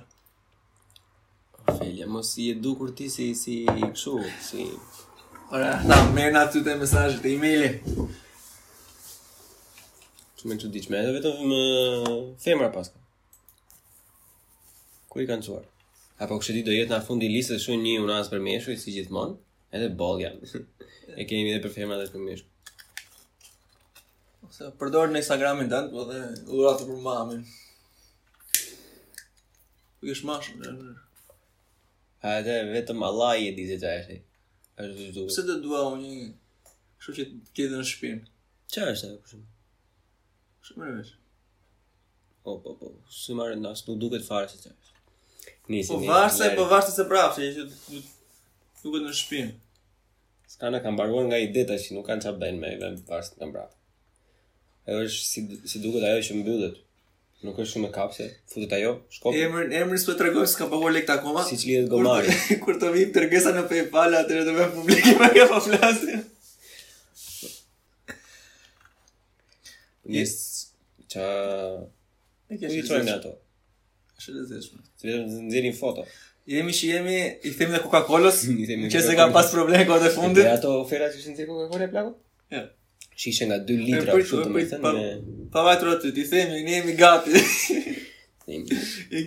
Ofelia, 1.68 2.06
mos 2.08 2.32
i 2.40 2.50
edukur 2.56 2.94
ti 2.96 3.10
si, 3.12 3.34
si 3.36 3.60
kështu, 3.70 4.12
si... 4.40 4.62
Ora, 5.52 5.74
na, 5.84 5.98
merë 6.16 6.32
nga 6.34 6.44
të 6.48 6.62
të 6.64 6.76
mesajët 6.82 7.26
e 7.28 7.32
e-maili. 7.34 7.68
Që 10.38 10.46
me 10.46 10.54
në 10.54 10.68
diqme, 10.70 10.98
edhe 11.02 11.12
vetëm 11.16 11.38
më 11.50 11.56
femra 12.42 12.68
paska. 12.70 13.00
Ku 15.10 15.18
i 15.18 15.24
kanë 15.26 15.42
qëar? 15.42 15.64
A 16.22 16.28
kështë 16.30 16.54
ti 16.54 16.60
do 16.68 16.76
jetë 16.76 16.92
në 16.94 17.00
fundi 17.08 17.30
lisë 17.32 17.56
dhe 17.56 17.64
shunë 17.64 17.84
një 17.88 17.94
unazë 18.04 18.30
për 18.36 18.44
meshu, 18.44 18.70
i 18.70 18.78
si 18.78 18.94
gjithmonë, 18.94 19.34
edhe 19.74 19.88
bolë 20.02 20.22
jam. 20.26 20.38
E 21.16 21.26
kemi 21.32 21.50
edhe 21.56 21.64
për 21.64 21.74
femra 21.80 21.98
dhe 21.98 22.12
për 22.14 22.22
meshu. 22.28 22.46
Ose 24.46 24.70
përdojnë 24.78 25.16
në 25.16 25.24
Instagramin 25.24 25.72
të 25.74 25.80
ndë, 25.88 25.92
po 25.96 26.06
dhe 26.12 26.22
uratë 26.60 26.86
për 26.92 27.02
mamin. 27.08 27.42
Kështë 28.54 30.32
mashën, 30.32 30.62
në 30.62 30.78
nërë. 30.78 32.62
vetëm 32.78 33.02
Allah 33.10 33.34
i 33.42 33.50
e 33.50 33.52
di 33.58 33.66
zë 33.74 33.80
të 33.82 33.90
ashtë. 33.98 34.20
Pse 35.24 35.48
të 35.50 35.58
dua 35.66 35.82
unë 35.96 36.02
një, 36.06 36.32
kështë 37.02 37.18
që 37.22 37.28
tjetë 37.58 37.70
në 37.82 37.90
shpinë? 37.94 38.24
Qa 38.70 38.92
është 38.94 39.10
të 39.16 39.16
dhe 39.18 39.56
Shumë 40.68 40.84
rëndësish. 40.86 41.12
Po, 42.44 42.56
po, 42.62 42.74
po. 42.80 42.88
Si 43.12 43.34
më 43.36 43.46
rëndas, 43.54 43.82
nuk 43.88 43.98
duket 44.02 44.24
fare 44.26 44.48
se 44.50 44.58
çfarë. 44.64 44.92
Nisi. 45.72 45.90
Po 45.94 46.00
varse, 46.08 46.50
po 46.58 46.66
varse 46.70 46.92
se 46.94 47.04
prapë 47.10 47.38
se 47.38 47.48
nuk 47.62 48.82
duket 48.84 49.06
në 49.08 49.14
shpinë. 49.20 49.54
Stana 50.48 50.80
kanë 50.84 50.96
mbaruar 50.96 51.26
nga 51.30 51.40
ideta 51.44 51.76
që 51.80 51.96
nuk 51.96 52.04
kanë 52.08 52.24
çfarë 52.26 52.40
bëjnë 52.44 52.60
me 52.62 52.72
vetëm 52.76 53.00
varse 53.08 53.32
nga 53.38 53.48
prapë. 53.54 53.74
Ai 54.88 54.98
është 55.06 55.24
si 55.30 55.46
si 55.74 55.80
duket 55.84 56.04
ajo 56.10 56.20
që 56.28 56.38
mbyllet. 56.42 56.78
Nuk 57.46 57.58
është 57.62 57.70
shumë 57.76 57.88
kapse, 57.94 58.24
futet 58.50 58.72
ajo, 58.80 58.94
shkop. 59.14 59.36
Emrin, 59.40 59.70
emrin 59.82 60.00
s'po 60.02 60.16
tregoj 60.18 60.46
se 60.50 60.58
ka 60.58 60.66
paguar 60.72 60.92
lekë 60.96 61.14
akoma. 61.18 61.44
Siç 61.48 61.64
lihet 61.70 61.90
gomari. 61.92 62.34
Kur 62.64 62.80
të 62.82 62.90
vim 62.96 63.12
tregesa 63.14 63.52
në 63.54 63.64
PayPal 63.70 64.16
atë 64.22 64.40
do 64.40 64.44
të 64.48 64.56
vëm 64.58 64.74
publik 64.78 65.06
i 65.12 65.16
pak 65.20 65.38
apo 65.44 65.60
flasin. 65.68 66.26
Yes, 70.08 70.57
Qa... 71.12 71.26
Ku 72.48 72.54
i 72.60 72.82
trojnë 72.88 73.12
ato? 73.16 73.32
A 74.18 74.32
dhe 74.34 74.44
zeshme. 74.50 74.82
Se 74.98 75.06
vetëm 75.08 75.28
të 75.32 75.40
nëzirin 75.46 75.74
foto. 75.78 76.04
Jemi 76.48 76.72
që 76.72 76.88
jemi, 76.94 77.16
i 77.48 77.52
themi 77.56 77.76
dhe 77.76 77.80
Coca-Colos, 77.84 78.40
që 78.94 79.02
se 79.04 79.14
ka 79.18 79.26
pas 79.34 79.50
probleme 79.52 79.84
kërë 79.88 80.04
dhe 80.06 80.10
fundit. 80.16 80.44
Dhe 80.44 80.54
ato 80.56 80.72
ofera 80.82 81.10
që 81.12 81.20
ishtë 81.20 81.34
nëzirin 81.34 81.52
Coca-Cola 81.54 81.86
e 81.86 81.90
plako? 81.94 82.14
Ja. 82.56 82.62
Që 83.18 83.30
ishtë 83.32 83.48
nga 83.50 83.58
2 83.68 83.78
litra, 83.84 84.16
për 84.16 84.26
të 84.32 84.52
me 84.56 84.64
thënë. 84.72 85.04
Pa 85.56 85.64
vajtë 85.68 85.96
të 86.04 86.12
i 86.12 86.26
themi, 86.34 86.62
në 86.68 86.76
jemi 86.76 86.98
gati. 87.00 87.42
I 88.48 88.60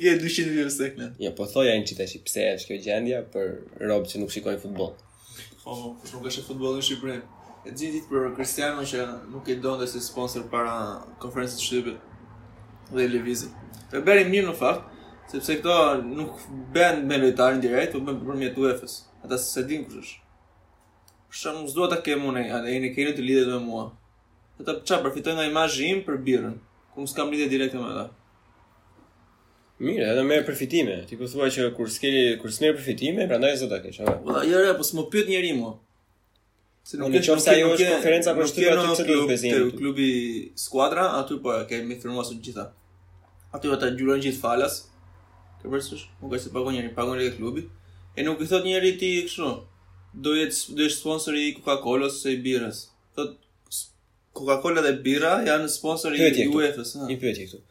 ke 0.02 0.16
200 0.18 0.56
vjë 0.56 0.68
sekne. 0.73 1.10
Ja, 1.22 1.30
jo, 1.30 1.34
po 1.38 1.45
thoja 1.52 1.76
në 1.78 1.86
që 1.92 1.98
të 2.00 2.06
pse 2.26 2.45
që 2.62 2.70
kjo 2.72 2.78
gjendja 2.86 3.20
për 3.34 3.52
robë 3.92 4.10
që 4.14 4.22
nuk 4.23 4.32
shikojnë 4.34 4.62
futbol. 4.64 4.94
Po, 4.95 5.62
po, 5.66 5.76
po, 5.94 6.10
nuk 6.18 6.26
është 6.32 6.48
futbol 6.48 6.80
në 6.80 6.88
Shqipërinë. 6.88 7.28
E 7.66 7.70
ditë 7.78 8.08
për 8.09 8.23
Kristianu 8.38 8.84
që 8.90 9.02
nuk 9.31 9.50
e 9.52 9.56
donë 9.62 9.84
dhe 9.94 10.02
sponsor 10.02 10.48
para 10.50 10.78
konferencës 11.22 11.59
të 11.59 11.66
shtypit 11.67 12.90
dhe 12.95 13.06
Levizi. 13.12 13.52
Të 13.92 14.02
beri 14.08 14.26
mirë 14.31 14.48
në 14.50 14.56
fakt, 14.62 14.88
sepse 15.30 15.59
këto 15.59 15.76
nuk 16.08 16.42
ben 16.78 17.06
me 17.08 17.20
lojtarin 17.22 17.62
direkt, 17.62 17.94
u 17.94 18.02
po 18.02 18.08
ben 18.09 18.17
për 18.23 18.39
mjetë 18.44 18.64
UEFës. 18.64 18.95
Ata 19.26 19.38
se 19.38 19.66
din 19.70 19.83
kush 19.86 20.02
është. 20.02 20.17
Për 21.32 21.42
shumë, 21.42 21.67
zdo 21.76 21.86
ta 21.92 21.99
ke 22.04 22.17
unë, 22.17 22.48
a 22.55 22.64
e 22.67 22.80
në 22.83 22.89
kejnë 22.95 23.14
të 23.20 23.27
lidhet 23.27 23.52
me 23.54 23.60
mua. 23.67 23.86
Ata 24.61 24.80
qa, 24.82 24.98
përfitoj 25.05 25.38
nga 25.38 25.45
imajë 25.52 25.92
im 25.93 26.02
për 26.10 26.17
birën, 26.26 26.58
ku 26.95 27.05
më 27.05 27.11
s'kam 27.14 27.30
lidhet 27.33 27.54
direkt 27.54 27.78
me 27.78 27.86
ta. 27.99 28.08
Mire, 29.82 30.10
edhe 30.11 30.26
merë 30.28 30.48
përfitime. 30.49 30.98
Ti 31.08 31.16
ku 31.17 31.23
po 31.23 31.32
thua 31.32 31.48
që 31.54 31.70
kur 31.78 31.88
s'merë 31.93 32.76
përfitime, 32.82 33.30
pra 33.32 33.38
ndaj 33.39 33.55
zë 33.61 33.70
ta 33.72 33.80
keqë. 33.86 34.10
Jere, 34.49 34.76
po 34.82 34.89
s'më 34.89 35.08
pyt 35.14 35.30
njeri 35.32 35.54
mua. 35.61 35.78
Se 36.87 36.97
nuk 36.97 37.14
është 37.14 37.27
nëse 37.37 37.52
ajo 37.55 37.67
është 37.75 37.89
konferenca 37.92 38.31
për 38.37 38.47
shtyrë 38.52 38.69
aty 38.73 38.93
pse 38.95 39.03
duhet 39.09 39.27
bezim. 39.31 39.52
Te 39.58 39.75
klubi 39.80 40.08
skuadra 40.61 41.03
aty 41.19 41.37
po 41.43 41.53
e 41.58 41.65
kemi 41.69 41.97
firmosur 42.02 42.39
gjitha. 42.47 42.65
Aty 43.58 43.73
ata 43.75 43.89
gjuron 43.99 44.23
gjithë 44.23 44.42
falas. 44.45 44.80
Ke 45.61 45.69
përsosh, 45.69 46.08
nuk 46.23 46.33
është 46.39 46.55
pagon 46.55 46.73
njëri, 46.77 46.89
pagon 46.97 47.19
e 47.21 47.27
klubi. 47.37 47.67
E 48.17 48.25
nuk 48.25 48.42
i 48.42 48.47
thot 48.49 48.65
njëri 48.65 48.95
ti 49.02 49.11
kështu. 49.30 49.52
Do 50.25 50.33
jetë 50.39 50.73
do 50.80 50.87
jetë 50.87 50.97
sponsor 50.97 51.37
i 51.42 51.45
Coca-Cola-s 51.59 52.17
ose 52.19 52.33
i 52.33 52.39
birës. 52.47 52.80
Thot 53.15 53.37
Coca-Cola 54.39 54.81
dhe 54.83 54.95
bira 55.05 55.36
janë 55.45 55.69
sponsor 55.71 56.17
i 56.17 56.23
UEFA-s. 56.55 56.95
I 57.13 57.17
pyetje 57.23 57.45
këtu. 57.52 57.65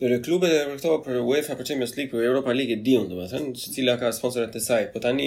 për 0.00 0.14
klubet 0.24 0.52
e 0.56 0.60
për 0.68 0.76
këto 0.78 0.96
për 1.04 1.18
UEFA 1.26 1.56
për 1.58 1.66
Champions 1.72 1.92
League 1.96 2.14
për 2.14 2.24
Europa 2.30 2.54
League 2.56 2.76
e 2.78 2.82
diun 2.86 3.08
domethënë 3.10 3.56
se 3.60 3.72
cila 3.74 3.96
ka 4.00 4.12
sponsorat 4.14 4.54
e 4.56 4.62
saj 4.66 4.86
po 4.94 5.02
tani 5.06 5.26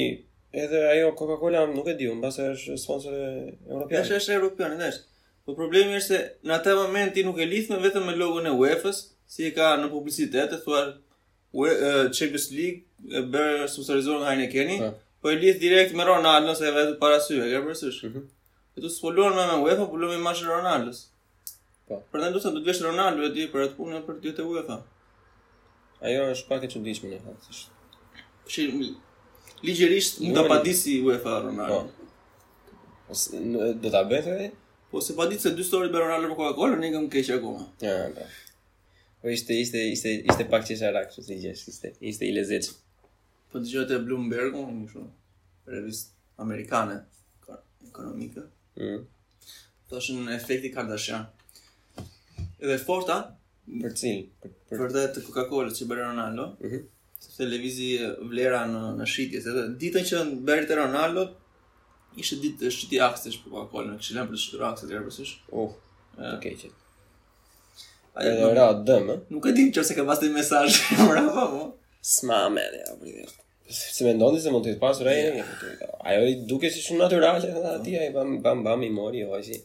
Edhe 0.53 0.83
ajo 0.91 1.13
Coca-Cola 1.17 1.65
nuk 1.65 1.87
e 1.91 1.95
di, 1.97 2.07
mbase 2.13 2.43
është 2.53 2.75
sponsor 2.77 3.13
evropian. 3.17 4.03
Është 4.03 4.17
është 4.19 4.33
evropian, 4.35 4.75
ndesh. 4.77 4.99
Po 5.45 5.55
problemi 5.57 5.95
është 5.97 6.13
se 6.13 6.17
në 6.45 6.53
atë 6.59 6.75
moment 6.77 7.15
ti 7.15 7.23
nuk 7.25 7.39
e 7.41 7.47
lidh 7.49 7.71
vetëm 7.81 8.05
me 8.07 8.13
logon 8.19 8.45
e 8.45 8.51
UEFA-s, 8.59 8.99
si 9.33 9.47
e 9.47 9.49
ka 9.55 9.71
në 9.81 9.87
publicitet, 9.89 10.51
e 10.53 10.59
thua 10.61 10.83
UE 11.53 11.71
uh, 11.71 12.11
Champions 12.13 12.45
League 12.53 12.85
e 13.17 13.23
bër 13.33 13.65
sponsorizuar 13.69 14.21
nga 14.21 14.29
Heineken, 14.35 14.69
po. 14.83 14.91
po 15.25 15.33
e 15.33 15.39
lidh 15.41 15.57
direkt 15.63 15.97
me 15.97 16.05
Ronaldo 16.05 16.53
se 16.59 16.69
vetë 16.77 16.99
para 17.01 17.17
sy, 17.23 17.39
e 17.41 17.47
ke 17.49 17.61
përsërisht. 17.71 18.05
Mm 18.05 18.13
-hmm. 18.13 18.27
E 18.77 18.81
do 18.85 18.89
të 18.89 19.31
më 19.37 19.47
me 19.53 19.57
UEFA, 19.63 19.83
po 19.89 19.95
lumë 20.01 20.19
mash 20.27 20.43
Ronaldos. 20.53 20.99
Po. 21.87 21.95
Prandaj 22.11 22.31
do 22.35 22.39
të 22.39 22.43
thotë 22.45 22.59
do 22.59 22.59
të 22.61 22.69
vesh 22.69 22.81
Ronaldo 22.89 23.19
e 23.27 23.31
di 23.35 23.47
për 23.53 23.61
atë 23.65 23.75
punë 23.79 24.03
për 24.05 24.15
ditë 24.21 24.37
të 24.41 24.43
UEFA. 24.51 24.77
Ajo 26.05 26.21
është 26.35 26.47
pak 26.49 26.61
e 26.65 26.71
çuditshme 26.73 27.09
në 27.09 27.19
fakt. 27.25 27.45
Shi, 28.53 28.63
Ligjerisht 29.65 30.19
mund 30.21 30.35
ta 30.35 30.47
padisi 30.47 31.01
UEFA 31.05 31.37
Ronaldo. 31.45 31.75
Po. 31.75 32.09
Ose 33.13 33.39
në, 33.39 33.71
do 33.81 33.91
ta 33.93 34.03
Po 34.93 35.01
se 35.01 35.15
padit 35.17 35.41
se 35.41 35.49
dy 35.57 35.63
s'tori 35.65 35.87
bën 35.89 36.03
Ronaldo 36.03 36.27
me 36.29 36.35
Coca-Cola, 36.37 36.75
ne 36.77 36.91
kemi 36.93 37.09
keq 37.09 37.29
akoma. 37.37 37.63
Ja, 37.81 37.93
po. 38.15 38.25
po. 39.23 39.29
ishte 39.33 39.55
ishte 39.63 39.79
ishte 39.93 40.11
ishte 40.29 40.45
pak 40.51 40.67
çesha 40.67 40.91
rak, 40.93 41.07
çu 41.15 41.23
ti 41.25 41.39
jesh, 41.45 41.63
ishte 41.71 41.87
ishte 42.09 42.25
i 42.29 42.33
lezet. 42.35 42.67
Po 43.51 43.57
dëgjoj 43.63 43.87
te 43.87 43.97
Bloomberg, 44.05 44.53
unë 44.59 44.85
kështu. 44.89 45.05
Revist 45.73 46.11
amerikane 46.43 46.99
ekonomike. 47.87 48.43
Mm. 48.77 49.01
Tashën 49.89 50.29
efekti 50.35 50.69
Kardashian. 50.75 51.25
Edhe 52.61 52.77
forta 52.81 53.17
për 53.67 53.95
cilin? 53.97 54.27
Për, 54.43 54.53
për... 54.73 54.97
të 55.15 55.25
Coca-Cola 55.29 55.71
që 55.79 55.89
bën 55.93 56.03
Ronaldo. 56.05 56.51
Mhm. 56.61 56.73
Mm 56.83 56.89
se 57.33 57.45
lëvizi 57.49 57.87
vlera 58.29 58.59
në 58.69 58.81
në 58.99 59.07
shitje, 59.09 59.39
se 59.41 59.63
ditën 59.81 60.05
që 60.09 60.19
bëri 60.45 60.67
te 60.69 60.75
Ronaldo 60.77 61.23
ishte 62.21 62.37
ditë 62.43 62.59
të 62.61 62.71
shitje 62.75 62.99
aksesh 63.07 63.39
po 63.41 63.53
për 63.55 63.69
coca 63.71 63.85
në 63.89 63.95
kishin 64.01 64.27
për 64.29 64.37
shitur 64.41 64.65
aksesh 64.67 64.89
deri 64.91 65.05
pas 65.07 65.17
ish. 65.23 65.31
Oh, 65.61 65.71
e 66.21 66.33
ke 66.43 66.51
që. 66.61 66.69
Ai 68.21 68.33
do 68.37 68.49
ra 68.53 68.67
dëm, 68.89 69.07
ë? 69.09 69.15
Nuk 69.33 69.47
e 69.49 69.55
di 69.57 69.65
nëse 69.71 69.95
ka 69.97 70.05
pasur 70.09 70.29
mesazh 70.35 70.77
apo 70.99 71.47
po. 71.55 71.63
Smamë 72.05 72.67
ja, 72.83 72.93
po. 72.99 73.41
Se 73.73 74.05
mendoni 74.05 74.43
se 74.43 74.53
mund 74.53 74.69
të 74.69 74.75
pasur 74.83 75.09
ai. 75.09 75.17
Po, 75.63 75.89
ajo 76.11 76.29
i 76.29 76.37
duke 76.49 76.69
si 76.69 76.85
shumë 76.85 77.01
natyrale 77.07 77.49
aty 77.73 77.97
ai 77.97 78.11
bam 78.13 78.37
bam 78.45 78.61
bam 78.67 78.85
i 78.85 78.91
mori 78.93 79.25
ojë. 79.25 79.41
si. 79.49 79.57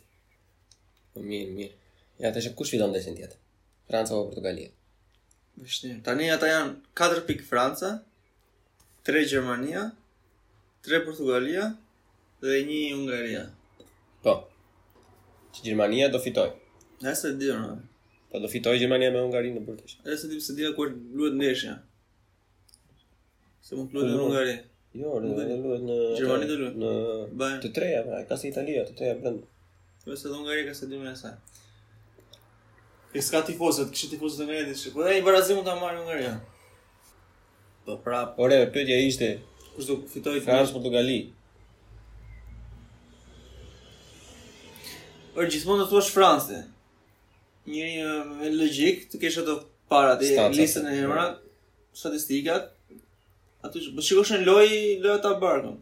Po, 1.12 1.21
mirë, 1.21 1.53
mirë. 1.61 1.77
Ja 2.25 2.33
tash 2.35 2.49
kush 2.56 2.73
fillon 2.73 2.95
ndeshin 2.97 3.19
tjetër? 3.21 3.37
Franca 3.93 4.17
apo 4.17 4.31
Portugalia? 4.32 4.73
Vështirë. 5.62 5.96
Tani 6.06 6.26
ata 6.32 6.46
janë 6.50 6.75
4 6.99 7.22
pikë 7.28 7.46
Franca, 7.49 7.90
3 9.08 9.25
Gjermania, 9.32 9.84
3 10.87 11.00
Portugalia 11.06 11.64
dhe 12.44 12.58
1 12.60 12.78
Ungaria. 12.99 13.44
Po. 14.26 14.34
Që 15.56 15.64
Gjermania 15.66 16.06
do 16.14 16.20
fitoj. 16.26 16.46
Ne 17.02 17.14
se 17.20 17.32
di 17.40 17.50
ora. 17.55 17.72
Po 18.31 18.38
do 18.44 18.50
fitoj 18.55 18.76
Gjermania 18.78 19.10
me 19.14 19.25
Ungarinë 19.26 19.58
në 19.60 19.66
burtësh. 19.66 19.99
Ne 20.06 20.16
se 20.20 20.31
di 20.31 20.38
se 20.46 20.55
di 20.58 20.69
kur 20.78 20.94
luhet 20.94 21.34
ndeshja. 21.38 21.75
Se 23.69 23.75
mund 23.78 23.90
të 23.93 23.99
luhet 23.99 24.14
po, 24.14 24.14
në 24.14 24.26
Ungari. 24.28 24.56
Jo, 25.02 25.16
në 25.19 25.26
në 25.26 25.31
luhet 25.34 25.49
në 25.50 26.50
do 26.52 26.58
luhet 26.62 26.81
në 26.82 27.50
Të 27.64 27.72
treja, 27.78 28.05
pra, 28.06 28.22
ka 28.31 28.38
si 28.40 28.50
Italia, 28.55 28.87
të 28.88 28.96
treja 29.00 29.19
brenda. 29.25 29.49
Po 30.05 30.14
se 30.16 30.31
Ungari 30.38 30.66
ka 30.70 30.76
se 30.78 30.88
di 30.93 31.02
më 31.02 31.14
sa. 31.20 31.34
E 33.14 33.22
s'ka 33.25 33.40
tifosët, 33.46 33.88
kështë 33.94 34.10
tifosët 34.16 34.44
nga 34.44 34.56
edhe 34.60 34.75
shë, 34.76 34.90
po 34.93 35.05
e 35.08 35.14
i 35.19 35.22
barazim 35.25 35.56
më 35.58 35.62
të 35.66 35.72
amarë 35.72 36.00
nga 36.06 36.16
rja. 36.19 36.32
Po 37.87 37.94
prapë. 38.05 38.34
Po 38.37 38.49
re, 38.52 38.58
pëtja 38.75 38.99
ishte... 39.08 39.31
Kështë 39.78 39.88
du 39.94 40.10
fitoj 40.12 40.32
të 40.34 40.40
një? 40.43 40.44
Fransë 40.49 40.75
Portugali. 40.76 41.19
Por 45.37 45.49
gjithmonë 45.49 45.87
të 45.87 45.93
thua 45.94 46.02
shë 46.05 46.14
Fransë, 46.19 46.58
njëri 47.72 48.06
me 48.43 48.50
logikë 48.58 49.06
të 49.14 49.20
kesh 49.25 49.40
ato 49.46 49.55
para, 49.88 50.16
të 50.20 50.49
listën 50.58 50.90
e 50.93 50.96
emra, 51.05 51.26
statistikat, 51.96 52.72
aty 53.69 53.84
që, 53.87 53.94
po 53.94 54.05
shikosh 54.08 54.34
në 54.37 54.40
loj, 54.49 54.66
loj 55.06 55.14
ata 55.16 55.37
barkën. 55.46 55.76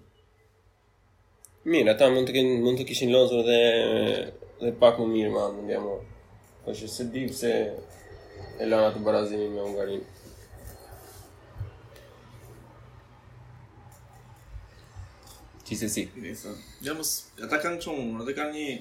Mirë, 1.73 1.97
ata 1.97 2.11
mund 2.13 2.29
të, 2.31 2.45
mund 2.67 2.79
të 2.83 2.87
kishin 2.93 3.11
lozur 3.17 3.43
dhe, 3.49 3.63
dhe 4.61 4.77
pak 4.85 5.01
më 5.03 5.09
mirë, 5.17 5.33
ma, 5.39 5.49
mund 5.57 5.73
jamur. 5.75 6.05
Po 6.67 6.73
që 6.75 6.87
se 6.91 7.05
di 7.15 7.21
pëse 7.31 7.51
e 8.59 8.67
lana 8.67 8.89
të 8.91 8.99
barazimi 9.07 9.45
me 9.53 9.61
Ungarin. 9.63 10.01
Qise 15.69 15.91
si? 15.93 16.03
Ja 16.83 16.97
mos, 16.99 17.13
ata 17.39 17.61
kanë 17.63 17.79
qonë, 17.87 18.09
ata 18.25 18.35
kanë 18.41 18.59
një 18.59 18.75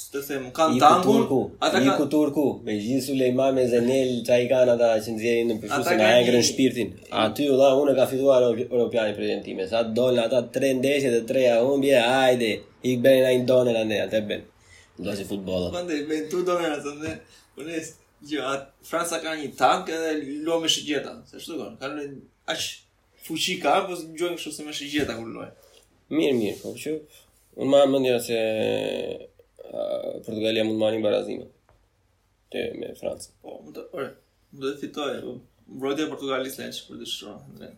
Së 0.00 0.08
të 0.14 0.22
themë, 0.30 0.48
kanë 0.56 0.80
tangur 0.80 1.20
Iku 1.20 1.26
turku, 1.28 1.42
iku 1.82 2.08
turku 2.14 2.46
Me 2.64 2.74
gjithë 2.80 3.04
Sulejma 3.06 3.50
me 3.56 3.64
Zenel, 3.72 4.16
qa 4.28 4.40
i 4.44 4.48
kanë 4.48 4.76
ata 4.78 4.90
që 5.06 5.14
në 5.20 5.36
në 5.52 5.58
përshusë 5.62 5.96
Nga 6.00 6.10
e 6.16 6.24
ngrën 6.26 6.44
shpirtin 6.52 6.92
A 7.12 7.26
ty 7.36 7.48
u 7.52 7.56
da 7.60 7.70
unë 7.80 7.92
e 7.94 7.98
ka 8.00 8.08
fituar 8.12 8.44
Europiani 8.50 9.16
për 9.16 9.28
jenë 9.32 9.46
time 9.48 9.68
Sa 9.70 9.84
dollë 10.00 10.26
ata 10.28 10.42
tre 10.56 10.72
ndeshje 10.80 11.12
dhe 11.18 11.22
tre 11.32 11.48
a 11.52 11.60
unë 11.68 11.84
bje, 11.88 11.96
ajde 12.16 12.52
Ik 12.92 13.00
bërë 13.04 13.30
a 13.32 13.32
i 13.38 13.44
ndonë 13.44 13.72
e 13.72 13.76
lande, 13.80 14.02
atë 14.08 14.22
e 14.22 14.26
bërë 14.32 14.52
Nga 15.00 15.16
si 15.16 15.24
futbolat. 15.28 15.72
Mande, 15.76 15.98
me 16.08 16.16
në 16.22 16.28
tu 16.32 16.40
do 16.46 16.54
mërë, 16.60 16.78
sa 16.84 16.92
dhe, 17.02 17.12
unes, 17.60 17.90
gjë, 18.28 18.42
atë, 18.48 18.68
Fransa 18.88 19.18
ka 19.20 19.34
një 19.36 19.50
tank 19.58 19.90
edhe 19.92 20.12
lo 20.46 20.58
me 20.62 20.70
shëgjeta, 20.72 21.12
se 21.28 21.40
shtu 21.42 21.58
kanë, 21.60 21.76
kanë 21.82 22.00
në 22.00 22.12
aqë 22.46 22.68
fuqi 23.26 23.58
ka, 23.64 23.74
po 23.88 23.98
së 24.00 24.14
gjojnë 24.16 24.40
kështu 24.40 24.54
se 24.60 24.64
me 24.68 24.76
shëgjeta 24.78 25.18
kërë 25.18 25.34
lojë. 25.34 25.48
Mirë, 26.16 26.36
mirë, 26.40 26.56
po 26.62 26.72
që, 26.80 26.94
unë 27.60 27.70
ma 27.74 27.82
më 27.92 28.02
njëra 28.06 28.22
se 28.28 28.40
Portugalia 29.66 30.64
mund 30.64 30.80
marrë 30.80 30.98
një 31.00 31.04
barazime 31.06 31.48
te 32.54 32.62
me 32.80 32.92
Francë. 32.96 33.34
Po, 33.44 33.58
më 33.66 33.74
të, 33.76 33.86
ore, 33.98 34.08
më 34.56 34.64
të 34.70 34.76
fitoje, 34.84 35.18
po, 35.26 35.36
mbrojtja 35.76 36.08
Portugalis 36.14 36.56
lënë 36.62 36.78
që 36.78 36.86
për 36.88 37.02
të 37.02 37.10
shëronë, 37.12 37.58
ndre. 37.58 37.72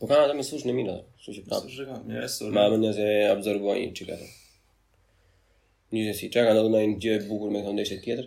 Po 0.00 0.08
kanë 0.08 0.30
atë 0.30 0.44
sush 0.48 0.68
në 0.68 0.76
mirë, 0.78 0.98
atë, 1.00 1.24
që 1.24 1.38
që 1.40 1.46
prapë. 1.48 1.74
e 1.80 1.88
kanë, 1.88 2.04
mirë 2.12 2.28
e 2.28 2.28
sërë. 2.36 2.54
Ma 2.56 2.68
më 2.72 2.78
njëra 2.84 2.98
se 3.00 3.08
absorbojnë 3.32 3.96
që 3.98 4.06
ka 4.12 4.20
të. 4.22 4.28
Një 5.90 6.02
zesi, 6.06 6.28
që 6.30 6.44
e 6.44 6.44
ka 6.46 6.82
gjë 7.02 7.14
e 7.18 7.22
bukur 7.26 7.50
me 7.50 7.60
të 7.66 7.72
ndeshtë 7.74 7.96
e 7.96 8.02
tjetër? 8.04 8.26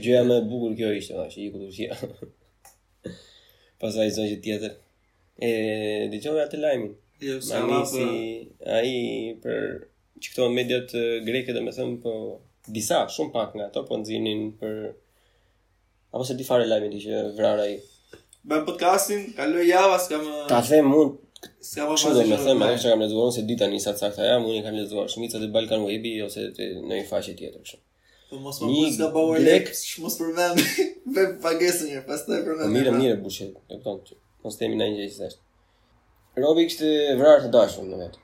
Gjë 0.00 0.14
e 0.20 0.36
e 0.38 0.38
bukur 0.48 0.72
kjo 0.78 0.92
ishte, 0.96 1.12
ma, 1.18 1.26
që 1.34 1.42
i 1.42 1.48
këtë 1.52 1.66
ushja. 1.66 1.92
Pasaj 3.82 4.08
zonjë 4.16 4.38
tjetër. 4.46 4.72
E, 5.44 5.50
dhe 6.12 6.20
që 6.24 6.62
lajmin. 6.62 6.94
të 7.20 7.28
jo, 7.28 7.36
lajmi? 7.44 7.74
Ma 7.74 7.82
si, 7.84 8.48
a 8.64 8.78
i 8.88 8.94
për 9.42 9.60
që 10.22 10.32
këto 10.32 10.46
mediat 10.56 10.96
greke 11.28 11.52
dhe 11.52 11.60
me 11.64 11.74
thëmë 11.76 12.00
për 12.06 12.08
po, 12.08 12.40
disa, 12.76 13.02
shumë 13.12 13.34
pak 13.36 13.58
nga 13.58 13.68
ato, 13.68 13.84
për 13.90 14.00
po 14.00 14.20
në 14.24 14.36
për... 14.62 14.80
Apo 16.14 16.24
se 16.26 16.38
di 16.40 16.48
fare 16.48 16.64
lajmi 16.66 16.88
të 16.94 17.02
që 17.04 17.20
vrara 17.36 17.68
i? 17.70 17.76
Ben 18.48 18.64
podcastin, 18.66 19.28
ka 19.36 19.44
java 19.60 20.00
s'kam 20.00 20.24
më... 20.26 20.40
Ta 20.50 20.64
them 20.66 20.88
mund, 20.90 21.20
Se 21.60 21.78
ajo 21.82 21.92
është 21.98 22.22
më 22.28 22.36
thënë, 22.40 22.66
ajo 22.66 22.76
që 22.82 22.90
kam 22.92 23.02
lexuar 23.04 23.32
se 23.36 23.42
dita 23.48 23.66
nisat 23.68 23.98
saktë 24.00 24.28
jam, 24.30 24.44
unë 24.48 24.60
kam 24.66 24.76
lexuar 24.80 25.10
shmica 25.12 25.38
të 25.42 25.48
Balkan 25.56 25.82
Webi 25.84 26.12
ose 26.26 26.44
të 26.56 26.68
në 26.88 26.94
një 27.02 27.08
faqe 27.10 27.34
tjetër 27.36 27.60
kështu. 27.66 27.80
Po 28.30 28.38
mos 28.46 28.60
më 28.62 28.68
bëj 28.76 28.94
të 29.00 29.08
bëj 29.16 29.40
lek, 29.44 29.66
mos 30.06 30.14
për 30.20 30.30
vend. 30.38 30.62
Ve 31.18 31.24
pagesën 31.44 31.90
një 31.90 32.00
pastaj 32.06 32.38
për 32.46 32.54
vend. 32.54 32.64
Po 32.64 32.72
mirë, 32.78 32.94
mirë, 33.02 33.18
buçet. 33.26 33.52
E 33.66 33.76
kupton 33.76 34.00
ti. 34.08 34.16
Mos 34.46 34.56
themi 34.56 34.78
ndaj 34.80 34.88
gjë 34.96 35.08
të 35.10 35.16
thjeshtë. 35.16 35.44
Robi 36.46 36.64
kishte 36.70 36.92
vrarë 37.20 37.42
të 37.44 37.50
dashur 37.58 37.84
në 37.90 37.98
vet. 38.06 38.16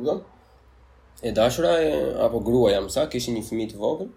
Ugo? 0.00 0.14
E 1.28 1.32
dashura 1.36 1.74
e, 1.84 1.90
apo 2.28 2.40
gruaja 2.48 2.78
më 2.86 2.94
sa 2.96 3.04
kishin 3.12 3.36
një 3.36 3.42
fëmijë 3.50 3.74
të 3.74 3.82
vogël? 3.82 4.08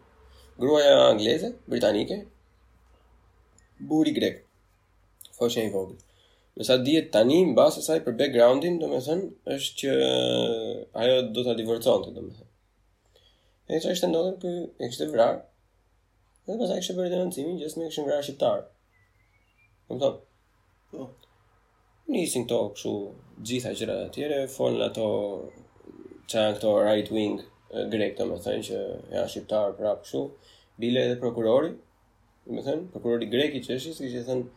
Gruaja 0.64 0.96
angleze, 1.10 1.52
britanike? 1.74 2.22
Buri 3.92 4.16
grek. 4.20 4.40
Foshen 5.42 5.68
i 5.68 5.74
vogël. 5.76 6.00
Me 6.56 6.64
sa 6.68 6.76
dihet 6.86 7.12
tani 7.16 7.38
mbas 7.54 7.78
asaj 7.80 8.00
për 8.06 8.16
backgroundin, 8.20 8.80
domethënë, 8.82 9.28
është 9.56 9.78
që 9.82 9.94
ajo 11.04 11.20
do 11.38 11.44
ta 11.48 11.54
divorconte, 11.60 12.12
domethënë. 12.18 12.50
E 13.72 13.78
kështu 13.78 13.94
është 13.96 14.10
ndodhur 14.12 14.36
ky? 14.42 14.52
e 14.84 14.90
kishte 14.90 15.08
vrar. 15.14 15.38
Dhe 16.50 16.58
pastaj 16.60 16.82
kishte 16.82 16.98
bërë 16.98 17.14
denoncimin 17.14 17.58
që 17.62 17.70
s'më 17.72 17.88
kishin 17.88 18.08
vrarë 18.10 18.26
shqiptar. 18.28 18.66
Do 20.02 20.10
po. 20.92 21.06
Nisin 22.12 22.44
to 22.52 22.60
kush 22.74 22.92
gjitha 23.48 23.72
gjërat 23.80 24.02
e 24.10 24.14
tjera, 24.18 24.42
folën 24.58 24.84
ato 24.90 25.08
çan 26.34 26.50
ato 26.58 26.74
right 26.84 27.14
wing 27.16 27.40
grek, 27.94 28.18
domethënë 28.20 28.68
që 28.68 28.82
janë 29.16 29.32
shqiptar 29.36 29.78
prapë 29.80 30.04
kështu, 30.04 30.26
bile 30.84 31.06
edhe 31.08 31.18
prokurori. 31.24 31.72
Domethënë, 32.50 32.90
prokurori 32.92 33.32
grek 33.38 33.56
i 33.56 33.64
çeshis 33.70 34.04
kishte 34.04 34.26
thënë, 34.32 34.48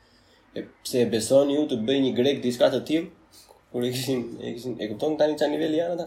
E 0.56 0.62
pse 0.85 0.97
e 1.03 1.06
beson 1.12 1.51
ju 1.51 1.65
të 1.73 1.79
bëj 1.89 2.01
një 2.05 2.11
grek 2.19 2.41
diçka 2.45 2.69
të 2.71 2.79
tillë 2.91 3.41
kur 3.73 3.87
i 3.87 3.91
kishin 3.95 4.21
e 4.47 4.53
kishin 4.55 4.77
e 4.79 4.87
kupton 4.93 5.17
tani 5.19 5.35
çan 5.41 5.51
niveli 5.51 5.81
janë 5.81 5.97
ata? 5.97 6.05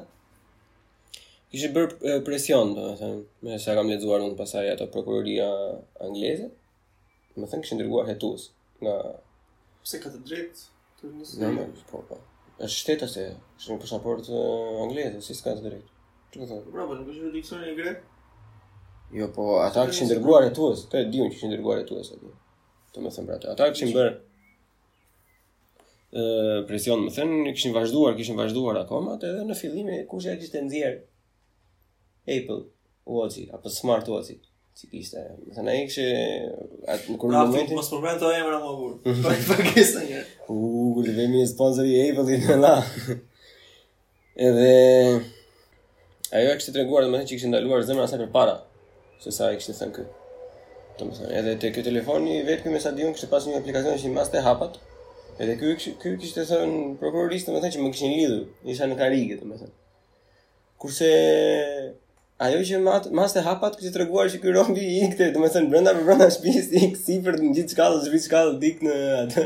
Kishë 1.52 1.72
bër 1.76 1.90
presion, 2.28 2.72
do 2.78 2.84
të 2.88 2.96
them, 3.02 3.18
me 3.44 3.58
sa 3.64 3.74
kam 3.76 3.90
lexuar 3.92 4.24
unë 4.24 4.38
pasaj 4.40 4.70
ato 4.72 4.88
prokuroria 4.94 5.48
angleze, 6.08 6.48
do 7.36 7.44
të 7.44 7.52
them 7.54 7.64
kishin 7.66 7.82
dërguar 7.84 8.08
hetues 8.12 8.46
nga 8.84 8.94
pse 9.86 10.00
ka 10.06 10.12
të 10.16 10.24
drejtë 10.32 10.64
të 11.02 11.12
mos 11.18 11.34
e 11.42 11.52
di. 11.58 11.66
Po 11.92 12.04
po. 12.08 12.20
Është 12.68 12.98
ose 13.08 13.26
është 13.58 13.74
një 13.74 13.80
pasaport 13.84 14.32
anglez, 14.36 15.18
si 15.28 15.36
s'ka 15.42 15.58
të 15.60 15.66
drejtë. 15.68 15.98
Ço 16.32 16.40
të 16.40 16.48
them? 16.54 16.62
Po 16.70 16.78
bravo, 16.78 16.98
nuk 17.02 17.12
është 17.16 17.34
diksion 17.36 17.68
i 17.68 17.76
grek. 17.82 18.00
Jo, 19.20 19.28
po 19.36 19.58
ata 19.66 19.84
kishin 19.92 20.10
dërguar 20.16 20.48
hetues, 20.48 20.88
të 20.94 21.04
diun 21.12 21.28
që 21.36 21.36
kishin 21.36 21.56
dërguar 21.58 21.84
hetues 21.84 22.16
aty. 22.16 22.32
Domethënë, 22.96 23.28
pra, 23.28 23.44
ata 23.56 23.70
kishin 23.76 23.92
bërë 23.96 24.16
presion, 26.68 27.04
më 27.06 27.12
thënë, 27.14 27.40
kishin 27.54 27.74
vazhduar, 27.76 28.16
kishin 28.18 28.38
vazhduar 28.40 28.80
akoma, 28.82 29.18
të 29.22 29.30
edhe 29.34 29.44
në 29.50 29.58
fillime, 29.60 29.98
kush 30.10 30.26
e 30.32 30.36
kështë 30.40 30.54
të 30.56 30.62
ndjerë 30.66 31.00
Apple 32.38 32.58
watch 33.06 33.38
apo 33.56 33.70
Smart 33.72 34.08
Watch-i, 34.12 34.40
që 34.80 34.90
kishtë, 34.94 35.22
më 35.48 35.56
thënë, 35.58 35.76
e 35.76 35.84
kishë, 35.92 36.06
atë 36.96 37.14
në 37.14 37.22
kërë 37.22 37.34
në 37.34 37.38
pra, 37.38 37.44
po, 37.44 37.52
momentin... 37.52 37.70
Pra, 37.70 37.72
po, 37.74 37.82
mos 37.82 37.92
përmën 37.94 38.20
të 38.24 38.32
emra 38.40 38.60
më 38.64 38.74
burë, 38.80 38.98
për 39.28 39.36
kështë 39.38 39.58
përkisa 39.62 40.04
një. 40.10 40.24
Uuu, 40.50 40.84
uh, 40.84 40.92
këllë 40.98 41.16
vemi 41.20 41.44
një 41.44 41.52
sponsor 41.54 41.88
i 41.92 41.98
Apple-i 42.08 42.42
në 42.42 42.58
la. 42.64 42.74
edhe... 44.50 44.72
Ajo 46.38 46.50
e 46.54 46.58
kështë 46.60 46.74
të 46.76 46.82
reguar 46.84 47.06
dhe 47.06 47.14
më 47.14 47.22
thënë 47.22 47.30
që 47.32 47.38
kështë 47.38 47.54
ndaluar 47.54 47.86
zemër 47.88 48.08
asaj 48.10 48.24
për 48.26 48.34
para, 48.34 48.58
se 49.24 49.32
sa 49.36 49.54
e 49.54 49.62
kështë 49.62 49.74
të 49.74 49.80
thënë 49.84 49.98
kë. 50.00 50.10
Të 50.98 51.10
edhe 51.40 51.54
të 51.62 51.70
këtë 51.78 51.88
telefoni, 51.92 52.36
vetëmi 52.48 52.74
me 52.76 52.82
sa 52.84 52.92
diun 52.98 53.14
kështë 53.16 53.44
një 53.54 53.62
aplikacion 53.62 53.96
që 54.02 54.10
i 54.10 54.12
mas 54.18 54.34
hapat, 54.44 54.82
Edhe 55.38 55.54
ky 55.62 55.92
ky 56.02 56.12
kishte 56.18 56.44
thënë 56.50 56.78
prokuristë 57.00 57.52
më 57.54 57.60
thënë 57.64 57.74
që 57.76 57.82
më 57.84 57.90
kishin 57.96 58.14
lidhur, 58.18 58.46
isha 58.74 58.86
në 58.90 58.96
karige, 59.02 59.36
më 59.46 59.58
thënë. 59.60 59.76
Kurse 60.82 61.10
ajo 62.46 62.64
që 62.70 62.80
më 62.88 62.96
atë 63.00 63.12
mëste 63.20 63.44
hapat 63.46 63.78
që 63.84 63.92
treguar 63.98 64.32
që 64.34 64.40
ky 64.42 64.54
rombi 64.56 64.82
i 64.82 64.96
ikte, 65.08 65.28
do 65.36 65.44
të 65.46 65.52
thënë 65.58 65.70
brenda 65.74 65.94
brenda 66.00 66.30
shtëpisë 66.34 66.82
i 66.82 66.90
sipër 67.04 67.38
në 67.44 67.52
gjithë 67.60 67.76
skallën, 67.78 68.08
në 68.10 68.10
gjithë 68.10 68.60
dik 68.66 68.82
në 68.88 68.98
atë. 69.20 69.46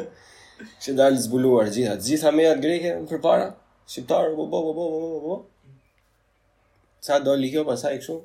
Që 0.87 0.95
dalë 1.01 1.25
zbuluar 1.25 1.73
gjithë, 1.75 1.97
të 1.99 2.07
gjitha 2.13 2.33
mejat 2.39 2.63
greke 2.63 2.95
më 3.01 3.09
përpara, 3.11 3.49
shqiptar, 3.91 4.31
po 4.39 4.47
po 4.53 4.63
po 4.69 4.73
po 4.79 4.87
po 4.95 5.21
po. 5.27 5.37
Sa 7.09 7.19
do 7.25 7.35
li 7.35 7.51
kjo 7.51 7.65
pasaj 7.67 7.99
kështu? 7.99 8.17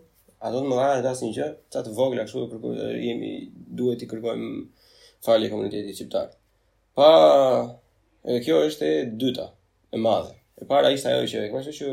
A 0.46 0.54
do 0.54 0.62
të 0.62 0.70
më 0.70 0.78
dhanë 0.84 1.02
atë 1.02 1.12
asnjë 1.16 1.34
gjë? 1.40 1.50
Sa 1.74 1.82
të 1.82 1.98
vogla 1.98 2.28
kështu 2.30 2.46
për 2.52 2.80
jemi 3.02 3.34
duhet 3.82 4.04
të 4.04 4.12
kërkojmë 4.12 4.58
falje 5.26 5.50
komunitetit 5.50 5.96
shqiptar. 5.98 6.34
Pa, 6.96 7.08
kjo 8.44 8.54
është 8.70 8.86
e 8.88 9.00
dyta, 9.20 9.42
e 9.92 9.98
madhe. 10.00 10.32
E 10.56 10.64
para 10.68 10.88
ishte 10.94 11.10
ajo 11.12 11.26
që 11.28 11.40
e 11.44 11.48
kështu 11.52 11.72
që 11.78 11.88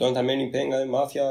do 0.00 0.08
të 0.14 0.20
amërni 0.22 0.46
penga 0.54 0.78
dhe 0.80 0.86
mafja 0.88 1.26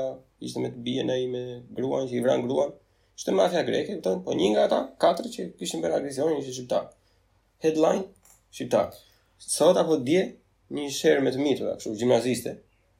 ishte 0.45 0.61
me 0.61 0.69
të 0.75 0.81
bijen 0.85 1.09
ai 1.09 1.23
me 1.31 1.41
gruan, 1.73 2.05
që 2.05 2.19
i 2.19 2.21
vran 2.21 2.45
gruan. 2.45 2.69
ishte 3.17 3.33
mafja 3.33 3.63
greke, 3.65 3.95
po 4.03 4.35
një 4.37 4.51
nga 4.51 4.67
ta, 4.73 4.81
katër 5.01 5.29
që 5.37 5.45
kishin 5.61 5.81
për 5.81 5.87
bërë 5.89 5.97
agresionin 6.01 6.37
ishte 6.37 6.53
Shqiptar. 6.53 6.85
Headline, 7.65 8.03
Shqiptar. 8.53 8.93
Sot 9.39 9.81
apo 9.81 9.97
dje, 10.11 10.21
një 10.77 10.85
shërë 10.99 11.25
me 11.25 11.33
të 11.33 11.41
mitur, 11.41 11.73
kështu 11.81 11.95
gjimnaziste, 11.97 12.53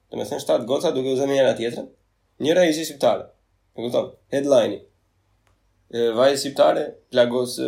të 0.10 0.18
me 0.18 0.26
thënë 0.32 0.42
shtatë 0.46 0.68
goca 0.74 0.92
duke 0.98 1.14
u 1.14 1.18
zemë 1.22 1.38
njëra 1.38 1.54
tjetërën, 1.62 1.88
njëra 2.48 2.66
ishte 2.72 2.88
shqiptare. 2.90 3.30
Në 3.78 3.86
këtë 3.94 4.02
headline-i. 4.38 4.82
Vajë 6.18 6.42
shqiptare, 6.46 6.88
plagos 7.14 7.60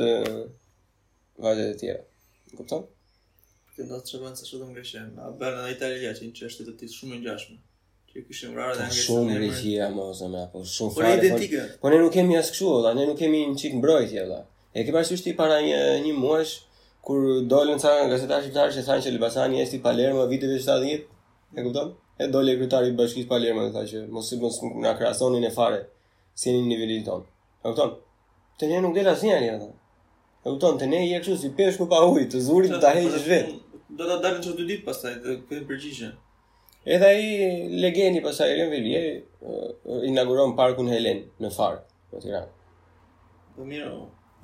vajët 1.45 1.65
e 1.75 1.79
tjera 1.85 2.03
kupton? 2.57 2.85
Ti 3.75 3.83
do 3.89 3.97
të 3.99 4.15
shkojmë 4.15 4.35
se 4.39 4.45
shumë 4.49 4.69
ngrishem. 4.71 5.09
A 5.19 5.29
bën 5.39 5.57
në 5.59 5.71
Itali 5.75 6.03
ja 6.05 6.13
çin 6.17 6.31
çështë 6.37 6.67
të 6.69 6.75
tij 6.81 6.93
shumë 6.99 7.17
ngjashme. 7.23 7.57
Që 8.11 8.23
kishim 8.29 8.53
rarë 8.55 8.77
dhe 8.77 8.85
po, 8.85 8.91
ngjashme. 8.91 9.07
Shumë 9.07 9.39
ngrishia 9.39 9.89
më 9.95 10.05
ose 10.13 10.29
më 10.31 10.43
apo 10.45 10.61
shumë 10.75 10.93
po, 10.93 10.99
fare. 10.99 11.09
Po 11.09 11.23
identike. 11.25 11.65
Po 11.81 11.91
ne 11.91 11.99
nuk 12.03 12.13
kemi 12.15 12.37
as 12.39 12.53
kështu, 12.53 12.69
valla, 12.77 12.93
ne 12.95 13.07
nuk 13.09 13.19
kemi 13.19 13.41
një 13.51 13.59
çik 13.61 13.75
mbrojtje 13.81 14.21
valla. 14.23 14.39
E 14.77 14.85
ke 14.85 14.95
parasysh 14.95 15.25
ti 15.25 15.33
para 15.39 15.57
një 15.65 15.81
një 16.05 16.13
muajsh 16.21 16.53
kur 17.07 17.21
dolën 17.51 17.79
ca 17.83 17.91
gazetarë 18.13 18.47
shqiptarë 18.47 18.75
që 18.75 18.85
thanë 18.87 19.03
që 19.05 19.11
Elbasani 19.13 19.59
është 19.65 19.77
i 19.79 19.83
Palermo 19.85 20.23
viteve 20.31 20.57
70. 20.63 21.05
E 21.55 21.67
kupton? 21.67 21.93
E 22.23 22.27
doli 22.31 22.55
kryetari 22.55 22.91
i 22.91 22.95
bashkisë 22.95 23.29
Palermo 23.31 23.67
dhe 23.67 23.73
tha 23.75 23.83
që 23.91 24.05
mos 24.15 24.31
i 24.35 24.39
mos 24.41 24.61
na 24.83 24.95
krahasonin 24.97 25.43
e 25.43 25.51
fare 25.51 25.81
si 26.39 26.53
në 26.55 26.63
nivelin 26.71 27.03
ton. 27.07 27.27
E 27.63 27.67
kupton? 27.67 27.97
Te 28.59 28.71
ne 28.71 28.79
nuk 28.83 28.95
del 28.95 29.07
asnjëri 29.11 29.49
ata. 29.57 29.67
Ja, 29.69 29.79
E 30.45 30.49
kupton, 30.53 30.77
te 30.79 30.85
ne 30.89 30.99
je 31.09 31.19
kështu 31.21 31.35
si 31.41 31.49
peshku 31.57 31.87
pa 31.89 32.03
ujë, 32.07 32.27
të 32.29 32.39
zurit 32.47 32.69
do 32.71 32.77
ta 32.81 32.91
heqësh 32.95 33.23
vet. 33.29 33.47
Do 33.97 34.07
ta 34.09 34.17
dalë 34.25 34.41
çdo 34.43 34.65
ditë 34.71 34.85
pastaj, 34.85 35.15
kjo 35.49 35.61
përgjigje. 35.71 36.09
Edhe 36.95 37.07
ai 37.15 37.23
legeni 37.85 38.21
pastaj 38.25 38.51
Elen 38.53 38.69
Vilje 38.73 39.01
inauguron 40.11 40.53
parkun 40.59 40.91
Helen 40.93 41.23
në 41.41 41.49
Far, 41.57 41.79
në 42.13 42.21
Tiranë. 42.27 42.51
Po 43.55 43.65
mirë. 43.71 43.89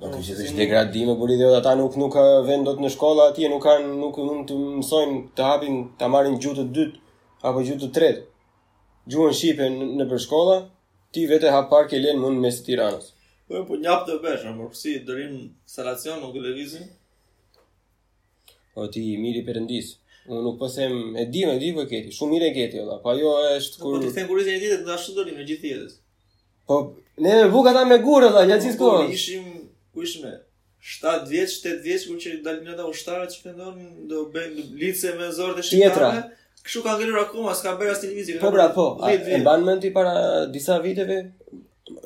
Do 0.02 0.10
të 0.16 0.24
ishte 0.24 0.40
është 0.48 0.58
degradim 0.64 1.12
por 1.22 1.30
idiot 1.36 1.54
ata 1.60 1.76
nuk 1.78 1.94
nuk 2.02 2.18
vënë 2.50 2.66
dot 2.70 2.82
në 2.82 2.90
shkolla 2.98 3.28
atje, 3.30 3.46
nuk 3.54 3.62
kanë 3.68 3.94
nuk 4.02 4.18
mund 4.26 4.48
të 4.50 4.58
mësojnë 4.82 5.22
të 5.38 5.46
hapin, 5.52 5.78
ta 6.00 6.10
marrin 6.16 6.38
gjuhën 6.42 6.64
e 6.64 6.76
dytë 6.80 7.02
apo 7.46 7.62
gjuhën 7.68 7.86
e 7.86 7.92
tretë. 8.00 8.26
Gjuhën 9.14 9.38
shqipe 9.38 9.70
në, 9.78 9.90
në 10.00 10.10
për 10.12 10.24
shkolla, 10.26 10.58
ti 11.14 11.28
vetë 11.30 11.54
hap 11.54 11.70
park 11.76 11.94
Helen 11.94 12.18
mund 12.26 12.42
mes 12.42 12.58
Tiranës. 12.66 13.12
Po 13.48 13.56
po 13.68 13.76
njap 13.80 14.04
të 14.08 14.16
vesh, 14.24 14.44
por 14.56 14.74
si 14.78 14.92
dërim 15.08 15.32
salacion 15.66 16.20
në 16.22 16.28
televizion? 16.36 16.84
Po 18.74 18.86
ti 18.94 19.02
miri 19.22 19.42
perëndis. 19.48 19.96
Unë 20.30 20.42
nuk 20.46 20.58
po 20.60 20.68
them 20.70 21.16
e 21.18 21.24
di, 21.34 21.42
e 21.50 21.56
di 21.58 21.72
po 21.74 21.82
keti, 21.90 22.12
shumë 22.14 22.30
mirë 22.36 22.48
e 22.48 22.52
keti 22.56 22.78
valla. 22.80 23.00
Po 23.02 23.10
ajo 23.10 23.32
është 23.56 23.80
po 23.80 23.88
kur 23.90 23.98
Po 23.98 24.02
ti 24.04 24.12
them 24.14 24.28
kurizën 24.30 24.54
e 24.54 24.60
ditë, 24.62 24.76
do 24.86 24.94
ashtu 24.94 25.16
dorim 25.16 25.34
me 25.40 25.46
gjithë 25.48 25.72
jetës. 25.72 25.96
Po 26.70 26.76
ne 27.24 27.32
me 27.50 27.62
ta 27.76 27.82
me 27.90 27.96
gurë 28.04 28.30
valla, 28.36 28.46
ja 28.52 28.60
gjithë 28.62 28.80
kohën. 28.84 29.10
Ishim 29.16 29.48
ku 29.94 30.04
ishme? 30.06 30.32
7 30.92 31.26
vjeç, 31.30 31.50
8 31.66 31.82
vjeç 31.84 32.06
kur 32.08 32.16
që 32.22 32.36
dalin 32.46 32.70
ata 32.74 32.86
ushtarët 32.90 33.34
që 33.34 33.42
pendon 33.44 33.76
do 34.10 34.24
bën 34.34 34.54
lice 34.80 35.10
me 35.18 35.26
zor 35.36 35.52
dhe 35.58 35.62
shitare. 35.62 36.08
Kështu 36.64 36.80
ka 36.86 36.94
ngelur 36.98 37.18
akoma, 37.26 37.52
s'ka 37.58 37.74
bërë 37.78 37.90
as 37.90 38.00
televizion. 38.02 38.38
Po 38.42 38.50
bra, 38.54 38.70
po. 38.74 38.86
E 39.10 39.38
mban 39.42 39.66
mend 39.66 39.82
ti 39.82 39.90
para 39.94 40.46
disa 40.54 40.78
viteve, 40.82 41.18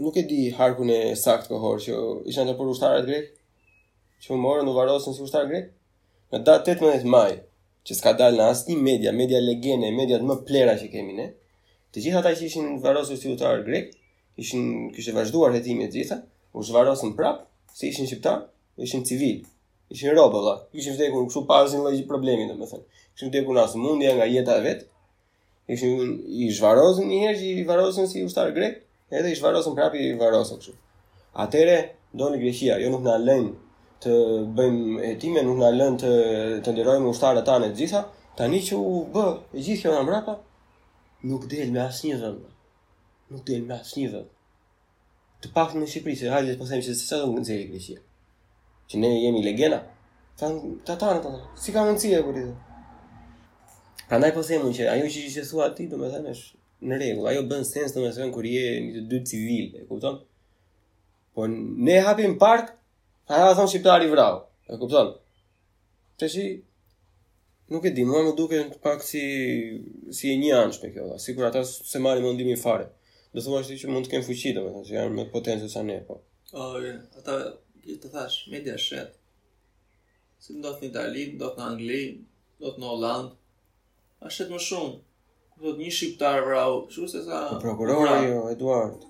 nuk 0.01 0.17
e 0.17 0.23
di 0.29 0.51
harkun 0.51 0.89
e 0.91 1.01
sakt 1.25 1.49
kohor 1.51 1.79
që 1.85 1.93
isha 2.31 2.45
në 2.45 2.55
për 2.59 2.73
ushtarët 2.73 3.07
grek, 3.09 3.29
që 4.23 4.33
më 4.33 4.39
morën 4.45 4.69
u 4.71 4.75
varosën 4.77 5.17
si 5.17 5.25
ushtarë 5.25 5.51
grek, 5.51 5.71
në 6.35 6.41
datë 6.49 6.75
18 6.79 7.09
maj, 7.13 7.31
që 7.87 7.95
s'ka 7.97 8.13
dalë 8.19 8.41
në 8.41 8.49
asnjë 8.53 8.79
media, 8.83 9.13
media 9.15 9.41
legjende, 9.41 9.93
mediat 9.95 10.25
më 10.27 10.39
plera 10.49 10.75
që 10.81 10.89
kemi 10.95 11.15
ne, 11.21 11.29
të 11.93 12.03
gjitha 12.07 12.23
ta 12.27 12.33
që 12.37 12.49
ishin 12.51 12.73
varosën 12.85 13.19
si 13.21 13.33
ushtarë 13.33 13.65
grek, 13.69 13.93
ishin 14.43 14.91
kishte 14.95 15.15
vazhduar 15.17 15.55
hetimin 15.57 15.89
të 15.89 16.01
gjitha, 16.01 16.19
u 16.57 16.65
zhvarosën 16.65 17.15
prapë, 17.17 17.47
si 17.77 17.89
ishin 17.93 18.09
shqiptar, 18.09 18.43
ishin 18.81 19.05
civil, 19.09 19.47
ishin 19.93 20.13
robë, 20.17 20.43
dhe, 20.49 20.57
ishin 20.81 20.97
vdekur, 20.99 21.27
kështu 21.31 21.45
pasin 21.49 21.85
lojgjë 21.87 22.09
problemi, 22.11 22.49
dhe 22.51 22.57
me 22.59 22.69
thënë, 22.69 22.85
ishin 23.15 23.31
vdekur 23.33 23.57
në 23.57 23.65
asë 23.65 23.97
nga 24.19 24.27
jeta 24.35 24.59
vetë, 24.67 24.87
ishin 25.75 26.19
i 26.47 26.51
shvarosën 26.57 27.07
një 27.11 27.23
herë 27.23 27.39
që 27.41 27.47
i 27.47 27.63
varrosën 27.71 28.09
si 28.11 28.25
ushtar 28.29 28.53
grek, 28.57 28.83
Edhe 29.15 29.31
ish 29.33 29.39
varosëm 29.45 29.75
prapi 29.79 29.99
i 30.03 30.15
varosëm 30.19 30.59
kështu. 30.63 30.73
Atere, 31.45 31.75
doni 32.19 32.41
Greqia, 32.41 32.75
jo 32.83 32.89
nuk 32.91 33.05
në 33.07 33.13
lënë 33.27 33.53
të 34.03 34.17
bëjmë 34.59 34.97
hetime, 35.05 35.45
nuk 35.47 35.61
në 35.61 35.69
lënë 35.77 36.01
të, 36.03 36.11
të 36.67 36.75
ndirojmë 36.75 37.13
ushtarët 37.13 37.47
ta 37.47 37.59
në 37.63 37.69
gjitha, 37.79 38.01
tani 38.41 38.59
që 38.69 38.81
u 38.93 38.97
bë, 39.15 39.27
e 39.55 39.61
gjithë 39.63 39.85
kjo 39.85 39.93
në 39.95 40.01
mrapa, 40.09 40.35
nuk 41.31 41.47
del 41.53 41.71
me 41.77 41.85
asë 41.85 42.13
një 42.17 42.35
Nuk 43.29 43.41
del 43.47 43.63
me 43.69 43.75
asë 43.79 43.99
një 44.01 44.19
Të 45.43 45.49
pak 45.55 45.73
në 45.79 45.87
Shqipëri, 45.91 46.13
se 46.21 46.29
hajde 46.35 46.53
të 46.57 46.59
përsejmë 46.61 46.83
po 46.85 46.91
që 46.91 46.95
se 46.99 47.07
sa 47.11 47.17
dhëmë 47.23 47.41
në 47.47 47.51
zeli 47.51 47.65
Greqia, 47.71 48.01
Që 48.91 48.99
ne 49.03 49.11
jemi 49.23 49.43
legena. 49.43 49.81
Ta 50.39 50.51
ta 50.87 50.97
ta 51.01 51.11
ta, 51.25 51.33
si 51.63 51.73
ka 51.75 51.83
mundësia 51.89 52.19
e 52.21 52.27
kërë 52.29 52.43
i 52.43 52.45
dhe. 52.47 52.55
Pra 54.07 54.21
ndaj 54.21 54.35
po 54.37 54.43
që 54.51 54.91
ajo 54.95 55.09
që 55.17 55.27
që 55.39 55.47
thua 55.51 55.71
ti, 55.75 55.89
do 55.91 55.99
me 55.99 56.07
është 56.13 56.23
në 56.85 56.97
rregull, 57.01 57.29
ajo 57.31 57.45
bën 57.49 57.63
sens 57.65 57.95
domethënë 57.97 58.33
kur 58.35 58.45
je 58.49 58.65
një 58.85 58.93
të 58.99 59.05
dy 59.13 59.21
civil, 59.31 59.71
e 59.81 59.87
kupton? 59.89 60.19
Po 61.37 61.47
ne 61.51 61.99
hapim 62.05 62.37
park, 62.41 62.73
ata 63.29 63.55
thon 63.57 63.71
shqiptari 63.71 64.11
vrau, 64.13 64.43
e 64.69 64.77
kupton? 64.81 65.15
Tashi 66.21 66.45
nuk 67.73 67.85
e 67.89 67.93
di, 67.97 68.05
mua 68.09 68.23
më 68.27 68.35
duken 68.39 68.67
pak 68.83 69.03
si 69.05 69.25
si 70.17 70.33
e 70.33 70.37
një 70.41 70.53
anësh 70.61 70.81
me 70.85 70.93
kjo, 70.95 71.09
dha. 71.13 71.17
sikur 71.21 71.45
ata 71.49 71.65
se 71.65 71.99
marrin 72.01 72.25
mendimin 72.25 72.57
fare. 72.61 72.87
Do 73.33 73.43
thua 73.45 73.63
se 73.65 73.77
që 73.77 73.91
mund 73.93 74.07
të 74.07 74.13
kenë 74.15 74.27
fuqi 74.29 74.53
domethënë, 74.57 74.87
se 74.87 74.97
janë 74.97 75.17
më 75.17 75.27
potencë 75.33 75.69
sa 75.73 75.83
ne, 75.85 75.99
po. 76.09 76.21
O, 76.53 76.71
ata 77.21 77.37
ata 77.37 77.39
të 78.01 78.09
thash, 78.13 78.47
media 78.53 78.77
shet. 78.81 79.17
Si 80.41 80.53
ndodh 80.55 80.83
në 80.83 80.89
Itali, 80.93 81.25
ndodh 81.37 81.57
në 81.59 81.65
Angli, 81.71 82.05
ndodh 82.61 82.81
në 82.81 82.89
Holland. 82.91 83.33
A 84.21 84.29
më 84.31 84.59
shumë 84.69 84.97
do 85.63 85.73
të 85.73 85.79
një 85.81 85.91
shqiptar 85.99 86.43
vrau, 86.45 86.73
kështu 86.89 87.07
se 87.13 87.21
sa... 87.27 87.39
prokurori 87.63 88.03
pra. 88.05 88.17
jo, 88.29 88.41
Eduard. 88.53 89.07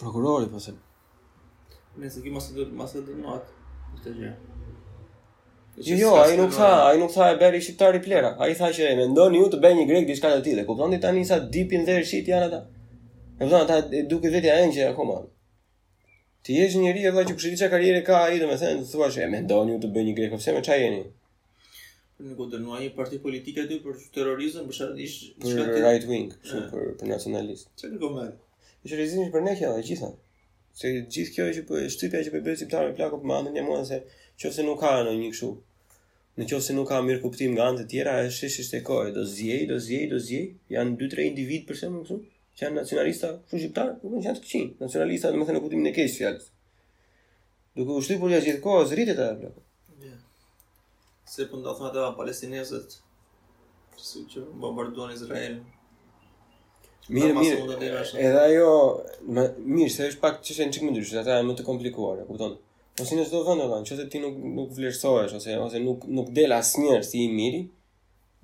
Prokurori, 0.00 0.46
pasen. 0.52 0.78
Po 1.94 2.00
Nëse 2.04 2.22
ki 2.24 2.30
masë 2.32 2.54
dhe 2.60 2.68
masë 2.82 3.02
të 3.08 3.16
nuat, 3.18 3.50
këtë 3.96 4.12
gjë. 4.20 4.30
Jo, 5.88 5.96
jo, 5.98 6.12
ai 6.20 6.38
nuk 6.38 6.54
tha, 6.54 6.70
ai 6.86 6.94
nuk 7.00 7.10
tha 7.14 7.26
e 7.32 7.36
bëri 7.40 7.60
shqiptar 7.64 7.98
i 7.98 8.04
plera. 8.04 8.30
Ai 8.44 8.54
tha 8.58 8.70
që 8.76 8.86
e 8.92 8.94
mendoni 9.02 9.42
ju 9.42 9.50
të 9.52 9.60
bëni 9.64 9.82
një 9.82 9.90
grek 9.90 10.06
diçka 10.10 10.30
të 10.36 10.44
tillë. 10.46 10.64
Kuptoni 10.68 11.00
tani 11.02 11.24
sa 11.26 11.40
dipin 11.42 11.82
dhe 11.88 11.92
their 11.96 12.06
shit 12.12 12.30
janë 12.30 12.46
ata. 12.50 12.62
E 13.40 13.42
vëzon 13.42 13.66
ata 13.66 13.82
duke 14.10 14.30
vetja 14.30 14.58
ende 14.62 14.86
akoma. 14.88 15.20
Ti 16.50 16.56
je 16.58 16.74
njëri 16.82 17.04
edhe 17.06 17.22
që 17.28 17.34
përshirë 17.38 17.58
që 17.60 17.66
karriere 17.72 17.98
ka 18.06 18.16
ai 18.26 18.38
domethënë, 18.42 18.72
me 18.80 18.82
thënë, 18.82 18.86
thua 18.92 19.06
që 19.14 19.20
e 19.22 19.26
me 19.30 19.40
u 19.74 19.74
të 19.82 19.90
bëj 19.94 20.02
një 20.06 20.14
greko, 20.16 20.38
po 20.40 20.42
më 20.48 20.54
me 20.56 20.62
qa 20.68 20.78
jeni? 20.80 21.02
Në 22.26 22.34
këtë 22.40 22.48
dërnua 22.54 22.80
një 22.80 22.88
parti 22.96 23.20
politike 23.26 23.62
aty 23.66 23.76
për 23.84 24.00
terrorizëm, 24.16 24.64
për 24.72 24.78
shërët 24.78 25.38
Për 25.44 25.78
right 25.84 26.06
wing, 26.10 26.32
për, 26.50 26.88
për 27.02 27.10
nacionalist. 27.12 27.70
Që 27.78 27.92
në 27.92 28.00
komend? 28.02 28.40
Ishë 28.88 28.98
rezim 28.98 29.30
për 29.36 29.44
ne 29.46 29.52
kjo 29.60 29.70
dhe 29.76 29.84
gjitha. 29.92 30.10
Se 30.82 30.90
gjithë 30.98 31.34
kjo 31.36 31.46
që 31.60 31.62
për 31.70 31.86
shtypja 31.96 32.24
që 32.26 32.34
për 32.34 32.44
bërë 32.48 32.60
cimtarë 32.64 32.90
me 32.90 32.98
plako 32.98 33.22
për 33.22 33.30
mandën 33.34 33.54
një 33.60 33.64
muan 33.70 33.86
se 33.92 34.00
që 34.42 34.66
nuk 34.66 34.82
ka 34.82 34.96
në 35.06 35.14
një 35.22 35.30
këshu. 35.36 35.52
Në 36.34 36.48
që 36.50 36.60
se 36.66 36.74
nuk 36.80 36.90
ka 36.90 36.98
mirë 37.06 37.22
kuptim 37.28 37.54
nga 37.54 37.70
të 37.78 37.86
tjera, 37.94 38.18
është 38.26 38.50
shështë 38.56 38.82
e 38.82 38.84
kojë, 38.90 39.14
do 39.20 39.28
zjej, 39.38 39.62
do 39.70 39.78
zjej, 39.86 40.04
do 40.16 40.18
zjej, 40.26 40.44
janë 40.74 40.98
2-3 41.06 41.30
individ 41.30 41.70
përse 41.70 41.94
më 41.94 42.02
këshu 42.10 42.20
që 42.56 42.66
janë 42.66 42.78
nacionalista 42.80 43.30
këtu 43.44 43.60
shqiptar, 43.62 43.90
nuk 44.10 44.24
janë 44.26 44.38
të 44.40 44.44
këqin. 44.46 44.70
Nacionalista 44.84 45.30
do 45.32 45.40
të 45.40 45.46
thënë 45.48 45.58
në 45.60 45.64
kuptimin 45.66 45.90
e 45.90 45.94
keq 45.98 46.10
fjalës. 46.16 46.46
Do 47.78 47.86
të 47.86 47.98
ushtoj 48.02 48.18
por 48.24 48.34
ja 48.34 48.40
gjithë 48.46 48.62
kohë 48.64 48.86
zritet 48.92 49.20
atë. 49.26 49.52
Se 51.30 51.46
punë 51.50 51.62
po 51.62 51.68
do 51.68 51.74
të 51.74 51.82
thonë 51.82 51.92
ata 51.92 52.08
palestinezët 52.18 52.96
siç 54.10 54.38
bombarduan 54.62 55.12
Izrael. 55.14 55.60
Mirë, 57.10 57.34
mirë. 57.36 57.58
Edhe 58.20 58.42
ajo, 58.42 58.74
më 59.36 59.44
mirë 59.76 59.92
se 59.96 60.08
është 60.12 60.22
pak 60.22 60.38
çështë 60.46 60.66
një 60.66 60.74
çik 60.74 60.84
më 60.86 60.92
ndryshe, 60.94 61.18
ata 61.22 61.36
janë 61.38 61.48
më 61.50 61.56
të 61.58 61.64
komplikuar, 61.66 62.20
e 62.22 62.26
kupton. 62.28 62.54
Po 62.96 63.06
sinë 63.08 63.24
çdo 63.28 63.42
vend 63.46 63.60
do 63.60 63.66
të 63.66 63.74
thonë, 63.74 63.84
nëse 63.84 64.06
ti 64.14 64.20
nuk 64.22 64.36
nuk 64.58 64.72
vlerësohesh 64.76 65.34
ose 65.38 65.56
ose 65.64 65.78
nuk 65.84 66.00
nuk 66.18 66.28
del 66.36 66.52
asnjëherë 66.58 67.06
si 67.10 67.22
i 67.26 67.30
miri, 67.34 67.60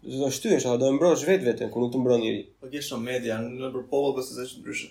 do 0.07 0.19
të 0.23 0.33
shtyhesh 0.37 0.65
apo 0.71 0.77
do 0.81 0.87
të 0.89 0.97
mbrosh 0.97 1.23
vetë 1.27 1.47
veten 1.49 1.71
kur 1.75 1.83
nuk 1.83 1.91
të 1.95 2.01
mbron 2.01 2.21
njëri. 2.23 2.43
Po 2.63 2.69
ke 2.71 2.83
shumë 2.89 3.09
media, 3.11 3.39
në 3.43 3.71
për 3.75 3.87
popull 3.91 4.13
po 4.19 4.23
është 4.25 4.61
ndryshe. 4.63 4.91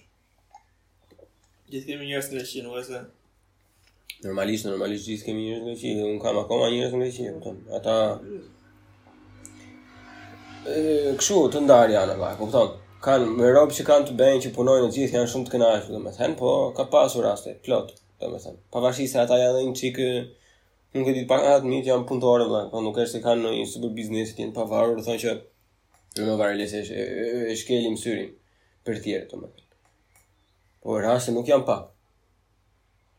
Gjithë 1.71 1.91
kemi 1.91 2.09
njerëz 2.09 2.27
në 2.33 2.41
Shqipëri, 2.43 2.73
është. 2.81 3.03
Normalisht, 4.27 4.67
normalisht 4.67 5.07
gjithë 5.11 5.29
kemi 5.29 5.45
njerëz 5.47 5.67
në 5.69 5.75
Shqipëri, 5.79 6.09
un 6.11 6.19
kam 6.25 6.41
akoma 6.43 6.67
njerëz 6.73 6.97
në 6.99 7.07
Shqipëri, 7.17 7.41
po 7.43 7.55
Ata 7.79 7.97
e 10.75 11.15
kështu 11.21 11.39
të 11.55 11.63
ndar 11.63 11.93
janë 11.95 12.17
ata, 12.17 12.33
kupton? 12.41 12.75
Kan 13.05 13.27
me 13.39 13.51
rob 13.55 13.71
që 13.77 13.83
kanë 13.87 14.07
të 14.09 14.13
bëjnë 14.19 14.41
që 14.47 14.53
punojnë 14.59 14.87
në 14.89 14.93
gjithë 14.97 15.15
janë 15.19 15.29
shumë 15.31 15.45
të 15.47 15.51
kënaqur, 15.55 15.91
domethënë, 15.95 16.37
po 16.39 16.53
ka 16.75 16.87
pasur 16.91 17.21
raste 17.29 17.53
plot, 17.67 17.91
domethënë. 18.23 18.57
Pavarësisht 18.75 19.13
se 19.15 19.21
ata 19.23 19.37
janë 19.45 19.61
një 19.69 19.75
çikë 19.79 20.07
Nuk 20.95 21.09
e 21.11 21.11
di 21.19 21.25
pa 21.27 21.35
atë 21.57 21.67
mitë 21.67 21.89
janë 21.89 22.05
punëtore, 22.07 22.45
bla. 22.47 22.59
Po 22.71 22.79
nuk 22.79 22.95
është 23.03 23.17
se 23.17 23.19
kanë 23.25 23.49
një 23.51 23.63
super 23.67 23.97
jenë 23.99 24.53
pa 24.55 24.63
varur 24.63 24.69
pavarur, 24.95 25.01
thonë 25.03 25.21
që 25.23 25.33
do 26.19 26.27
të 26.29 26.35
varë 26.39 26.55
lesë 26.61 26.83
e 27.03 27.55
shkelim 27.59 27.97
syrin 27.99 28.29
për 28.87 29.01
tjerë, 29.03 29.25
domethënë. 29.31 29.67
Po 30.85 30.95
raste 31.03 31.33
nuk 31.35 31.51
janë 31.51 31.67
pa. 31.67 31.75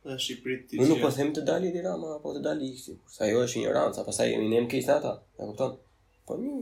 Në 0.08 0.16
Shqipëri 0.22 0.56
ti. 0.70 0.80
nuk 0.86 1.02
po 1.04 1.10
them 1.10 1.34
të 1.34 1.42
dali 1.48 1.72
di 1.74 1.82
Rama 1.84 2.14
apo 2.16 2.32
të 2.36 2.54
i 2.64 2.70
ikti, 2.70 2.96
sa 3.12 3.24
ajo 3.26 3.42
është 3.42 3.92
sa 3.98 4.06
pastaj 4.08 4.32
i 4.36 4.48
nem 4.54 4.68
keq 4.72 4.88
ata, 4.96 5.12
e 5.36 5.42
kupton? 5.50 5.76
Po 6.26 6.40
një 6.40 6.56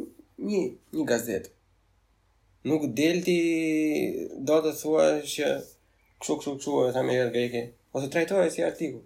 një 0.49 0.61
një 0.97 1.07
gazetë. 1.13 1.51
Nuk 2.73 2.89
delti 3.01 3.39
do 4.49 4.59
të 4.65 4.75
thuash 4.81 5.39
që 5.39 5.53
kësu, 6.19 6.39
kësu, 6.41 6.59
kësu, 6.59 6.79
e 6.89 6.95
thamë 6.97 7.19
edhe 7.23 7.31
greke, 7.37 7.65
ose 7.95 8.11
trajtohet 8.11 8.51
si 8.53 8.65
artikull. 8.67 9.05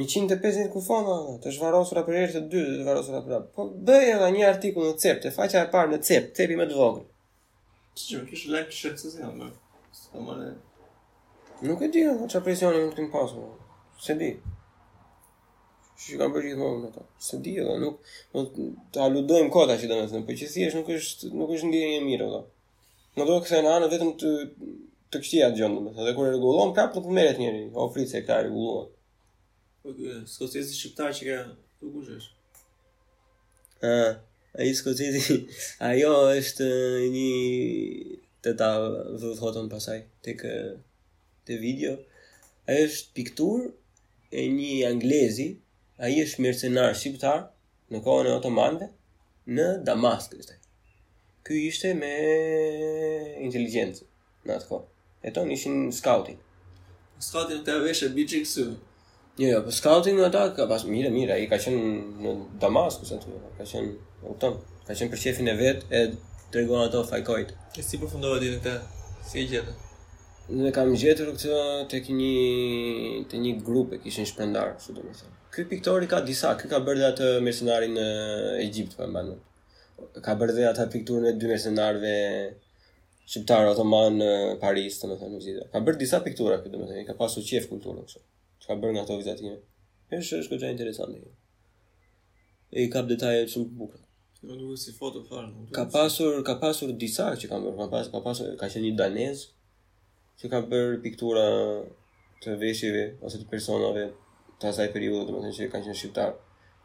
150 0.00 0.70
kufona, 0.72 1.16
të 1.44 1.50
shvarosur 1.52 1.98
për 2.06 2.14
herë 2.16 2.32
të 2.34 2.40
dytë, 2.52 2.76
të 2.78 2.84
varosur 2.86 3.16
për. 3.26 3.42
Po 3.56 3.64
bëj 3.88 4.06
edhe 4.14 4.28
një 4.36 4.44
artikull 4.50 4.86
në 4.88 4.92
cep, 5.02 5.18
te 5.24 5.32
faqja 5.34 5.64
e 5.66 5.72
parë 5.74 5.90
në 5.92 5.98
cep, 6.08 6.30
cepi 6.38 6.56
më 6.60 6.68
të 6.70 6.78
vogël. 6.78 7.02
Ti 7.98 8.14
je 8.14 8.22
kish 8.30 8.46
lek 8.54 8.72
shitse 8.72 9.10
si 9.16 9.20
më 9.40 9.50
Samale. 9.98 10.46
Nuk 11.66 11.82
e 11.84 11.90
di, 11.92 12.06
më 12.06 12.14
jo, 12.14 12.14
po 12.22 12.28
çfarë 12.30 12.44
presioni 12.46 12.80
mund 12.80 12.94
të 12.96 13.02
kem 13.02 13.10
pasur. 13.18 13.42
Po. 13.44 13.74
Se 14.06 14.16
di. 14.22 14.30
Shi 16.00 16.16
kam 16.22 16.32
bërë 16.38 16.48
gjithmonë 16.54 16.80
me 16.86 16.88
ta. 16.94 17.04
Se 17.26 17.36
di 17.44 17.52
edhe 17.60 17.76
nuk 17.84 18.00
do 18.32 18.46
të 18.96 19.04
aludojm 19.10 19.52
kohë 19.58 19.76
që 19.82 19.92
domethënë, 19.92 20.24
po 20.30 20.38
që 20.40 20.48
thjesht 20.54 20.78
nuk 20.78 20.88
është 20.96 21.34
nuk 21.42 21.52
është 21.58 21.68
ndjenja 21.68 22.00
e 22.00 22.00
mirë 22.06 22.30
ato. 22.30 22.42
Në 23.20 23.28
do 23.28 23.36
të 23.36 23.44
kthehen 23.44 23.68
anë 23.74 23.92
vetëm 23.92 24.16
të 24.24 24.32
të 25.12 25.20
kthia 25.26 25.52
gjë 25.60 25.70
domethënë, 25.76 26.06
dhe 26.08 26.16
kur 26.16 26.30
e 26.30 26.32
rregullon 26.32 26.72
prapë 26.80 26.96
nuk 26.98 27.12
merret 27.20 27.40
njëri, 27.44 27.62
ofrit 27.84 28.08
këta 28.08 28.24
ka 28.30 28.40
rregulluar. 28.46 28.88
Skocezi 30.30 30.74
shqiptar 30.78 31.10
që 31.16 31.22
ka 31.28 31.36
të 31.82 31.88
gushesh? 31.94 32.26
A, 33.82 33.94
a 34.54 34.62
i 34.62 35.22
ajo 35.90 36.12
është 36.38 36.68
një 37.14 37.30
të 38.46 38.52
ta 38.60 38.68
vëvhoton 39.22 39.66
pasaj, 39.72 39.96
të 40.22 40.36
kë 40.40 41.56
video. 41.66 41.96
Ajo 42.70 42.84
është 42.86 43.10
piktur 43.18 43.64
e 44.30 44.44
një 44.54 44.76
anglezi, 44.92 45.48
ai 46.04 46.14
është 46.22 46.46
mercenar 46.46 46.94
shqiptar 46.94 47.42
në 47.90 48.02
kohën 48.06 48.30
e 48.30 48.36
otomande 48.38 48.86
në 49.56 49.66
Damask. 49.86 50.38
Ky 51.42 51.58
ishte 51.72 51.90
me 51.98 52.12
inteligencë 53.48 54.06
në 54.46 54.56
atë 54.60 54.70
kohë. 54.70 54.86
E 55.26 55.34
tonë 55.34 55.58
ishin 55.58 55.84
scouting. 55.98 56.38
Scouting 57.26 57.66
të 57.66 57.80
aveshe 57.82 58.12
biçiksu. 58.14 58.70
Jo, 59.40 59.48
jo, 59.48 59.60
po 59.64 59.70
scouting 59.72 60.18
ata 60.20 60.40
ka 60.56 60.66
pas 60.68 60.82
mira, 60.84 61.08
mira, 61.10 61.32
i 61.40 61.46
ka 61.48 61.56
qen 61.64 61.78
në 62.20 62.32
Damaskus 62.60 63.12
aty, 63.16 63.30
ka 63.56 63.64
qen, 63.68 63.84
e 64.20 64.24
kupton, 64.28 64.58
ka 64.84 64.92
qen 64.98 65.08
për 65.08 65.18
shefin 65.22 65.46
e 65.48 65.54
vet 65.56 65.86
e 65.88 66.00
tregon 66.52 66.82
ato 66.84 67.00
fajkojt. 67.08 67.48
E 67.80 67.84
si 67.86 67.96
përfundova 68.02 68.36
ditën 68.42 68.58
këtë? 68.60 68.74
Si 69.28 69.38
e 69.40 69.44
gjetë? 69.52 69.72
Ne 70.60 70.72
kam 70.76 70.92
gjetur 71.04 71.30
këtë 71.32 71.60
tek 71.94 72.10
një 72.16 73.22
te 73.32 73.40
një 73.46 73.54
grup 73.68 73.94
e 73.96 74.02
kishin 74.04 74.28
do 74.58 74.66
kështu 74.76 74.98
domethënë. 74.98 75.32
Ky 75.56 75.64
piktori 75.72 76.10
ka 76.12 76.20
disa, 76.28 76.52
këj 76.60 76.68
ka 76.74 76.82
bërë 76.88 77.06
atë 77.08 77.28
mercenarin 77.46 77.96
në 77.96 78.06
Egjipt, 78.66 78.98
po 79.00 79.08
mbanu. 79.08 79.38
Ka 80.20 80.36
bërë 80.42 80.58
dhe 80.58 80.66
atë 80.74 80.84
po 80.90 80.94
pikturën 80.98 81.30
e 81.30 81.32
dy 81.40 81.48
mercenarëve 81.54 82.12
shqiptar 83.24 83.72
otoman 83.72 84.20
në 84.20 84.30
Paris, 84.66 85.00
domethënë, 85.00 85.34
në 85.38 85.42
Zidë. 85.48 85.66
Ka 85.72 85.80
bërë 85.80 86.02
disa 86.04 86.20
piktura 86.28 86.60
këtu, 86.60 86.74
domethënë, 86.76 87.08
ka 87.08 87.16
pasur 87.22 87.48
qef 87.48 87.72
kulturën 87.72 88.04
kështu 88.04 88.24
ka 88.72 88.80
bërë 88.80 88.92
nga 88.96 89.04
ato 89.06 89.18
vizatime. 89.20 89.54
Është 90.16 90.40
është 90.44 90.56
gjë 90.62 90.70
interesante. 90.76 91.20
E 92.78 92.88
ka 92.92 93.00
detajet 93.08 93.52
shumë 93.52 93.68
të 93.72 93.78
bukura. 93.80 94.02
Nuk 94.46 94.58
duhet 94.60 94.80
si 94.82 94.92
foto 94.98 95.20
fare, 95.28 95.46
Ka 95.76 95.84
pasur 95.92 96.40
ka 96.48 96.54
pasur 96.62 96.90
disa 97.02 97.26
që 97.40 97.48
kanë 97.50 97.64
bërë, 97.66 97.76
ka 97.78 97.88
pasur 97.92 98.10
ka 98.14 98.20
pasur 98.26 98.46
ka 98.60 98.66
qenë 98.72 98.86
një 98.88 98.96
danez 99.00 99.38
që 100.40 100.46
ka 100.50 100.58
bërë 100.72 101.00
piktura 101.04 101.44
të 102.42 102.56
veshjeve 102.62 103.04
ose 103.26 103.38
të 103.38 103.46
personave 103.52 104.06
të 104.58 104.64
asaj 104.72 104.88
periudhe, 104.94 105.28
domethënë 105.28 105.56
që 105.58 105.68
kanë 105.72 105.84
qenë 105.86 105.98
shqiptar. 106.00 106.30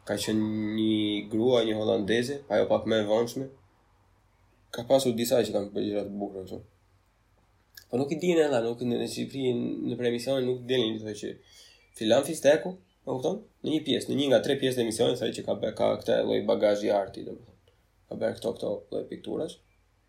Ka 0.06 0.14
qenë 0.22 0.46
një 0.76 0.98
grua, 1.32 1.64
një 1.66 1.74
holandeze, 1.80 2.36
ajo 2.52 2.68
pak 2.70 2.86
më 2.88 2.96
e 3.02 3.48
Ka 4.74 4.84
pasur 4.88 5.12
disa 5.16 5.40
që 5.40 5.50
kanë 5.54 5.70
bërë 5.74 5.86
gjëra 5.88 6.02
të 6.06 6.12
bukërë 6.20 6.42
kështu. 6.44 6.58
Po 7.88 7.94
nuk 7.96 8.10
i 8.12 8.18
dinë 8.20 8.42
ella, 8.46 8.58
nuk 8.60 8.82
në 8.84 9.06
Shqipëri 9.08 9.50
në 9.88 9.94
premisione 9.96 10.44
nuk 10.44 10.58
dinë 10.68 10.86
gjithë 10.92 11.14
që 11.20 11.28
filan 11.98 12.22
fisteku, 12.26 12.70
e 13.02 13.04
kupton? 13.10 13.36
Në 13.64 13.68
një 13.74 13.80
pjesë, 13.88 14.06
në 14.10 14.14
një 14.20 14.24
nga 14.32 14.38
tre 14.44 14.54
pjesë 14.60 14.76
të 14.78 14.82
emisionit 14.84 15.16
sa 15.20 15.24
që 15.34 15.42
ka 15.46 15.52
bërë 15.62 15.76
ka 15.80 15.86
këtë 16.02 16.14
lloj 16.28 16.38
bagazhi 16.50 16.88
arti, 16.94 17.24
domethënë. 17.26 17.60
Ka 18.08 18.14
bërë 18.20 18.34
këto 18.38 18.48
këto 18.56 18.70
lloj 18.92 19.02
pikturash. 19.10 19.56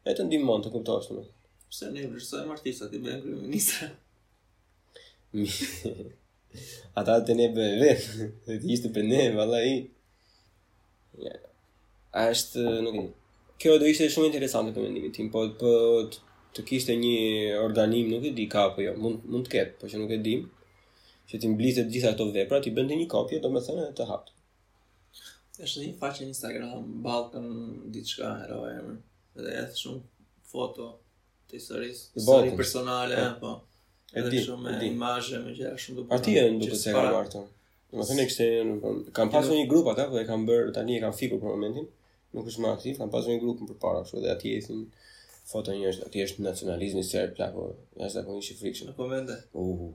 E 0.06 0.08
të 0.16 0.22
ndihmon 0.28 0.62
të 0.64 0.70
kuptosh 0.76 1.10
më. 1.16 1.22
Pse 1.70 1.86
ne 1.94 2.02
vërsojmë 2.14 2.52
artistat 2.56 2.92
i 2.94 2.96
bën 3.04 3.20
kryeministra? 3.26 3.88
Ata 6.98 7.14
të 7.28 7.34
ne 7.38 7.48
bëhe 7.56 7.74
vetë, 7.82 8.08
të 8.60 8.60
të 8.86 8.90
për 8.96 9.06
ne, 9.10 9.26
vala 9.38 9.60
i. 9.66 9.68
Ja. 11.24 11.34
A 12.20 12.22
nuk 12.84 12.96
e, 13.00 13.02
kjo 13.62 13.72
do 13.82 13.86
ishte 13.92 14.08
shumë 14.14 14.30
interesante 14.32 14.74
për 14.76 14.84
mendimit 14.88 15.14
tim, 15.18 15.28
po, 15.34 15.40
po 15.62 15.72
të, 16.10 16.60
kishte 16.70 16.94
një 17.02 17.16
organim, 17.64 18.08
nuk 18.12 18.24
e 18.26 18.36
di 18.38 18.46
ka, 18.52 18.64
po 18.76 18.80
jo, 18.86 18.92
mund, 18.98 19.18
mund 19.30 19.44
të 19.46 19.52
ketë, 19.60 19.74
po 19.82 19.86
që 19.92 19.96
nuk 20.02 20.12
e 20.16 20.26
dim, 20.26 20.42
që 21.30 21.38
ti 21.44 21.50
mblitë 21.52 21.84
gjitha 21.94 22.10
ato 22.16 22.26
vepra, 22.34 22.58
ti 22.64 22.72
bënte 22.74 22.96
një 22.98 23.06
kopje, 23.12 23.38
domethënë 23.44 23.84
të 23.98 24.06
hap. 24.10 24.32
Është 25.60 25.84
një 25.84 25.92
faqe 26.00 26.24
në 26.24 26.32
Instagram, 26.32 26.88
Balkan 27.06 27.50
diçka 27.94 28.32
heroja 28.42 28.78
emër. 28.80 28.96
Edhe 29.40 29.54
është 29.66 29.82
shumë 29.84 30.26
foto 30.50 30.88
të 31.50 31.60
historisë, 31.60 32.06
histori 32.18 32.54
personale, 32.58 33.20
e, 33.22 33.30
po. 33.44 33.54
Edhe 34.18 34.42
shumë 34.48 34.80
imazhe 34.90 35.42
me 35.44 35.54
gjëra 35.54 35.76
shumë 35.80 35.98
të 36.02 36.06
bukura. 36.08 36.22
Ati 36.24 36.36
janë 36.40 36.60
duke 36.64 36.74
të 36.74 36.82
shkruar 36.86 37.30
këtu. 37.30 37.44
Domethënë 37.94 38.26
ishte 38.30 38.48
kam 39.20 39.32
pasur 39.34 39.58
një 39.60 39.68
grup 39.70 39.92
atë, 39.94 40.08
po 40.12 40.18
e 40.18 40.26
kam 40.30 40.48
bërë 40.50 40.74
tani 40.80 40.98
e 40.98 41.04
kam 41.06 41.14
fikur 41.20 41.42
për 41.44 41.54
momentin. 41.54 41.90
Nuk 42.38 42.50
është 42.52 42.66
më 42.66 42.74
aktiv, 42.74 42.98
kam 43.04 43.14
pasur 43.14 43.36
një 43.36 43.44
grup 43.46 43.62
më 43.64 43.70
përpara, 43.76 44.02
kështu 44.08 44.26
dhe 44.26 44.34
aty 44.34 44.56
ishin 44.64 44.84
foto 45.54 45.78
njerëz, 45.78 46.02
aty 46.10 46.26
është 46.26 46.46
nacionalizmi 46.48 47.06
serb 47.12 47.40
apo 47.46 47.70
një 48.00 48.44
shifrikshëm. 48.50 48.96
Po 48.98 49.08
mende. 49.14 49.40
Uhu 49.66 49.94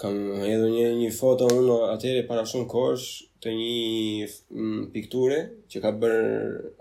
kam 0.00 0.14
hedhur 0.42 0.70
një 0.72 0.86
një 0.98 1.10
foto 1.16 1.46
unë 1.58 1.74
atëherë 1.92 2.24
para 2.28 2.42
shumë 2.50 2.66
kohësh 2.72 3.04
të 3.44 3.52
një 3.54 4.86
pikture 4.94 5.36
që 5.70 5.82
ka 5.84 5.92
bër 6.02 6.16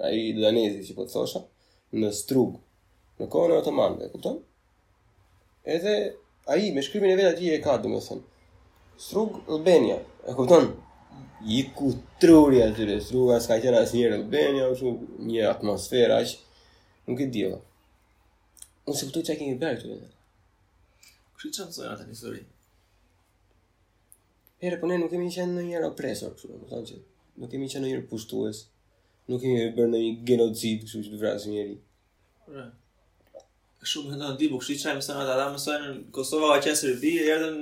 ai 0.07 0.21
danezi 0.43 0.79
si 0.87 0.95
po 0.97 1.05
të 1.05 1.13
thosha 1.13 1.43
në 2.01 2.09
strug 2.19 2.55
në 3.21 3.27
kohën 3.35 3.53
e 3.53 3.59
otomanëve, 3.59 4.07
kupton? 4.15 4.39
Edhe 5.75 5.93
ai 6.49 6.71
me 6.75 6.81
shkrimin 6.83 7.13
e 7.13 7.19
vet 7.19 7.29
aty 7.35 7.51
e 7.53 7.59
ka, 7.63 7.75
domethënë. 7.83 8.25
Strug 9.07 9.37
Albania, 9.51 9.99
e 10.29 10.33
kupton? 10.37 10.71
I 11.45 11.59
ku 11.77 11.91
truri 12.21 12.63
aty 12.65 12.87
në 12.89 12.97
strug, 13.05 13.29
as 13.35 13.45
ka 13.51 13.59
qenë 13.61 13.83
asnjëherë 13.83 14.17
Albania, 14.17 14.71
është 14.73 14.95
një 15.27 15.45
atmosferë 15.51 16.17
as 16.17 16.33
nuk 17.11 17.21
e 17.21 17.29
di. 17.33 17.45
Jo. 17.45 17.61
Unë 18.89 18.97
se 18.99 19.11
këtu 19.11 19.23
që 19.27 19.35
a 19.35 19.39
kemi 19.43 19.59
bërë 19.61 19.79
këtu 19.83 19.93
edhe. 19.99 20.11
Kështë 21.37 21.55
që 21.59 21.69
mësojnë 21.69 21.93
atë 21.93 22.09
një 22.09 22.19
sëri? 22.23 22.43
Herë 24.63 24.77
po 24.79 24.87
ne 24.87 24.95
nuk 24.99 25.11
kemi 25.11 25.27
qenë 25.35 25.51
ndonjëherë 25.53 25.87
opresor 25.91 26.29
kështu, 26.35 26.57
do 26.57 26.67
thonë 26.69 26.85
që 26.89 26.97
nuk 27.43 27.49
kemi 27.51 27.65
qenë 27.71 27.81
ndonjëherë 27.83 28.05
pushtues. 28.11 28.59
Nuk 29.31 29.41
kemi 29.43 29.63
bërë 29.75 29.89
ndonjë 29.91 30.11
genocid 30.29 30.85
kështu 30.85 31.01
që 31.07 31.11
të 31.13 31.19
vrasë 31.23 31.49
njëri. 31.51 31.73
Po. 32.47 32.63
Shumë 33.91 34.15
ndonë 34.21 34.37
di, 34.39 34.47
po 34.53 34.61
kështu 34.61 34.77
çajmë 34.85 35.03
sa 35.03 35.17
ata 35.25 35.35
dhamë 35.41 35.75
në 35.81 35.91
Kosovë 36.15 36.51
ka 36.53 36.61
qenë 36.69 36.79
Serbi, 36.79 37.11
erdhën 37.27 37.59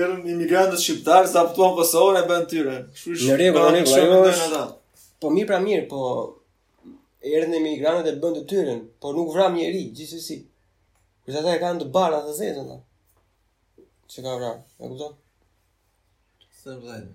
erdhën 0.00 0.42
në 0.72 0.80
shqiptarë 0.82 1.30
sa 1.36 1.44
po 1.46 1.54
tuan 1.60 1.76
Kosovën 1.78 2.18
e 2.24 2.26
bën 2.34 2.48
tyre. 2.50 2.76
Në 3.14 3.40
rregull, 3.44 3.72
në 3.78 3.84
rregull. 3.94 4.60
Po 5.22 5.30
mirë 5.34 5.48
pra 5.54 5.60
mirë, 5.68 5.86
po 5.92 6.02
erdhën 7.38 7.58
imigrantët 7.62 8.10
e 8.10 8.18
bën 8.26 8.38
të 8.40 8.44
tyre, 8.50 8.74
po 9.02 9.14
nuk 9.16 9.30
vram 9.36 9.54
njeri 9.58 9.86
gjithsesi. 9.94 10.42
Përsa 11.26 11.44
ata 11.44 11.54
e 11.54 11.62
kanë 11.62 11.84
të 11.84 11.92
bardha 11.94 12.24
të 12.26 12.40
zezën 12.42 12.64
atë 12.66 12.82
që 14.10 14.24
ka 14.26 14.32
vrarë, 14.40 14.62
e 14.82 14.88
ku 14.90 14.96
zonë? 14.98 15.20
Se 16.60 16.74
vlajnë. 16.82 17.12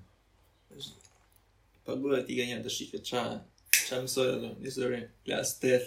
Pa 1.85 1.95
bura 2.01 2.21
ti 2.25 2.37
ka 2.37 2.45
një 2.47 2.59
të 2.65 2.71
shifë 2.71 3.01
qa, 3.09 3.23
qa 3.79 3.99
mësoj 4.03 4.27
edhe, 4.37 4.51
një 4.63 4.73
sërë, 4.77 5.01
klas 5.27 5.51
të 5.61 5.81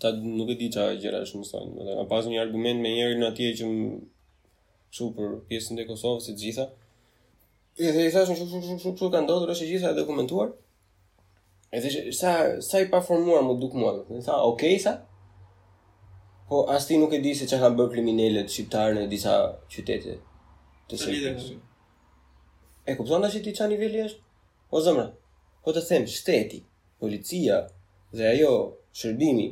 të 0.00 0.10
nuk 0.22 0.50
e 0.54 0.58
di 0.60 0.68
qa 0.74 0.86
gjera 1.00 1.22
shumë 1.28 1.42
mësojnë. 1.42 1.72
Më 1.80 1.96
ka 1.98 2.04
pasë 2.12 2.32
një 2.34 2.40
argument 2.44 2.82
me 2.84 2.92
njerë 2.94 3.18
në 3.20 3.30
atje 3.32 3.50
që 3.60 3.68
më 3.70 3.86
shumë 4.98 5.16
për 5.18 5.34
pjesën 5.50 5.80
dhe 5.80 5.86
Kosovë 5.88 6.22
se 6.28 6.36
gjitha. 6.42 6.66
E 7.80 7.90
dhe 7.96 8.06
i 8.06 8.12
thashë 8.14 8.34
në 8.34 8.38
shumë 8.38 8.50
shumë 8.50 8.64
shumë 8.70 8.82
shumë 8.84 9.00
shumë 9.00 9.12
ka 9.16 9.22
ndodhër 9.24 9.54
është 9.56 9.68
gjitha 9.72 9.92
e 9.94 9.98
dokumentuar. 9.98 10.52
E 11.74 11.82
dhe 11.82 11.92
sa, 12.16 12.36
sa 12.68 12.84
i 12.84 12.90
pa 12.92 13.00
formuar 13.08 13.42
më 13.48 13.56
duk 13.64 13.74
mua. 13.80 13.94
E 14.14 14.22
tha, 14.28 14.38
okej, 14.52 14.78
sa? 14.84 14.98
Po, 16.48 16.62
as 16.70 16.86
ti 16.86 16.94
nuk 16.98 17.10
e 17.12 17.18
di 17.18 17.32
se 17.34 17.46
që 17.50 17.58
kanë 17.58 17.78
bërë 17.78 17.92
kriminellet 17.94 18.52
shqiptarë 18.54 18.94
në 18.94 19.04
disa 19.10 19.32
qytete 19.74 20.12
të 20.90 20.98
Serbisë. 21.02 21.54
E 22.90 22.94
kupton 22.94 23.24
ashtë 23.26 23.40
ti 23.48 23.54
që 23.58 23.66
vili 23.72 23.74
nivelli 23.74 24.04
është? 24.06 24.20
O 24.70 24.76
po, 24.76 24.82
zëmra, 24.86 25.06
po 25.66 25.74
të 25.74 25.82
them, 25.88 26.04
shteti, 26.16 26.60
policia 27.02 27.56
dhe 28.14 28.28
ajo 28.34 28.50
shërbimi 29.00 29.46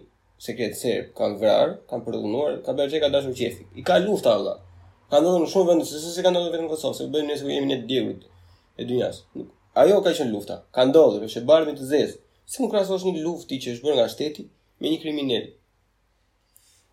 sekret 0.47 0.79
serb 0.79 1.09
kanë 1.19 1.41
vrarë, 1.43 1.75
kanë 1.91 2.07
përdhunuar, 2.07 2.61
kanë 2.69 2.79
bërë 2.83 2.95
që 2.95 3.03
ka 3.03 3.11
dashur 3.17 3.35
qefi. 3.43 3.67
I 3.75 3.83
ka 3.89 3.99
lufta 4.07 4.37
Allah. 4.39 4.63
Ka 5.11 5.19
ndodhur 5.19 5.43
në 5.43 5.51
shumë 5.51 5.69
vende, 5.73 5.89
se 5.91 5.99
se 6.05 6.25
ka 6.27 6.31
ndodhur 6.31 6.55
vetëm 6.55 6.69
në 6.69 6.73
Kosovë, 6.77 6.99
se 7.01 7.09
bëjmë 7.15 7.31
nëse 7.33 7.51
jemi 7.57 7.73
në 7.73 7.81
djegut 7.91 8.29
e 8.81 8.87
dunjas 8.89 9.25
Ajo 9.83 9.99
ka 10.07 10.15
qenë 10.19 10.31
lufta. 10.31 10.61
Ka 10.75 10.87
ndodhur, 10.89 11.27
është 11.27 11.43
bardhë 11.51 11.75
të 11.79 11.91
zezë. 11.91 12.17
Si 12.47 12.63
mund 12.63 12.71
krahasosh 12.75 13.09
një 13.11 13.19
luftë 13.27 13.59
që 13.65 13.75
është 13.75 13.89
bërë 13.89 13.99
nga 13.99 14.07
shteti 14.15 14.47
me 14.81 14.95
një 14.95 15.03
kriminal 15.03 15.51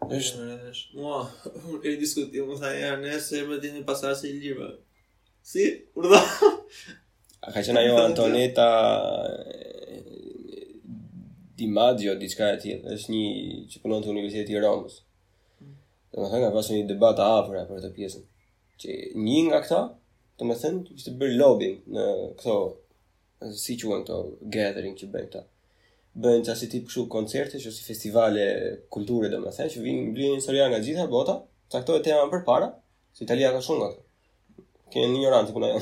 Ndesh, 0.06 0.36
ndesh. 0.36 0.82
e 1.86 1.92
diskutim, 2.02 2.48
më 2.50 2.56
thaj 2.64 2.76
e 2.86 2.90
nëse, 3.04 3.36
e 3.42 3.46
më 3.50 3.58
dini 3.66 3.84
pasarës 3.88 4.24
i 4.30 4.34
lirë, 4.44 4.70
Si, 5.52 5.64
urdha. 5.98 6.20
A 7.42 7.54
ka 7.54 7.62
qëna 7.66 7.82
jo 7.88 7.96
Antoneta... 8.02 8.68
Eh, 9.28 10.10
di 11.62 11.66
diçka 12.22 12.46
e 12.56 12.58
tjetë, 12.62 12.94
është 12.98 13.12
një 13.14 13.26
që 13.70 13.82
punon 13.84 14.02
të 14.02 14.10
Universiteti 14.10 14.58
Romës. 14.58 14.96
Dhe 16.12 16.22
më 16.22 16.30
thënë, 16.32 16.46
ka 16.48 16.54
pasë 16.56 16.76
një 16.76 16.86
debat 16.90 17.14
të 17.18 17.28
apërra 17.38 17.64
për 17.70 17.82
të 17.86 17.92
pjesën. 17.98 18.24
Që 18.82 18.96
një 19.26 19.36
nga 19.50 19.60
këta, 19.66 19.82
të 20.42 20.48
më 20.50 20.56
thënë, 20.62 20.98
që 20.98 21.06
të 21.08 21.14
bërë 21.22 21.38
lobbying 21.42 21.78
në 21.98 22.06
këto... 22.40 22.56
Si 23.58 23.74
që 23.82 23.90
uën 23.90 24.04
gathering 24.54 24.98
që 24.98 25.10
bërë 25.14 25.30
këta 25.30 25.44
bëjnë 26.20 26.44
qasi 26.46 26.68
tip 26.72 26.88
këshu 26.90 27.06
koncerte, 27.12 27.60
që 27.62 27.72
si 27.72 27.84
festivale 27.88 28.42
kulture 28.92 29.30
dhe 29.32 29.38
më 29.40 29.52
të 29.56 29.68
që 29.74 29.84
vinë 29.84 30.02
në 30.08 30.14
blinë 30.16 30.40
historia 30.42 30.66
nga 30.70 30.80
gjitha 30.84 31.06
bota, 31.08 31.36
që 31.72 31.80
këto 31.84 31.96
e 32.00 32.04
tema 32.08 32.26
për 32.34 32.42
para, 32.48 32.68
që 33.16 33.24
Italia 33.26 33.52
ka 33.56 33.62
shumë 33.68 33.80
nga 33.80 33.90
këto. 33.94 34.04
Kënë 34.94 35.12
një 35.14 35.20
një 35.22 35.30
rante 35.36 35.76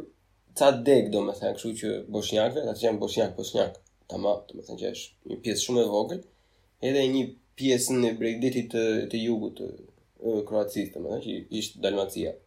ca 0.59 0.71
deg, 0.87 1.11
do 1.13 1.21
më 1.27 1.35
të 1.41 1.51
këshu 1.59 1.71
që 1.81 1.89
bosnjakve, 2.15 2.63
ata 2.63 2.73
që 2.79 2.87
janë 2.87 2.99
bosnjak, 3.03 3.35
bosnjak, 3.37 3.75
ta 4.09 4.17
ma, 4.23 4.33
do 4.49 4.57
më 4.57 4.63
të 4.65 4.77
që 4.81 4.93
është 4.95 5.31
një 5.31 5.39
pjesë 5.45 5.63
shumë 5.67 5.83
e 5.85 5.91
vogël, 5.93 6.23
edhe 6.89 7.05
një 7.17 7.25
pjesë 7.61 7.99
në 8.01 8.13
bregdetit 8.23 8.71
të, 8.73 8.85
të 9.13 9.21
jugut, 9.27 9.61
të, 9.61 9.69
të, 9.69 9.85
të, 10.49 11.77
të, 11.77 11.79
të, 11.83 12.09
të, 12.17 12.39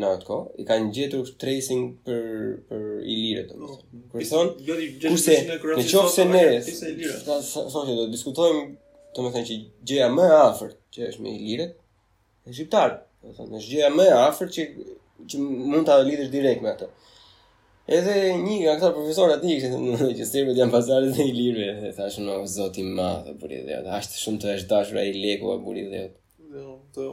në 0.00 0.08
atë 0.18 0.26
kohë 0.28 0.60
i 0.62 0.66
kanë 0.68 0.90
gjetur 0.96 1.28
tracing 1.40 1.84
për 2.04 2.24
për 2.68 2.82
Ilirë 3.14 3.44
domethënë. 3.48 3.86
Kur 4.12 4.24
thon, 4.30 4.50
kurse 5.06 5.36
në 5.48 5.56
qoftë 5.62 6.10
se 6.16 6.90
po 7.24 7.38
ne 7.38 7.38
sot 7.46 7.88
do 7.94 8.04
diskutojmë 8.12 8.66
domethënë 9.16 9.48
që 9.50 9.58
gjëja 9.88 10.10
më 10.12 10.26
e 10.26 10.34
afërt 10.42 10.76
që 10.96 11.08
është 11.10 11.24
me 11.24 11.32
Ilirët 11.32 11.72
e 12.44 12.52
shqiptar, 12.54 12.92
domethënë 13.24 13.60
është 13.62 13.72
gjëja 13.72 13.90
më 13.96 14.06
e 14.10 14.18
afërt 14.26 14.56
që 14.58 14.66
që 15.32 15.40
mund 15.46 15.88
ta 15.88 15.96
lidhësh 16.04 16.28
direkt 16.34 16.64
me 16.66 16.74
atë. 16.74 16.90
Edhe 17.96 18.14
një 18.42 18.54
nga 18.64 18.72
këta 18.80 18.88
profesorë 18.98 19.36
aty 19.38 19.56
që 19.62 19.72
thonë 19.72 20.10
që 20.18 20.26
sërmet 20.28 20.58
janë 20.60 20.74
pazarë 20.74 21.12
të 21.16 21.26
Ilirëve, 21.30 21.94
thashë 21.96 22.26
në 22.26 22.36
zoti 22.52 22.82
i 22.84 22.92
madh 22.98 23.32
për 23.40 23.56
i 23.62 23.62
dhëta, 23.70 23.96
asht 24.00 24.18
shumë 24.20 24.42
të 24.42 24.52
është 24.58 24.70
dashur 24.74 25.00
ai 25.00 25.08
leku 25.16 25.54
apo 25.54 25.64
buri 25.70 25.86
dhëta. 25.86 26.18
Jo, 26.52 26.76
këto 26.90 27.08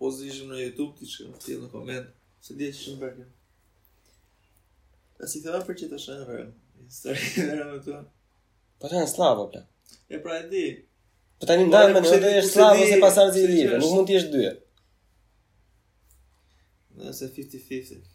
pozicion 0.00 0.52
në 0.52 0.62
YouTube 0.66 0.92
ti 1.00 1.08
shkon 1.10 1.34
ti 1.44 1.56
në 1.60 1.70
koment. 1.72 2.10
Se 2.44 2.56
di 2.56 2.68
është 2.72 2.82
shumë 2.84 3.00
për 3.02 3.16
të 3.20 3.26
A 5.20 5.28
si 5.30 5.42
të 5.44 5.52
dhe 5.54 5.58
për 5.66 5.76
që 5.80 5.88
të 5.90 5.98
shënë 6.04 6.28
vërë 6.28 6.44
Së 6.98 7.02
të 7.16 7.42
rrë 7.50 7.66
me 7.72 7.80
të 7.86 7.96
Pa 8.00 8.84
po 8.86 8.88
të 8.92 8.96
janë 8.96 9.10
slavë, 9.12 9.42
për 9.54 10.18
E 10.18 10.22
pra 10.24 10.38
e 10.38 10.46
di 10.52 10.62
Po 11.42 11.48
të 11.50 11.56
një 11.60 11.66
dhe 11.74 11.82
me 11.90 12.00
të 12.00 12.04
po 12.14 12.20
dhe 12.22 12.30
është 12.38 12.54
slavë 12.54 12.86
Se 12.94 13.00
pasar 13.02 13.32
zi 13.34 13.42
lirë, 13.50 13.80
nuk 13.82 13.92
mund 13.92 14.08
të 14.08 14.16
jeshtë 14.16 14.32
dyë 14.38 14.54
Në 16.96 17.10
nëse 17.10 17.30
50-50 17.36 18.08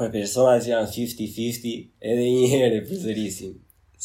Për 0.00 0.10
personat 0.16 0.64
që 0.66 0.72
janë 0.74 0.88
50-50, 0.96 1.74
edhe 2.10 2.24
një 2.26 2.48
herë 2.50 2.78
e 2.80 2.80
përzërisim. 2.88 3.52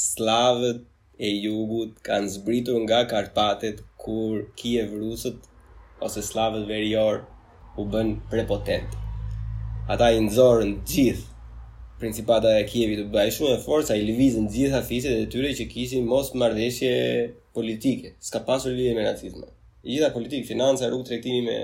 Slavët 0.04 0.84
e 1.26 1.32
jugut 1.48 1.96
kanë 2.06 2.30
zbritur 2.36 2.78
nga 2.86 3.00
Karpatet, 3.10 3.80
kur 4.04 4.44
Kiev 4.62 4.94
Rusët, 5.00 5.50
ose 6.06 6.22
Slavët 6.30 6.68
Verjor, 6.70 7.24
u 7.82 7.88
bënë 7.96 8.20
prepotentë 8.30 9.06
ata 9.90 10.08
i 10.14 10.20
nxorën 10.26 10.74
gjithë 10.86 11.96
principata 12.00 12.50
e 12.62 12.66
Kievit 12.70 13.00
të 13.02 13.06
bëjë 13.14 13.32
shumë 13.36 13.54
eforca 13.58 13.96
i 13.98 14.04
lëvizën 14.06 14.46
gjithë 14.54 14.78
afiset 14.84 15.16
e 15.24 15.30
tyre 15.34 15.50
që 15.58 15.66
kishin 15.72 16.06
mos 16.12 16.30
marrëdhësie 16.38 16.92
politike, 17.58 18.12
s'ka 18.28 18.44
pasur 18.48 18.72
lidhje 18.78 18.94
me 18.96 19.08
nacizmin. 19.08 19.50
gjitha 19.90 20.12
politikë, 20.16 20.46
financa, 20.52 20.90
rrugë 20.92 21.08
tregtimi 21.10 21.42
me 21.50 21.58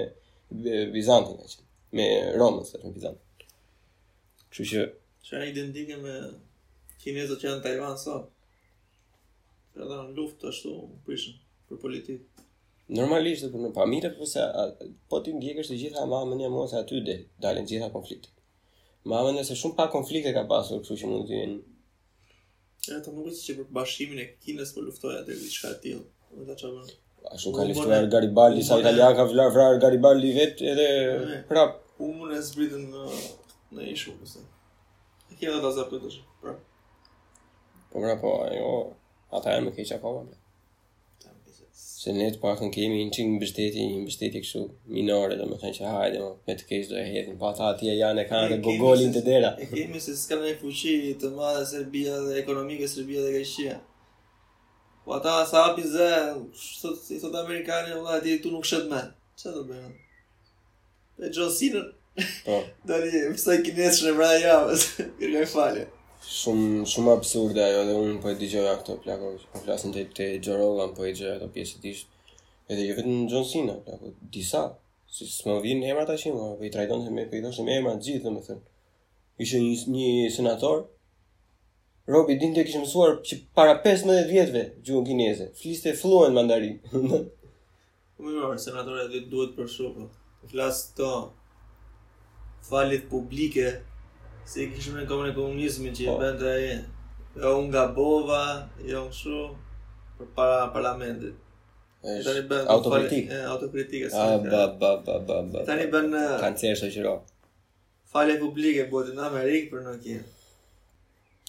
Bizantin, 0.94 1.38
që, 1.52 1.60
me 1.98 2.06
Romën, 2.42 2.66
me 2.86 2.90
Bizantin. 2.98 3.48
Kështu 4.52 4.66
që 4.72 4.80
çfarë 5.28 5.46
që... 5.46 5.52
identike 5.54 5.96
me 6.04 6.16
kinezët 7.04 7.38
që 7.42 7.46
janë 7.52 7.64
Tajvan 7.68 7.98
sot? 8.04 8.26
Ata 9.82 9.98
në 10.10 10.16
luftë 10.18 10.50
ashtu 10.52 10.72
prishin 11.06 11.38
për 11.70 11.78
politikë. 11.84 12.35
Normalisht 12.93 13.41
do 13.41 13.50
të 13.50 13.60
në 13.63 13.69
pamirë, 13.76 14.12
por 14.17 14.28
se 14.30 14.41
po 15.10 15.19
ti 15.26 15.32
ndjekësh 15.34 15.69
të 15.71 15.78
gjitha 15.82 16.04
mamën 16.10 16.41
e 16.45 16.50
mua 16.56 16.65
aty 16.80 17.00
del, 17.08 17.24
dalin 17.41 17.65
gjitha 17.65 17.88
konfliktet. 17.93 18.30
Mamën 19.10 19.34
nëse 19.39 19.56
shumë 19.58 19.76
pa 19.80 19.88
konflikte 19.93 20.34
ka 20.36 20.43
pasur, 20.52 20.84
kështu 20.84 20.98
që 21.02 21.10
mund 21.10 21.26
të 21.32 21.39
jenë. 21.39 21.58
Ja, 22.91 23.00
të 23.02 23.13
mungës 23.15 23.41
që 23.48 23.56
për 23.58 23.71
bashkimin 23.80 24.21
e 24.21 24.28
Kinës 24.45 24.76
për 24.76 24.82
po 24.82 24.86
luftoja 24.86 25.24
atë 25.24 25.39
diçka 25.41 25.71
të 25.74 25.82
tillë. 25.86 26.04
më 26.36 26.48
të 26.52 26.60
që 26.62 26.71
A 27.32 27.39
shumë 27.41 27.56
ka 27.58 27.65
luftuar 27.71 28.08
Garibaldi, 28.17 28.63
sa 28.67 28.78
italian 28.82 29.17
ka 29.17 29.26
vrarë 29.32 29.65
Garibaldi 29.86 30.36
vetë 30.38 30.69
edhe 30.76 30.88
prap. 31.50 31.82
U 31.98 32.12
më 32.19 32.30
në 32.36 32.41
zbritën 32.52 32.86
në, 32.93 33.06
në 33.80 33.89
ishu, 33.95 34.13
përse. 34.21 34.45
E 35.32 35.34
kje 35.39 35.50
dhe 35.50 35.58
të 35.65 35.74
zapëtë 35.82 36.12
është, 36.13 36.26
prap. 36.43 36.62
Po 37.89 38.02
mëra 38.06 38.19
po, 38.21 38.38
ajo, 38.45 38.74
ata 39.39 39.58
e 39.58 39.65
më 39.65 39.74
keqa 39.80 40.04
pa 40.06 40.13
më 40.21 40.43
Se 42.06 42.13
ne 42.13 42.26
të 42.30 42.38
pakën 42.38 42.70
kemi 42.70 43.00
në 43.08 43.13
qingë 43.15 43.32
në 43.36 43.39
bështetje, 43.41 43.86
një 43.89 44.02
në 44.08 44.41
këshu 44.41 44.60
minore 44.98 45.38
dhe 45.39 45.46
me 45.50 45.56
thënë 45.62 45.74
që 45.78 45.88
hajde 45.94 46.20
më, 46.22 46.28
me 46.50 46.56
të 46.60 46.68
keshë 46.72 46.91
do 46.91 46.98
e 47.02 47.06
hetë 47.08 47.32
në 47.32 47.38
pata 47.44 47.63
po 47.63 47.70
atje 47.72 47.96
janë 48.00 48.22
e 48.22 48.26
kanë 48.32 48.50
dhe 48.52 48.60
gogolin 48.68 49.15
të 49.15 49.24
dera 49.30 49.50
E 49.58 49.65
kemi 49.72 50.02
se 50.04 50.13
s'ka 50.22 50.38
me 50.38 50.52
fuqi 50.60 50.94
të 51.24 51.32
madhe 51.39 51.63
Serbia 51.72 52.20
dhe 52.28 52.36
ekonomike 52.44 52.91
Serbia 52.91 53.24
dhe 53.26 53.32
Greqia 53.39 53.80
Po 55.08 55.15
ata 55.18 55.34
sa 55.50 55.63
api 55.72 55.88
zë, 55.96 56.12
i 57.15 57.20
sot 57.24 57.39
amerikani 57.41 57.98
në 57.98 58.38
tu 58.46 58.54
nuk 58.54 58.70
shëtë 58.70 58.86
me, 58.94 59.02
që 59.41 59.56
të 59.58 59.65
bëjë 59.72 59.89
në? 59.89 59.94
Dhe 61.24 61.34
John 61.39 61.54
Cena, 61.58 61.82
po. 62.46 62.62
dhe 62.91 63.02
një 63.08 63.28
pësaj 63.34 63.62
kinesë 63.65 64.02
shënë 64.04 64.30
e 64.32 64.41
javës, 64.46 64.89
kërë 65.24 65.48
i 65.48 65.52
falje 65.58 65.89
shumë 66.34 66.86
shumë 66.90 67.12
absurde 67.18 67.62
ajo 67.64 67.82
dhe 67.90 67.94
unë 68.04 68.22
po 68.24 68.28
e 68.34 68.38
dëgjoj 68.40 68.66
ato 68.74 68.94
plako 69.04 69.28
po 69.52 69.58
flasin 69.64 69.92
te 69.96 70.02
te 70.18 70.26
Jorogan 70.46 70.92
po 70.98 71.02
e 71.10 71.14
dëgjoj 71.14 71.36
ato 71.38 71.48
pjesë 71.54 71.82
tish 71.84 72.02
edhe 72.72 72.84
jo 72.88 72.94
vetëm 72.98 73.18
John 73.32 73.46
Cena 73.52 73.76
plako 73.86 74.08
disa 74.34 74.62
si 75.14 75.24
s'më 75.38 75.56
vjen 75.66 75.84
emra 75.92 76.06
tash 76.10 76.26
më 76.32 76.50
po 76.58 76.64
i 76.66 76.70
trajton 76.74 77.04
se 77.06 77.12
më 77.16 77.24
po 77.30 77.36
i 77.40 77.44
thosë 77.46 77.64
më 77.68 77.74
emra 77.80 77.94
gjithë 78.08 78.24
domethën 78.26 78.60
ishte 79.46 79.58
një 79.64 79.80
një 80.18 80.32
senator 80.40 80.86
Robi 82.14 82.36
dinte 82.38 82.62
kishë 82.62 82.82
mësuar 82.84 83.16
që 83.26 83.34
para 83.58 83.76
15 83.86 84.28
vjetëve 84.30 84.62
gjuhën 84.86 85.06
kineze 85.10 85.48
fliste 85.62 85.94
fluent 86.02 86.36
mandarin 86.38 86.76
më 87.10 87.22
po 88.16 88.22
mirë 88.26 88.58
senatorët 88.62 89.16
duhet 89.32 89.56
për 89.58 89.68
shumë, 89.76 90.06
të 90.42 90.52
flas 90.54 90.84
të 90.98 91.08
falit 92.70 93.10
publike 93.12 93.72
Se 94.47 94.63
i 94.63 94.67
kishme 94.71 95.01
në 95.01 95.08
komën 95.10 95.31
e 95.31 95.36
komunizmi 95.36 95.91
që 95.97 96.05
i 96.05 96.13
bëndë 96.21 96.49
e 96.53 96.60
e 96.69 96.75
e 96.75 97.51
unë 97.51 97.69
nga 97.71 97.84
bova, 97.97 98.41
e 98.81 98.91
jo 98.91 99.01
unë 99.08 99.15
shu 99.19 99.39
për 100.19 100.27
para 100.38 100.67
parlamentit. 100.75 101.41
Autokritik? 102.10 103.31
E, 103.34 103.39
autokritik 103.49 104.03
e 104.05 104.12
sënë. 104.13 104.51
Ba, 104.51 104.67
ba, 104.81 104.91
ba, 105.08 105.15
ba, 105.29 105.39
ba. 105.51 105.63
Ta 105.65 105.77
një 105.79 105.88
bëndë... 105.95 106.21
Kanë 106.43 106.73
së 106.81 106.91
qëro. 106.93 107.15
Fale 108.13 108.38
publike, 108.41 108.86
bëti 108.93 109.15
në 109.17 109.25
Amerikë 109.31 109.71
për 109.73 109.84
në 109.88 109.95
kjenë. 110.05 110.29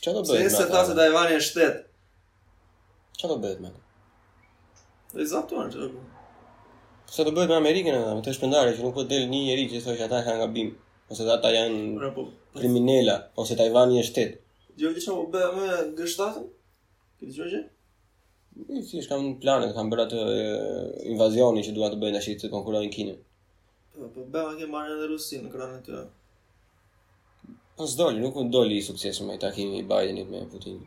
Qa 0.04 0.14
do 0.16 0.24
bëjt 0.24 0.42
me 0.42 0.48
Se 0.48 0.62
se 0.62 0.66
ta 0.72 0.80
se 0.86 0.96
da 0.96 1.06
e 1.06 1.12
vani 1.14 1.36
e 1.36 1.44
shtetë. 1.48 1.84
Qa 3.20 3.28
do 3.30 3.36
bëjt 3.44 3.60
me 3.64 3.70
të? 3.74 3.84
Dhe 5.12 5.20
i 5.20 5.28
zaptuar 5.34 5.68
që 5.72 5.84
do 5.84 5.92
bëjt. 5.92 6.16
Se 7.12 7.28
do 7.28 7.36
bëhet 7.36 7.52
me 7.52 7.60
Amerikën 7.60 7.92
edhe, 8.00 8.16
me 8.16 8.24
të 8.26 8.34
shpëndare 8.40 8.72
që 8.76 8.88
nuk 8.88 8.96
po 8.96 9.04
të 9.04 9.12
delë 9.14 9.30
një 9.34 9.44
njeri 9.50 9.68
që 9.74 9.80
i 9.82 9.84
thoi 9.84 10.00
që 10.00 10.08
ata 10.08 10.24
e 10.24 10.38
nga 10.40 10.48
bimë 10.56 10.76
Ose 11.14 11.22
ata 11.30 11.52
janë... 11.54 11.78
Rëpo, 12.02 12.22
pra 12.26 12.45
kriminela, 12.56 13.30
ose 13.36 13.56
Tajvani 13.56 14.00
e 14.00 14.04
shtet. 14.08 14.38
Gjo, 14.80 14.90
që 14.96 15.02
shumë, 15.04 15.28
bëja 15.34 15.52
më 15.54 15.78
G7? 15.98 16.40
Këtë 17.20 17.34
që 17.36 17.46
është 17.46 17.62
Në 18.72 18.80
si 18.88 19.02
shkam 19.04 19.20
në 19.24 19.34
planet, 19.42 19.72
kam 19.76 19.90
bërë 19.92 20.04
atë 20.06 20.20
invazioni 21.12 21.60
që 21.66 21.74
duha 21.76 21.90
të 21.92 21.98
bëjnë 22.00 22.20
ashtë 22.22 22.36
të 22.46 22.52
konkurojnë 22.52 22.92
Kine. 22.94 23.16
Po, 23.92 24.08
po 24.14 24.24
bëja 24.32 24.48
me 24.48 24.56
ke 24.62 24.68
marrë 24.72 24.94
edhe 24.96 25.08
Rusia 25.12 25.42
në 25.44 25.50
kranë 25.52 25.80
të 25.84 25.90
të. 25.92 26.02
Po, 27.44 27.84
Nësë 27.84 27.98
doli, 28.00 28.22
nuk 28.24 28.38
doli 28.52 28.78
i 28.80 28.84
sukcesu 28.86 29.26
me 29.28 29.36
i 29.36 29.42
takimi 29.42 29.82
i 29.82 29.88
Bidenit 29.88 30.30
me 30.32 30.44
Putin. 30.52 30.80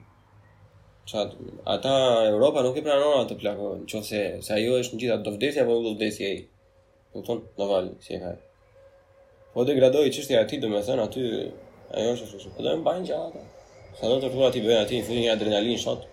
Qatë, 1.09 1.53
ata, 1.69 1.93
Europa 2.31 2.65
nuk 2.65 2.77
i 2.81 2.85
pranon 2.85 3.19
atë 3.21 3.37
plakon, 3.41 3.85
që 3.89 4.01
se, 4.05 4.23
se 4.45 4.57
ajo 4.57 4.77
është 4.81 4.97
në 4.97 5.03
gjitha 5.05 5.19
dovdesja, 5.25 5.65
po 5.69 5.77
dovdesja 5.85 6.33
i. 6.39 6.43
Në 7.15 7.25
tonë, 7.29 7.51
në 7.61 7.69
valjë, 7.73 7.95
si 8.05 8.17
e 8.17 8.21
kajtë. 8.25 8.48
Po 9.53 9.65
degradoj 9.65 10.09
çështja 10.13 10.35
e 10.37 10.41
atij, 10.43 10.59
domethënë 10.63 11.01
aty 11.07 11.21
ajo 11.33 12.09
është 12.13 12.27
ashtu. 12.37 12.51
Po 12.57 12.65
do 12.65 12.69
të 12.69 12.81
mbajnë 12.83 13.07
gjallë 13.09 13.39
Sa 13.99 14.09
do 14.11 14.17
të 14.17 14.19
tortura 14.25 14.49
ti 14.53 14.59
bëjnë 14.61 14.81
aty, 14.83 14.99
i 15.01 15.05
fujnë 15.07 15.23
një 15.23 15.31
adrenalin 15.33 15.79
shot, 15.83 16.03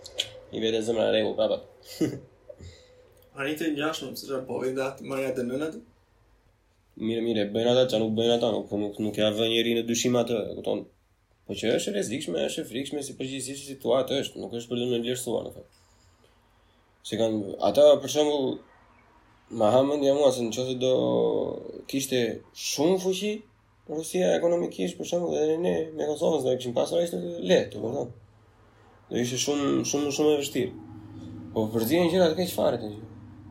i 0.57 0.63
vete 0.63 0.81
zemë 0.87 1.03
në 1.05 1.11
regu, 1.15 1.35
papat. 1.37 2.15
Arritë 3.37 3.67
e 3.69 3.73
njash 3.77 4.01
në 4.03 4.09
mësë 4.15 4.29
që 4.31 4.41
po 4.49 4.61
i 4.67 4.73
datë 4.79 5.05
marja 5.11 5.35
dhe 5.37 5.45
nënët? 5.51 5.77
Mire, 7.05 7.21
mire, 7.27 7.45
bëjnë 7.53 7.75
ata 7.75 7.85
që 7.93 8.01
nuk 8.03 8.15
bëjnë 8.17 8.39
ata, 8.39 8.51
nuk, 8.57 8.73
nuk, 8.83 8.97
nuk 9.05 9.21
ja 9.21 9.29
vë 9.37 9.51
njeri 9.53 9.75
në 9.79 9.85
dyshim 9.91 10.17
atë, 10.23 10.41
këton. 10.57 10.83
Po 11.47 11.55
që 11.61 11.75
është 11.77 11.95
rezikshme, 11.99 12.43
është 12.49 12.65
frikshme, 12.71 13.05
si 13.07 13.15
përgjithi 13.21 13.59
si 13.61 13.69
situatë 13.75 14.23
është, 14.25 14.41
nuk 14.43 14.57
është 14.59 14.73
përdu 14.73 14.89
në 14.95 15.03
lirësua, 15.05 15.45
në 15.47 15.53
fakt. 15.59 15.83
Se 17.07 17.21
kanë, 17.21 17.59
ata 17.71 17.87
për 18.03 18.17
shumë, 18.17 18.41
Mahamed 19.51 20.03
ja 20.03 20.11
mua 20.15 20.33
se 20.35 20.43
në 20.43 20.51
qëse 20.55 20.73
do 20.83 20.89
kishte 21.91 22.19
shumë 22.63 22.95
fuqi 23.03 23.29
Rusia 23.91 24.31
ekonomikisht 24.37 24.97
për 24.99 25.09
shumë 25.11 25.27
dhe 25.35 25.59
ne 25.65 25.75
me 25.99 26.07
Kosovës 26.09 26.43
dhe 26.47 26.55
këshim 26.57 26.73
pasra 26.79 27.05
ishte 27.05 27.21
letë, 27.23 27.69
të 27.75 27.83
përdojnë, 27.83 28.09
Dhe 29.13 29.21
ishte 29.23 29.37
shumë, 29.39 29.69
shumë, 29.87 30.09
shumë 30.17 30.33
e 30.33 30.39
vështirë. 30.41 30.71
Po 31.55 31.63
përzirë 31.77 32.01
një 32.01 32.09
gjithë 32.13 32.25
atë 32.25 32.35
keqë 32.41 32.53
fare 32.57 32.81
të 32.83 32.89
gjithë. 32.91 33.11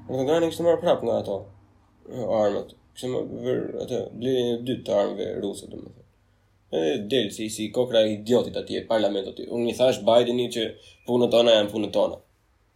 Në 0.09 0.17
të 0.21 0.25
gani 0.31 0.49
kështë 0.51 0.65
marrë 0.67 0.81
prapë 0.81 1.07
nga 1.07 1.15
ato 1.21 1.37
armët. 2.41 2.73
Kështë 2.97 3.11
më 3.13 3.53
atë 3.85 3.99
blirë 4.23 4.41
një 4.49 4.57
dytë 4.69 4.83
të 4.89 4.97
armëve 4.97 5.29
rusët, 5.45 5.69
të 5.71 5.79
më 5.79 5.93
thë. 5.93 6.03
Edhe 6.81 6.97
delë 7.15 7.31
si, 7.37 7.47
si 7.55 7.69
kokra 7.77 8.01
idiotit 8.11 8.59
atje, 8.59 8.83
parlamentot. 8.91 9.39
Unë 9.47 9.69
një 9.69 9.77
thash 9.79 10.01
Bideni 10.11 10.49
që 10.57 10.67
punët 11.07 11.31
tona 11.37 11.55
janë 11.55 11.71
punët 11.77 11.95
tona. 11.95 12.19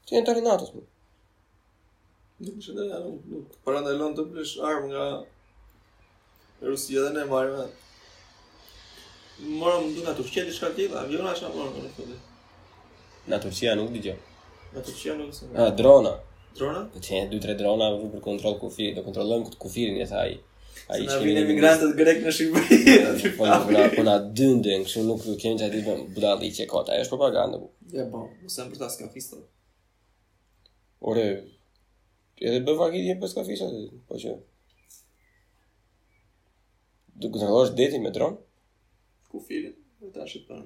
Ti 0.08 0.15
jenë 0.15 0.32
të 0.32 0.38
rinatës, 0.39 0.71
më. 0.77 0.86
Po. 0.86 0.93
Në 2.39 2.54
që 2.63 2.71
dhe, 2.75 2.84
nuk, 3.30 3.56
parandalon 3.67 4.13
të 4.15 4.23
plesh 4.32 4.54
armë 4.63 4.89
nga 4.93 5.08
Rusia 6.69 7.02
dhe 7.04 7.10
ne 7.17 7.25
marim 7.28 7.58
e. 7.60 7.65
Morëm 9.60 9.89
du 9.95 10.06
nga 10.06 10.13
Turqia 10.15 10.45
të 10.47 10.54
shkartit, 10.56 10.95
aviona 11.02 11.34
është 11.36 11.47
nga 11.47 11.52
morëm 11.58 11.84
në 11.84 11.91
këtë. 11.97 12.19
Nga 13.30 13.39
Turqia 13.45 13.73
nuk 13.82 13.91
di 13.97 14.02
gjë. 14.08 14.15
Nga 14.71 14.86
Turqia 14.88 15.17
nuk 15.19 15.34
di 15.36 15.41
gjë. 15.41 15.49
Ah, 15.65 15.73
drona. 15.82 16.13
Drona? 16.60 16.86
Po 16.95 17.04
që 17.10 17.21
2-3 17.36 17.58
drona 17.60 17.91
vërru 17.93 18.12
për 18.15 18.23
kontrol 18.30 18.58
kufirin, 18.63 18.95
do 18.99 19.04
kontrollojmë 19.10 19.49
këtë 19.49 19.62
kufirin, 19.65 19.99
e 19.99 20.08
thaj. 20.12 20.32
A 20.89 20.95
i 20.97 21.10
shkemi 21.12 21.36
në 21.36 21.43
emigrantët 21.43 21.93
grek 21.99 22.23
në 22.23 22.34
Shqipëri. 22.39 22.97
Po, 23.38 23.43
po, 23.43 23.62
po 23.67 23.78
na 23.78 23.86
po 23.99 24.08
na 24.08 24.15
dyndën, 24.23 24.88
kështu 24.88 25.04
nuk 25.12 25.28
do 25.28 25.36
kenë 25.43 25.65
çati 25.65 25.84
bon 25.86 26.08
budalli 26.15 26.54
që 26.56 26.69
kota, 26.71 26.95
është 27.04 27.13
propaganda. 27.17 27.60
Ja 27.93 28.08
po, 28.12 28.23
mos 28.45 28.56
e 28.60 28.65
mbrojtas 28.71 28.99
kafistën. 29.04 29.43
Ore, 31.10 31.28
Ti 32.39 32.47
e 32.47 32.56
bëva 32.63 32.88
gjë 32.93 33.02
dhe 33.06 33.13
pas 33.21 33.34
kafisë 33.36 33.65
po 34.08 34.17
që. 34.21 34.32
Do 37.19 37.28
të 37.28 37.41
qendrosh 37.41 37.73
deti 37.80 37.99
me 37.99 38.13
dron? 38.15 38.38
Ku 39.30 39.41
filin? 39.47 39.73
e 39.99 40.12
ta 40.15 40.23
shitën. 40.32 40.63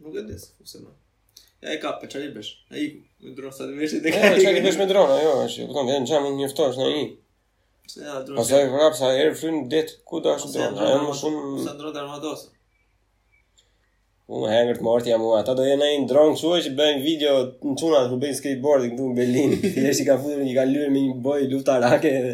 Nuk 0.00 0.14
e 0.16 0.22
di 0.24 0.38
se 0.40 0.54
pse 0.64 0.78
Ja 1.62 1.68
e 1.74 1.76
kap, 1.82 2.00
çani 2.12 2.30
bësh. 2.32 2.50
Ai 2.72 2.86
me 3.22 3.34
dron 3.36 3.52
sa 3.52 3.68
të 3.68 3.76
mëshë 3.76 4.00
të 4.04 4.14
ka. 4.14 4.22
Ai 4.30 4.40
çani 4.44 4.62
bësh 4.64 4.80
me 4.80 4.86
dron, 4.88 5.12
ajo 5.18 5.34
është. 5.44 5.66
Po 5.68 5.76
tonë 5.76 5.92
janë 5.98 6.08
çamë 6.10 6.32
një 6.40 6.48
ftohtë 6.54 6.80
në 6.80 6.88
ai. 6.96 7.04
Pse 7.90 8.00
ja 8.06 8.14
dron? 8.24 8.40
Pastaj 8.40 8.64
vrapsa, 8.72 9.12
erë 9.20 9.36
fryn 9.40 9.60
det 9.74 9.86
ku 10.08 10.22
do 10.24 10.32
të 10.32 10.46
shndrojë. 10.46 10.88
Është 10.88 11.04
më 11.04 11.18
shumë 11.20 11.68
sa 11.68 11.76
ndrohet 11.76 12.00
armatosa. 12.02 12.50
Unë 14.32 14.48
hengërt 14.52 14.80
më 14.84 14.88
orti 14.88 15.10
jam 15.12 15.24
ua, 15.28 15.42
ta 15.44 15.52
do 15.56 15.64
jena 15.68 15.88
i 15.94 15.98
në 16.00 16.06
dronë 16.08 16.32
kësua 16.36 16.60
që 16.64 16.70
bëjnë 16.78 17.02
video 17.04 17.32
në 17.60 17.72
quna 17.82 17.98
të 18.12 18.16
bëjnë 18.22 18.38
këtu 18.46 18.88
në 18.94 19.16
Berlin 19.18 19.50
Dhe 19.64 19.84
është 19.90 20.02
i 20.04 20.06
ka 20.06 20.14
futur 20.22 20.40
një 20.46 20.54
ka 20.56 20.62
lyrë 20.70 20.92
me 20.94 21.02
një 21.08 21.16
boj 21.26 21.42
luft 21.50 21.68
arake 21.72 22.12
dhe 22.24 22.30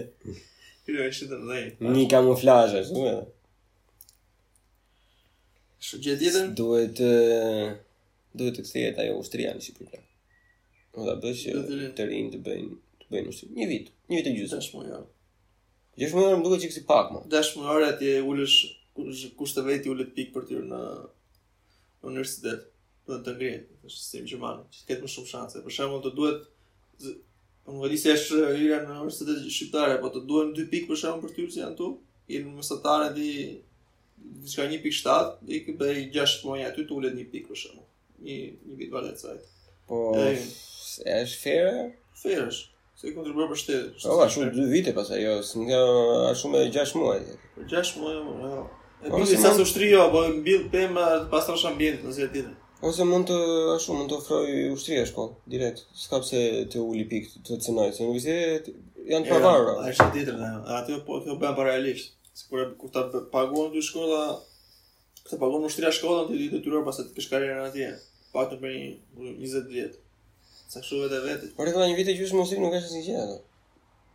Kyrë 0.86 1.08
është 1.10 1.28
të 1.32 1.40
dhej 1.48 1.64
Një 1.96 2.04
kamuflajë 2.14 2.78
është 2.84 2.96
edhe 3.02 3.16
dhe 3.16 3.26
Shë 5.88 6.00
tjetër? 6.06 6.48
Duhet 6.62 6.94
të... 7.00 7.10
Duhet 8.38 8.60
të 8.60 8.64
këthejet 8.68 9.02
ajo 9.04 9.18
ushtria 9.24 9.56
në 9.58 9.66
Shqipëria 9.66 10.04
Në 10.94 11.08
da 11.10 11.18
bësh 11.24 11.42
të 11.98 12.06
rinë 12.12 12.30
të 12.36 12.44
bëjnë 12.46 12.78
të 13.02 13.10
bëjnë 13.16 13.34
ushtria 13.34 13.56
Një 13.58 13.68
vit, 13.74 13.90
një 14.12 14.20
vit 14.22 14.30
e 14.34 14.40
gjusë 14.40 14.54
Dash 14.60 14.70
më 14.78 14.86
jarë 14.92 15.08
Gjesh 16.04 16.14
më 16.14 16.28
jarë 16.28 16.38
më 16.38 16.50
duke 16.52 16.88
pak 16.96 17.10
më 17.16 17.24
Dash 17.34 17.50
më 17.56 17.72
jarë 17.72 18.18
ulesh 18.32 19.32
kushtë 19.42 19.66
ulet 19.96 20.14
pik 20.20 20.30
për 20.38 20.48
tyrë 20.52 20.68
në 20.70 20.86
në 22.02 22.10
universitet, 22.12 22.66
do 23.08 23.18
të 23.26 23.34
ngrihet 23.36 23.66
në 23.84 23.90
sistem 23.90 24.28
gjerman, 24.30 24.60
që 24.74 24.80
të 24.80 24.86
ketë 24.92 25.04
më 25.06 25.10
shumë 25.14 25.30
shanse. 25.32 25.62
Për 25.64 25.76
shembull, 25.76 26.02
të 26.04 26.12
duhet 26.14 26.46
në 27.00 27.16
po 27.70 27.82
vendi 27.82 27.98
se 28.00 28.14
është 28.16 28.38
hyrja 28.56 28.78
në 28.86 28.94
universitet 29.00 29.48
shqiptare, 29.54 29.98
po 30.02 30.10
të 30.14 30.22
duhen 30.30 30.52
2 30.58 30.68
pikë 30.72 30.90
për 30.92 31.00
shembull 31.02 31.26
për 31.26 31.34
tyrë 31.38 31.50
që 31.56 31.60
janë 31.62 31.74
këtu, 31.76 31.88
i 32.36 32.40
mësatarë 32.46 33.10
di 33.18 33.30
diçka 34.40 34.66
1.7, 34.66 35.50
i 35.58 35.62
ke 35.66 35.74
bëj 35.80 36.00
6 36.16 36.40
muaj 36.46 36.60
aty 36.70 36.84
të 36.90 36.96
ulet 37.00 37.18
1 37.20 37.30
pikë 37.34 37.52
për 37.52 37.62
shembull. 37.64 37.86
Një 38.28 38.38
një 38.68 38.80
vit 38.82 38.94
valet 38.96 39.22
sajtë. 39.22 39.54
Po 39.90 40.02
është 40.16 41.40
fere? 41.42 41.88
fare. 42.20 42.50
Se 43.00 43.08
i 43.08 43.14
kontribuar 43.16 43.46
për 43.48 43.56
shtetë. 43.62 44.00
Ola, 44.12 44.26
po, 44.28 44.32
shumë 44.34 44.50
2 44.58 44.66
vite 44.72 44.92
pasaj, 44.96 45.22
jo, 45.24 45.38
s'nga 45.48 45.78
shumë 46.36 46.66
6 46.74 46.98
muaj. 47.00 47.22
6 47.70 47.94
muaj, 48.02 48.18
jo, 48.18 48.58
Jo, 49.00 49.16
po 49.16 49.24
si 49.24 49.40
sa 49.40 49.54
ushtria 49.56 50.02
apo 50.12 50.26
mbill 50.44 50.68
pemë 50.72 51.04
pas 51.32 51.46
tash 51.48 51.64
ambientit 51.64 52.04
ose 52.04 52.26
ti. 52.32 52.42
Ose 52.84 53.04
mund 53.08 53.30
të 53.30 53.38
ashtu 53.78 53.94
mund 53.96 54.12
të 54.12 54.18
ofroj 54.18 54.50
ushtria 54.74 55.06
shkollë 55.08 55.52
direkt, 55.54 55.80
s'ka 55.96 56.20
pse 56.20 56.42
të 56.72 56.82
uli 56.84 57.06
pikë 57.08 57.40
të 57.40 57.46
të 57.56 57.58
cenoj, 57.64 57.86
se 57.96 58.04
nëse 58.08 58.34
janë 59.08 59.24
të 59.24 59.32
jo, 59.32 59.40
varur. 59.44 59.70
Ai 59.86 59.94
është 59.94 60.08
tjetër, 60.18 60.42
atë 60.76 60.98
po 61.08 61.20
e 61.22 61.38
bëj 61.44 61.54
para 61.62 61.78
Sikur 62.40 62.68
kur 62.78 62.92
ta 62.94 63.02
paguon 63.32 63.72
ti 63.72 63.80
shkolla, 63.84 64.36
ti 65.28 65.36
paguon 65.40 65.64
ushtria 65.66 65.90
shkollën 65.92 66.28
ti 66.30 66.36
ditë 66.40 66.60
të 66.60 66.64
tyre 66.64 66.84
pas 66.86 67.00
të 67.00 67.08
kishkarë 67.16 67.48
në 67.56 67.64
atje. 67.70 67.88
Pa 68.32 68.44
të 68.48 68.60
bëni 68.62 68.84
20 69.20 69.66
vjet. 69.72 69.96
Sa 70.70 70.78
kështu 70.78 71.00
vetë 71.02 71.18
vetë. 71.24 71.48
Por 71.58 71.68
edhe 71.68 71.88
një 71.90 71.96
vit 71.98 72.12
e 72.12 72.14
gjysmë 72.20 72.38
mos 72.38 72.52
nuk 72.62 72.70
është 72.78 72.86
asnjë 72.92 73.02
gjë 73.08 73.18
atë. 73.24 73.36
Ëh. 73.40 73.49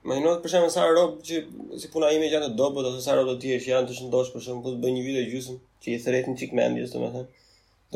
Imagjinohet 0.06 0.42
për 0.46 0.52
shembull 0.54 0.72
sa 0.74 0.84
rob 0.94 1.14
që 1.26 1.40
si 1.82 1.88
puna 1.90 2.12
ime 2.14 2.28
gjatë 2.30 2.52
dobët 2.60 2.86
ose 2.92 3.00
sa 3.02 3.16
rob 3.18 3.30
të 3.32 3.36
tjerë 3.46 3.62
që 3.66 3.70
janë 3.72 3.88
të 3.90 3.96
shëndosh 4.00 4.28
për 4.36 4.44
shembull 4.46 4.76
të 4.76 4.84
bëjnë 4.84 5.00
një 5.00 5.06
video 5.06 5.24
gjysmë 5.32 5.56
që 5.86 5.94
i 5.96 6.02
thretin 6.04 6.36
çik 6.42 6.52
mendjes 6.60 6.92
domethënë. 6.94 7.46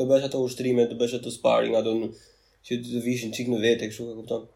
Do 0.00 0.06
bësh 0.10 0.26
ato 0.26 0.40
ushtrime, 0.46 0.88
do 0.90 0.96
bësh 0.98 1.14
ato 1.20 1.30
sparring, 1.30 1.76
ato 1.78 1.92
në, 2.00 2.08
që 2.66 2.78
të 2.82 3.02
vishin 3.04 3.36
çik 3.36 3.52
në 3.52 3.60
vetë 3.66 3.90
kështu 3.92 4.08
e 4.10 4.16
kupton. 4.18 4.48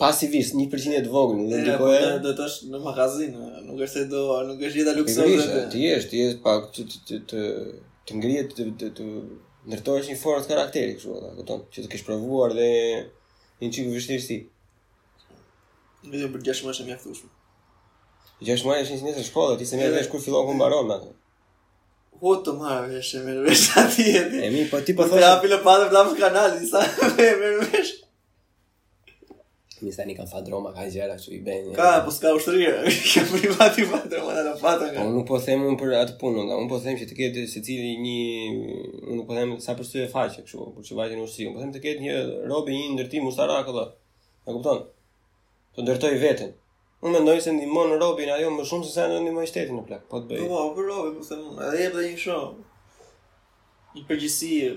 Pasivist, 0.00 0.56
një 0.56 0.66
përqinje 0.72 1.02
të 1.06 1.12
vogën, 1.12 1.44
dhe 1.52 1.60
ndikoje... 1.66 2.00
Po 2.06 2.24
dhe 2.24 2.32
të 2.40 2.46
është 2.48 2.70
në 2.72 2.80
magazinë, 2.86 3.50
nuk 3.68 3.84
është 3.86 4.02
e 4.06 4.08
do, 4.14 4.24
nuk 4.48 4.64
është 4.70 4.80
jetë 4.82 4.92
a 4.92 4.96
luksozë... 4.96 5.38
Ti 5.74 5.84
është, 5.92 6.12
ti 6.14 6.24
është, 6.28 6.40
pak 6.44 6.70
të 6.76 6.88
të 8.64 8.90
të 8.96 8.96
të 8.96 10.02
një 10.14 10.20
forët 10.24 10.48
karakteri, 10.52 10.96
këshu, 10.98 11.20
da, 11.22 11.32
këton, 11.42 11.64
që 11.74 11.84
të 11.84 11.92
kesh 11.94 12.04
provuar 12.08 12.56
dhe 12.56 12.66
një 13.60 13.72
qikë 13.72 13.92
vështirësi. 13.96 14.44
Vetëm 16.10 16.32
për 16.36 16.42
6 16.54 16.60
muaj 16.66 16.74
është 16.76 16.86
mjaftueshëm. 16.88 17.30
6 18.48 18.66
muaj 18.68 18.80
është 18.82 18.94
një 18.94 18.98
sinjesë 19.02 19.24
shkolle, 19.30 19.56
ti 19.60 19.66
se 19.66 19.78
më 19.80 19.86
vesh 19.94 20.10
kur 20.12 20.22
fillon 20.24 20.46
ku 20.48 20.54
mbaron 20.58 20.92
atë. 20.96 21.12
Ho 22.20 22.34
të 22.44 22.52
marrë 22.60 22.90
vesh 22.94 23.16
e 23.18 23.22
merë 23.24 23.42
vesh 23.44 23.64
atë 23.80 24.12
E 24.46 24.52
mi, 24.54 24.62
po 24.70 24.78
ti 24.80 24.94
po 24.96 25.04
thoshe 25.04 25.18
Po 25.18 25.22
të 25.22 25.24
rapi 25.24 25.50
lëpatër 25.50 25.90
të 25.92 25.98
amë 26.02 26.14
kanali, 26.20 26.66
sa 26.70 26.80
e 27.26 27.34
merë 27.42 27.66
vesh 27.74 27.90
Mi 29.84 29.92
tani 29.92 30.14
një 30.14 30.22
kam 30.22 30.30
fa 30.30 30.40
droma, 30.46 30.72
ka 30.72 30.86
gjëra 30.88 31.18
që 31.20 31.34
i 31.36 31.42
benjë 31.44 31.74
Ka, 31.76 31.90
po 32.06 32.14
s'ka 32.16 32.32
ushtërirë, 32.38 32.88
Ka 33.12 33.26
privat 33.34 33.82
i 33.82 33.86
fa 33.92 34.00
droma 34.14 34.32
në 34.38 34.46
lëpatër 34.48 34.94
po 34.94 34.94
nga 35.02 35.10
nuk 35.18 35.28
po 35.28 35.42
them 35.44 35.66
unë 35.68 35.80
për 35.84 35.94
atë 36.00 36.16
punë, 36.24 36.46
nga 36.48 36.58
unë 36.62 36.72
po 36.72 36.80
them 36.86 36.98
që 37.02 37.10
të 37.10 37.20
ketë 37.20 37.44
secili 37.52 37.92
një 38.00 38.18
Unë 39.02 39.20
nuk 39.20 39.28
po 39.28 39.36
them 39.36 39.54
sa 39.68 39.76
për 39.82 39.90
së 39.90 40.04
e 40.06 40.10
faqe, 40.16 40.46
këshu, 40.48 40.64
për 40.78 40.88
që 40.88 41.00
vajtë 41.02 41.30
po 41.52 41.60
them 41.60 41.76
të 41.76 41.84
ketë 41.84 42.06
një 42.08 42.16
robi, 42.48 42.80
një 42.80 42.94
ndërtim 42.96 43.28
mustarak, 43.28 43.68
dhe 43.76 43.90
E 44.48 44.56
kuptonë? 44.56 44.86
të 45.76 45.84
ndërtoj 45.84 46.14
veten. 46.22 46.54
Unë 47.04 47.18
mendoj 47.18 47.38
se 47.44 47.52
ndihmon 47.52 47.92
Robin 48.00 48.30
ajo 48.32 48.50
më 48.56 48.64
shumë 48.70 48.88
se 48.88 48.94
sa 48.96 49.04
ndihmon 49.12 49.46
shtetin 49.50 49.76
në 49.76 49.82
plak. 49.88 50.04
Po 50.10 50.22
të 50.22 50.30
bëj. 50.30 50.44
Po, 50.48 50.60
po 50.76 50.82
Robin 50.88 51.16
po 51.20 51.26
them, 51.28 51.48
a 51.60 51.72
jep 51.76 51.92
dhe 51.98 52.04
një 52.08 52.20
shok. 52.22 52.60
Një 53.96 54.04
përgjësi 54.08 54.50
i 54.58 54.70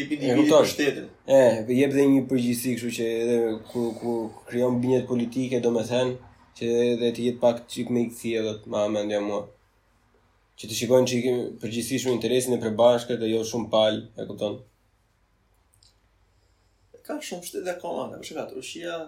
jep 0.00 0.12
dhe 0.24 0.32
një 0.40 0.62
shtetë. 0.72 1.04
E, 1.30 1.38
e 1.70 1.78
jep 1.78 1.94
dhe 1.94 2.06
një 2.12 2.24
përgjësi, 2.32 2.74
kështu 2.80 2.90
që 2.98 3.10
edhe 3.22 3.38
ku 3.70 3.84
ku 4.00 4.14
krijon 4.48 4.80
binjet 4.82 5.06
politike, 5.10 5.60
domethënë 5.64 6.16
që 6.58 6.70
edhe 6.94 7.10
të 7.18 7.26
jetë 7.28 7.42
pak 7.46 7.62
çik 7.70 7.90
me 7.94 8.02
ikthi 8.08 8.32
edhe 8.40 8.56
të 8.64 8.72
më 8.74 8.82
mendja 8.96 9.20
mua. 9.22 9.44
Që 10.58 10.66
të 10.70 10.76
shikojnë 10.80 11.08
çik 11.12 11.26
përgjësisht 11.62 12.10
interesin 12.10 12.56
e 12.56 12.58
përbashkët 12.64 13.22
dhe 13.22 13.30
jo 13.30 13.44
shumë 13.46 13.70
pal, 13.74 14.02
e 14.18 14.24
kupton? 14.26 14.58
Kaq 17.06 17.22
shumë 17.28 17.46
shtetë 17.46 17.64
dhe 17.68 17.76
koma, 17.82 18.08
më 18.10 18.48
Rusia, 18.56 18.98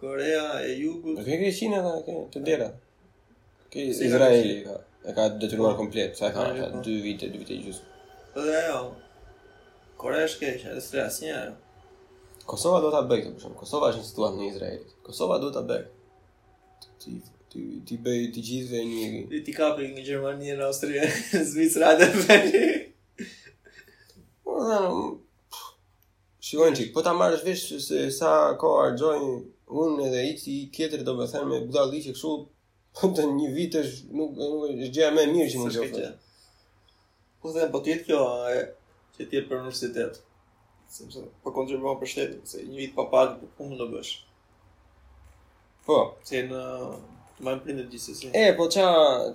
Korea 0.00 0.64
e 0.66 0.76
Jugut. 0.82 1.16
Nuk 1.18 1.26
e 1.26 1.38
ke 1.44 1.50
Shinë 1.52 1.80
ata 1.80 1.94
këtu 2.04 2.22
të 2.34 2.42
dera. 2.44 2.68
Ke 3.72 3.84
Izraeli 3.90 4.60
ka. 4.66 4.76
E 5.08 5.14
ka 5.16 5.28
detyruar 5.40 5.76
komplet, 5.78 6.16
sa 6.16 6.28
ka 6.32 6.44
ata 6.52 6.68
2 6.72 6.72
po. 6.72 6.96
vite, 7.06 7.30
2 7.32 7.40
vite 7.42 7.56
gjys. 7.64 7.78
Po 8.34 8.44
dhe 8.44 8.56
ajo. 8.60 8.82
Korea 10.00 10.26
është 10.28 10.40
keq, 10.44 10.66
është 10.68 10.80
stresi 10.88 11.28
ja. 11.30 11.40
Kosova 12.46 12.80
do 12.82 12.90
ta 12.92 13.02
bëj 13.08 13.24
këtu, 13.24 13.38
por 13.40 13.56
Kosova 13.62 13.92
është 13.94 14.04
situatë 14.10 14.40
në 14.40 14.48
Izrael. 14.50 14.82
Kosova 15.06 15.38
do 15.40 15.50
ta 15.54 15.64
bëj. 15.68 15.86
Ti 17.00 17.16
ti 17.50 17.62
ti 17.86 17.96
bëj 18.04 18.26
ti 18.34 18.44
gjithë 18.48 18.82
në 18.82 18.92
një. 18.92 19.22
Ti 19.32 19.40
ti 19.48 19.56
ka 19.56 19.72
bëj 19.78 19.88
në 19.96 20.04
Gjermani, 20.06 20.52
në 20.58 20.66
Austri, 20.68 21.00
në 21.00 21.42
Zvicër 21.52 21.86
atë 21.92 22.10
vend. 22.16 22.60
Po 24.44 24.58
dhe 24.64 24.76
ajo. 24.78 25.00
Shikojnë 26.50 26.78
qikë, 26.80 26.92
po 26.96 27.02
ta 27.06 27.12
marrë 27.14 27.38
shvishë 27.44 27.78
se 27.84 28.00
sa 28.14 28.30
ko 28.58 28.72
arëgjojnë 28.82 29.34
unë 29.78 30.06
edhe 30.08 30.20
i 30.30 30.32
ti 30.38 30.54
tjetër 30.74 31.02
do 31.06 31.14
me 31.18 31.26
thënë 31.30 31.46
me 31.50 31.58
buda 31.68 31.84
li 31.90 32.00
që 32.04 32.14
këshu, 32.16 32.32
të 33.14 33.26
një 33.38 33.50
vit 33.56 33.76
është, 33.82 34.10
nuk, 34.18 34.32
nuk 34.38 34.64
është 34.70 34.88
gjeja 34.96 35.10
me 35.14 35.26
mirë 35.30 35.52
që 35.52 35.60
më 35.62 35.70
gjofë. 35.76 36.02
Së 36.02 36.10
Po 37.40 37.52
dhe, 37.54 37.68
po 37.72 37.80
tjetë 37.86 38.04
kjo, 38.10 38.18
e, 38.54 38.64
që 39.16 39.28
tjetë 39.30 39.48
për 39.50 39.60
universitet, 39.62 40.18
se 40.92 41.06
më 41.06 41.22
po 41.44 41.52
kontribuam 41.56 41.96
për 42.00 42.10
shtetit, 42.12 42.50
se 42.50 42.64
një 42.66 42.76
vit 42.82 42.92
pa 42.96 43.06
pagë, 43.12 43.38
po 43.44 43.48
kumë 43.60 43.78
në 43.80 43.86
bësh. 43.94 44.10
Po. 45.86 45.96
Se 46.28 46.42
në, 46.50 46.64
të 47.38 47.46
majmë 47.46 47.64
prindet 47.64 47.94
gjithë, 47.94 48.16
se 48.18 48.32
E, 48.42 48.50
po 48.58 48.66
qa, 48.74 48.86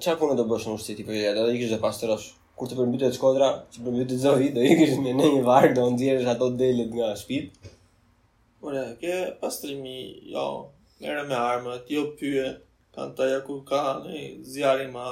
qa 0.03 0.17
punë 0.21 0.37
do 0.37 0.45
bësh 0.51 0.67
në 0.67 0.73
universiteti 0.75 1.07
për 1.07 1.21
jetë, 1.23 1.45
edhe 1.45 1.55
i 1.55 1.63
kështë 1.63 1.77
dhe 1.79 1.83
pastërosh. 1.87 2.27
Kur 2.55 2.69
të 2.71 2.77
përmbytet 2.79 3.17
shkodra, 3.17 3.47
që 3.73 4.05
të 4.11 4.19
zohi, 4.21 4.51
do 4.55 4.61
i 4.63 4.75
kështë 4.83 5.01
me 5.03 5.15
në 5.17 5.31
një 5.33 5.41
varë, 5.49 5.73
do 5.75 5.87
nëzirësh 5.91 6.29
ato 6.35 6.51
delet 6.61 6.93
nga 6.95 7.09
shpit. 7.19 7.73
Ora, 8.65 8.85
ke 8.97 9.15
pastrimi, 9.41 10.25
jo, 10.33 10.43
merë 11.03 11.25
me 11.29 11.35
armë, 11.37 11.75
ti 11.85 11.99
jo 11.99 12.07
u 12.07 12.13
pyë, 12.17 12.45
kanë 12.97 13.13
ta 13.19 13.27
ja 13.29 13.37
kur 13.45 13.59
ka, 13.69 13.81
ne 14.07 14.21
zjarin 14.53 14.89
ma. 14.95 15.03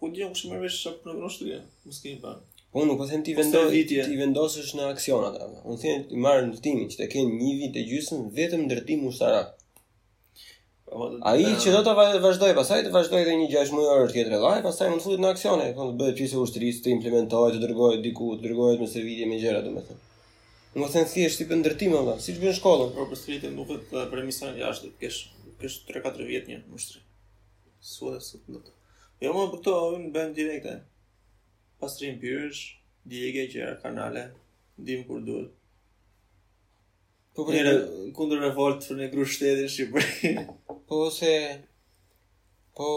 Ku 0.00 0.08
di 0.10 0.24
unë 0.26 0.32
kush 0.34 0.48
më 0.50 0.58
vesh 0.64 0.80
çap 0.88 1.04
në 1.06 1.14
ushtrinë, 1.28 1.60
mos 1.86 2.00
ke 2.02 2.16
imba. 2.16 2.32
Po 2.74 2.82
nuk 2.88 2.98
po 2.98 3.06
them 3.06 3.22
ti 3.22 3.36
vendos 3.38 3.70
ti 3.92 4.18
vendosesh 4.22 4.72
në 4.74 4.88
aksion 4.96 5.26
atë. 5.28 5.46
Unë 5.62 5.80
them 5.84 6.02
i 6.18 6.24
marr 6.26 6.42
ndërtimin 6.48 6.90
që 6.90 7.04
të 7.04 7.10
ken 7.14 7.30
një 7.38 7.52
vit 7.62 7.78
e 7.78 7.86
gjysëm 7.92 8.26
vetëm 8.40 8.66
ndërtim 8.66 9.06
ushtarak. 9.12 9.54
Po, 10.90 11.10
Ai 11.30 11.52
që 11.62 11.76
do 11.76 11.84
të 11.86 11.94
vazhdoj, 12.02 12.54
pastaj 12.58 12.82
të 12.88 12.94
vazhdoj 12.98 13.22
edhe 13.28 13.38
një 13.44 13.48
6 13.60 13.76
muaj 13.78 13.90
orë 13.96 14.10
tjetër 14.16 14.40
vaj, 14.42 14.56
pastaj 14.66 14.90
mund 14.90 15.04
të 15.04 15.10
futet 15.10 15.22
në 15.22 15.30
aksion, 15.36 15.62
do 15.68 15.74
thonë 15.78 15.94
bëhet 16.02 16.18
pjesë 16.22 16.42
ushtrisë 16.46 16.86
të 16.88 16.96
implementohet, 16.96 17.60
të 17.60 17.66
dërgohet 17.68 18.02
diku, 18.08 18.34
të 18.42 18.48
dërgohet 18.50 18.82
në 18.88 18.96
servitë 18.96 19.28
me 19.34 19.38
gjëra 19.44 19.62
domethënë. 19.68 20.08
Nuk 20.72 20.88
thënë 20.92 21.08
si 21.12 21.22
është 21.28 21.42
tipë 21.42 21.56
ndërtim 21.60 21.94
ola, 21.98 22.12
siç 22.24 22.38
bën 22.40 22.54
shkollën. 22.56 22.92
Po 22.96 23.04
për 23.10 23.18
shtritë 23.22 23.48
duhet 23.58 23.90
e 23.92 24.04
për 24.12 24.20
jashtë, 24.60 24.88
kesh 25.02 25.18
kesh 25.62 25.74
3-4 25.90 26.28
vjet 26.30 26.46
një 26.48 26.56
mushtri. 26.72 27.00
Suaj 27.88 28.20
se 28.24 28.38
të 28.40 28.52
ndot. 28.54 28.70
Jo 29.20 29.34
më 29.36 29.42
për 29.52 29.58
këto 29.60 29.74
unë 29.96 30.08
bën 30.14 30.30
direkte. 30.38 30.72
Pastrim 31.82 32.16
pyesh, 32.22 32.60
djegë 33.12 33.44
që 33.52 33.66
kanale, 33.82 34.22
ndim 34.80 35.04
kur 35.10 35.20
duhet. 35.26 35.50
Po 37.36 37.44
për 37.50 37.58
një 37.68 37.76
kundër 38.16 38.40
revolt 38.46 38.88
në 38.96 39.10
gru 39.12 39.26
shtetin 39.34 39.68
Shqipëri. 39.76 40.32
Po 40.88 41.02
se 41.18 41.34
po 42.80 42.90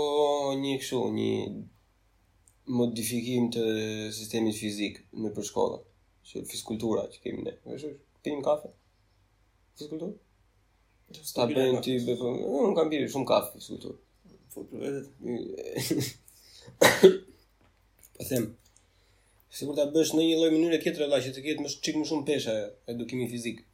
një 0.63 0.77
kësho, 0.79 1.01
një 1.11 2.71
modifikim 2.79 3.51
të 3.57 3.67
sistemit 4.21 4.55
fizik 4.63 5.03
në 5.21 5.33
për 5.35 5.49
që 6.29 6.41
fizikultura 6.49 7.03
që 7.13 7.21
kemi 7.23 7.43
ne. 7.45 7.53
Vesh, 7.69 7.85
pim 8.25 8.41
kafe. 8.45 8.71
Fizikultura. 9.77 10.17
Ta 11.38 11.45
bëjnë 11.51 11.83
ti 11.85 11.99
të... 12.01 12.15
Unë 12.17 12.71
nuk 12.71 12.75
kam 12.79 12.89
birë 12.89 13.09
shumë 13.13 13.29
kafe, 13.29 13.61
së 13.61 13.75
këtu. 13.77 13.93
Fërë 14.55 14.67
për 14.71 14.85
vetët. 14.85 16.13
Po 18.15 18.23
them, 18.29 18.45
si 19.53 19.65
kur 19.67 19.75
ta 19.77 19.85
bësh 19.93 20.13
në 20.15 20.23
një 20.25 20.35
loj 20.39 20.49
mënyre 20.55 20.77
kjetër 20.83 21.03
e 21.05 21.17
që 21.25 21.31
të 21.35 21.41
kjetë 21.45 21.63
më 21.65 21.71
çik 21.85 21.97
më 21.99 22.05
shumë 22.09 22.27
pesha 22.31 22.53
edukimi 22.93 23.27
fizikë. 23.31 23.65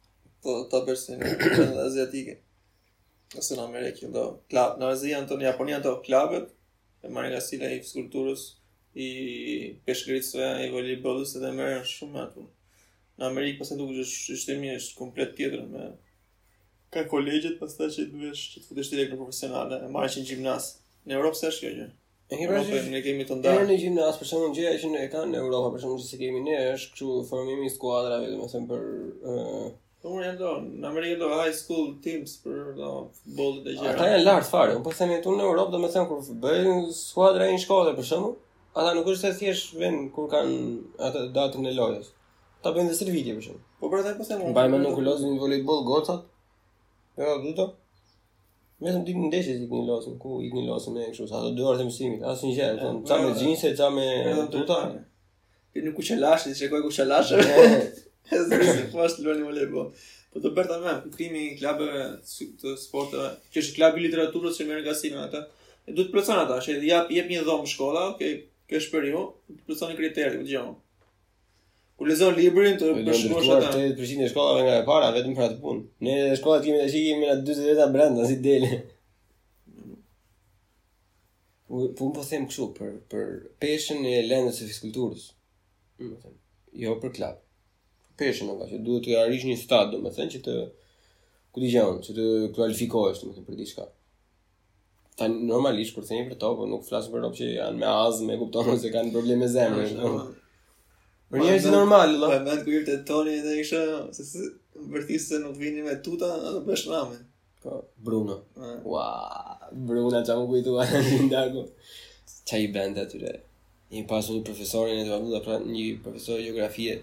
Po, 0.42 0.56
ta 0.72 0.82
bësh 0.86 1.04
se 1.08 1.18
në 1.20 1.70
aziatike. 1.86 2.36
Ose 3.40 3.56
në 3.56 3.64
Amerikë, 3.64 4.10
do. 4.12 4.26
Klab, 4.52 4.76
në 4.82 4.90
Azia, 4.92 5.22
në 5.24 5.38
Japonia, 5.46 5.78
do, 5.86 5.94
klabët, 6.04 6.50
e 7.02 7.14
marrë 7.14 7.32
nga 7.32 7.40
sile 7.46 7.70
i 7.72 7.80
fiskulturës, 7.80 8.42
i 8.94 9.72
peshkërisëve, 9.86 10.66
i 10.66 10.70
volejbolistëve 10.72 11.46
dhe 11.46 11.52
merren 11.56 11.86
shumë 11.88 12.20
atë. 12.26 12.42
Në 13.20 13.28
Amerikë 13.28 13.60
pastaj 13.62 13.78
duket 13.80 14.00
që 14.02 14.06
sistemi 14.10 14.72
është 14.76 14.96
komplet 14.98 15.34
tjetër 15.38 15.64
me 15.70 15.86
ka 16.92 17.06
kolegjet 17.08 17.56
pastaj 17.60 17.88
që 17.94 18.06
duhesh 18.12 18.42
të 18.56 18.64
futesh 18.66 18.90
direkt 18.92 19.14
në 19.14 19.20
profesionale, 19.22 19.78
e 19.86 19.90
marrësh 19.94 20.18
në 20.20 20.24
gjimnaz. 20.30 20.66
Në 21.08 21.16
Europë 21.18 21.40
s'është 21.44 21.62
kjo 21.64 21.70
gjë. 21.78 21.88
E 22.32 22.36
kemi 22.40 22.48
pra 22.48 22.82
ne 22.90 23.00
kemi 23.04 23.24
të 23.28 23.38
ndarë. 23.38 23.64
Në 23.68 23.76
gjimnaz, 23.82 24.16
për 24.20 24.28
shembull, 24.28 24.52
gjëja 24.56 24.76
që 24.82 24.90
ne 24.92 25.06
kanë 25.12 25.32
në 25.34 25.40
Europë, 25.44 25.70
për 25.74 25.82
shembull, 25.84 26.04
se 26.10 26.20
kemi 26.20 26.44
ne 26.46 26.58
është 26.74 26.92
kështu 26.96 27.16
formimi 27.28 27.66
i 27.68 27.72
skuadrave, 27.74 28.28
domethënë 28.36 28.70
për 28.72 28.92
ë 29.22 29.72
Po 30.02 30.10
më 30.16 30.30
në 30.34 30.82
Amerikë 30.88 31.14
do 31.20 31.26
high 31.30 31.52
school 31.54 31.92
teams 32.02 32.32
për 32.42 32.72
do 32.74 32.88
futbollit 33.20 33.68
e 33.70 33.74
gjëra. 33.76 33.92
Ata 33.92 34.06
janë 34.08 34.24
lart 34.24 34.48
fare. 34.50 34.72
Unë 34.74 34.82
po 34.88 34.94
them 34.98 35.12
këtu 35.12 35.34
në 35.38 35.44
Europë, 35.46 35.74
domethënë 35.76 36.08
kur 36.10 36.24
bëjnë 36.42 36.72
skuadra 36.96 37.46
në 37.46 37.60
shkollë 37.62 37.92
për 38.00 38.08
shembull, 38.08 38.32
ata 38.74 38.94
nuk 38.96 39.08
është 39.12 39.28
se 39.30 39.38
thjesht 39.40 39.74
vën 39.80 39.96
kur 40.14 40.28
kanë 40.32 40.52
mm. 40.52 40.80
atë 41.08 41.26
datën 41.36 41.66
e 41.68 41.72
lojës. 41.76 42.06
Ta 42.64 42.70
bëjnë 42.74 42.92
dhe 42.92 42.96
servitje 42.96 43.34
për 43.36 43.44
shumë. 43.46 43.60
Po 43.80 43.88
për 43.92 44.02
atë 44.02 44.12
pasem... 44.20 44.42
Mbaj 44.52 44.68
me 44.72 44.78
nuk 44.84 45.00
lozën 45.04 45.32
një 45.34 45.40
volejbol 45.40 45.82
gocat. 45.88 46.22
Jo, 47.18 47.26
ja, 47.26 47.34
duto. 47.42 47.66
Me 48.82 48.90
më 48.94 49.02
dikë 49.06 49.20
në 49.24 49.30
ndeshje 49.32 49.56
si 49.60 49.66
këni 49.70 49.84
lozën, 49.88 50.14
ku 50.22 50.38
i 50.42 50.48
këni 50.50 50.64
lozën 50.66 50.96
e 51.02 51.10
këshu, 51.12 51.26
sa 51.30 51.40
të 51.42 51.50
dy 51.58 51.66
orë 51.66 51.82
të 51.82 51.86
mësimit, 51.88 52.24
asë 52.32 52.48
një 52.48 52.54
gjerë, 52.56 52.88
ca 53.06 53.18
me 53.22 53.28
gjinëse, 53.38 53.68
ca 53.78 53.90
me 53.94 54.06
tuta. 54.50 54.78
Ti 55.72 55.82
nuk 55.84 55.94
ku 55.98 56.04
qëllashe, 56.08 56.50
ti 56.50 56.58
shekoj 56.64 56.80
ku 56.88 56.90
qëllashe. 56.96 57.38
E 58.32 58.40
zë 58.40 58.58
në 58.58 58.66
se 58.66 58.88
fashtë 58.94 59.26
lërë 59.28 59.38
një 59.42 59.46
volejbol. 59.50 59.92
Po 60.34 60.42
të 60.42 60.50
bërta 60.56 60.80
me, 60.82 60.96
ku 61.04 61.12
krimi 61.14 61.44
një 61.62 61.76
të 62.64 62.74
sportë, 62.82 63.28
që 63.54 63.62
është 63.62 63.76
klabë 63.78 64.00
i 64.02 64.06
literaturës 64.08 64.58
që 64.58 64.66
mërë 64.72 64.84
nga 64.88 64.96
sinë, 64.98 65.26
e 65.90 65.94
du 65.98 66.08
ata, 66.34 66.58
që 66.64 66.78
jep 66.86 67.30
një 67.30 67.44
dhomë 67.46 67.70
shkolla, 67.74 68.08
okay, 68.16 68.40
kjo 68.72 68.80
është 68.80 68.94
jo, 68.94 68.94
për 68.94 69.10
ju, 69.10 69.20
të 69.52 69.66
personi 69.68 69.96
kriteri, 69.98 70.38
të 70.42 70.48
gjohë. 70.52 70.72
Kur 72.00 72.08
lezon 72.08 72.34
librin 72.36 72.78
të 72.80 72.90
përshkosh 73.02 73.28
atë. 73.28 73.34
Do 73.34 73.86
të 73.98 73.98
thotë 73.98 73.98
80% 74.00 74.24
e 74.26 74.30
shkollave 74.32 74.62
nga 74.66 74.76
e 74.80 74.86
para 74.88 75.10
vetëm 75.16 75.36
për 75.36 75.46
atë 75.48 75.60
punë. 75.62 75.84
Ne 76.06 76.14
në 76.32 76.38
shkollat 76.40 76.64
kemi 76.66 76.80
tash 76.82 76.96
kemi 76.96 77.28
na 77.28 77.36
40 77.44 77.68
veta 77.70 77.86
brenda 77.94 78.26
si 78.26 78.38
deli. 78.44 78.70
U 81.72 81.86
po 81.96 82.10
po 82.12 82.24
them 82.28 82.48
kështu 82.48 82.66
për 82.78 82.92
për 83.12 83.30
peshën 83.62 84.02
e 84.08 84.16
lëndës 84.30 84.60
së 84.62 84.68
fiskulturës. 84.72 85.28
jo 86.84 86.92
për 87.02 87.10
klub. 87.16 87.36
Peshën 88.18 88.48
nga 88.50 88.66
që 88.70 88.78
duhet 88.86 89.04
të 89.06 89.16
arrish 89.22 89.44
një 89.46 89.56
më 90.02 90.10
thënë 90.16 90.34
që 90.34 90.38
të 90.46 90.54
ku 91.52 91.60
di 91.60 91.68
që 91.74 92.14
të 92.16 92.26
kualifikohesh 92.56 93.20
domethënë 93.20 93.46
për 93.48 93.56
diçka. 93.60 93.84
Ta 95.18 95.28
normalisht 95.28 95.94
kur 95.94 96.04
themi 96.08 96.28
për 96.30 96.38
to, 96.42 96.50
po 96.58 96.66
nuk 96.72 96.84
flas 96.88 97.08
për 97.12 97.22
rob 97.26 97.34
që 97.36 97.48
janë 97.58 97.80
me 97.80 97.88
azm, 97.92 98.26
me 98.30 98.36
kuptonë 98.42 98.74
ose 98.76 98.92
kanë 98.94 99.12
probleme 99.16 99.48
zemre. 99.54 99.84
Për 101.32 101.42
njerë 101.44 101.60
që 101.66 101.72
normal, 101.74 102.14
po 102.22 102.30
mend 102.46 102.64
ku 102.64 102.72
jete 102.72 102.94
Toni 103.10 103.34
dhe 103.44 103.56
kështu, 103.58 104.24
se 104.30 104.46
vërtet 104.94 105.22
se 105.26 105.42
nuk 105.44 105.58
vini 105.60 105.84
me 105.84 105.98
tuta, 106.06 106.30
do 106.46 106.62
bësh 106.68 106.86
rame. 106.92 107.18
Po 107.64 107.76
Bruno. 108.08 108.38
Po. 108.56 108.72
Ua, 108.94 109.04
Bruno 109.88 110.22
jam 110.26 110.40
më 110.46 110.50
kujtu, 110.54 110.78
anë 110.86 111.02
një 111.10 111.20
ndako, 111.28 111.66
Çaj 112.48 112.64
i 112.64 112.72
aty 112.80 113.00
atyre. 113.04 113.34
Një 113.92 114.06
pasu 114.08 114.32
një 114.38 114.46
profesorin 114.48 114.98
e 114.98 115.04
të 115.04 115.12
vabuda, 115.12 115.42
pra 115.44 115.58
një 115.62 115.86
profesor 116.02 116.40
geografie 116.42 116.96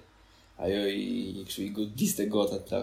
Ajo 0.60 0.80
i, 0.92 1.38
i 1.40 1.64
i 1.66 1.70
godiste 1.78 2.26
gota 2.28 2.58
të 2.70 2.80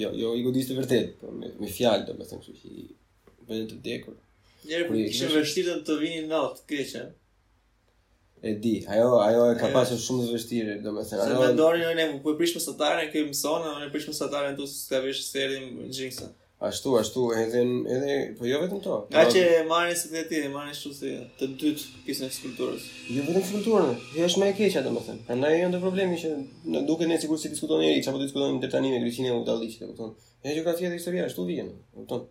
jo, 0.00 0.08
jo 0.16 0.30
i 0.38 0.44
godiste 0.46 0.78
vërtet, 0.78 1.16
po 1.20 1.32
me, 1.34 1.48
të 1.48 1.54
të 1.58 2.12
të 2.12 2.14
të 2.14 2.14
të 2.14 2.28
të 2.38 3.64
të 3.66 3.66
të 3.72 3.80
të 3.80 3.98
të 4.04 4.20
Njerë 4.68 4.84
për 4.88 4.98
kishë 5.08 5.28
vështirën 5.32 5.80
të 5.86 5.94
vini 5.98 6.22
në 6.32 6.36
atë, 6.38 6.66
të 6.90 7.00
e? 7.00 8.52
di, 8.62 8.70
ajo, 8.94 9.08
ajo 9.22 9.42
e 9.52 9.56
ka 9.58 9.68
pasën 9.74 9.98
shumë 10.02 10.24
në 10.26 10.32
vështirë, 10.36 10.72
do 10.84 10.92
me 10.94 11.02
thërë, 11.06 11.24
ajo... 11.24 11.34
Se 11.40 11.40
me 11.40 11.54
ndorë 11.56 11.80
një 11.80 11.90
një, 11.98 12.04
për 12.24 12.36
prishme 12.38 12.60
së 12.62 12.72
tare 12.80 13.00
në 13.04 13.10
këjë 13.14 13.26
mësona, 13.30 13.72
në 13.84 13.88
prishme 13.94 14.14
së 14.16 14.26
tare 14.32 14.48
në 14.52 14.56
të 14.60 14.66
s'ka 14.70 15.00
vishë 15.06 15.24
së 15.26 15.42
erdi 15.44 15.58
në 15.64 15.86
gjinsa. 15.98 16.28
Ashtu, 16.62 16.92
ashtu, 16.98 17.24
edhe, 17.38 17.62
edhe, 17.94 18.16
po 18.38 18.46
jo 18.46 18.58
vetëm 18.62 18.78
to. 18.84 18.96
Ka 19.14 19.24
që 19.30 19.42
e 19.52 19.56
marrë 19.66 19.88
një 19.92 19.96
sëtë 20.00 20.20
e 20.20 20.22
ti, 20.30 20.40
e 20.46 20.50
marrë 20.54 20.68
një 20.72 20.76
shqusë 20.78 21.12
të 21.40 21.48
dytë 21.62 21.86
kisë 22.06 22.26
e 22.28 22.32
skulpturës. 22.36 22.84
Jo 23.14 23.24
vetë 23.26 23.34
në 23.38 23.44
skulpturën, 23.48 23.94
jo 24.18 24.28
është 24.28 24.42
me 24.44 24.50
e 24.52 24.52
keqa 24.60 24.84
të 24.86 24.92
më 24.94 25.02
thëmë. 25.08 25.24
Për 25.30 25.46
e 25.48 25.50
jo 25.58 25.70
ndë 25.72 25.80
problemi 25.82 26.20
që 26.22 26.30
në 26.76 26.84
duke 26.90 27.08
në 27.10 27.18
sigur 27.24 27.40
si 27.42 27.50
po 27.50 27.56
diskutojnë 27.56 27.88
njeri, 27.88 28.04
që 28.06 28.12
apo 28.12 28.22
diskutojnë 28.22 28.54
në 28.60 28.62
dërtanime, 28.66 29.02
grecine, 29.06 29.34
u 29.38 29.42
daldi 29.48 29.70
që 29.74 29.90
të 29.90 30.06
më 30.06 30.08
E 30.42 30.54
që 30.56 30.62
ka 30.66 30.76
historia, 30.84 31.26
ashtu 31.30 31.44
vijenë, 31.50 31.74
u 32.02 32.06
tonë. 32.10 32.28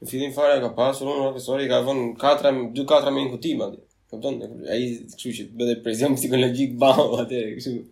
Në 0.00 0.08
fillim 0.08 0.30
fare 0.32 0.54
ka 0.62 0.70
pasur 0.76 1.10
unë 1.12 1.26
profesori 1.28 1.66
ka 1.68 1.78
vënë 1.84 2.04
4 2.20 2.52
2-4 2.78 3.10
me 3.12 3.24
inkutim 3.26 3.64
atje. 3.66 3.82
Kupton? 4.10 4.38
Ai 4.72 4.80
thëshë 5.12 5.44
të 5.50 5.58
bëhet 5.60 5.82
prezion 5.84 6.14
psikologjik 6.16 6.76
bau 6.82 7.18
atëre, 7.20 7.50
kështu. 7.58 7.82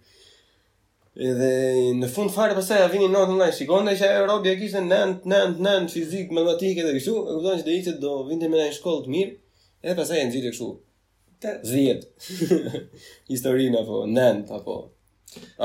Edhe 1.29 1.51
në 1.99 2.09
fund 2.15 2.31
fare 2.33 2.55
pastaj 2.57 2.81
vini 2.93 3.09
notë 3.13 3.35
ndaj 3.41 3.51
sigonda 3.59 3.93
dhe 3.93 3.99
që 4.01 4.11
robi 4.31 4.53
e 4.53 4.57
kishte 4.61 4.81
9 4.87 5.29
9 5.29 5.63
9 5.67 5.89
fizik, 5.93 6.33
matematikë 6.33 6.85
dhe 6.89 6.95
kështu, 6.97 7.15
e 7.27 7.37
kupton 7.37 7.61
që 7.61 7.67
do 7.69 7.77
ishte 7.77 7.95
do 8.05 8.15
vinte 8.31 8.49
me 8.53 8.61
një 8.63 8.71
shkollë 8.79 9.05
të 9.09 9.15
mirë, 9.17 9.35
edhe 9.85 9.99
pastaj 10.01 10.23
e 10.23 10.29
nxitë 10.31 10.55
kështu. 10.57 10.71
10. 11.75 12.01
Historinë 13.35 13.83
apo 13.83 14.05
9 14.09 14.49
apo. 14.61 14.79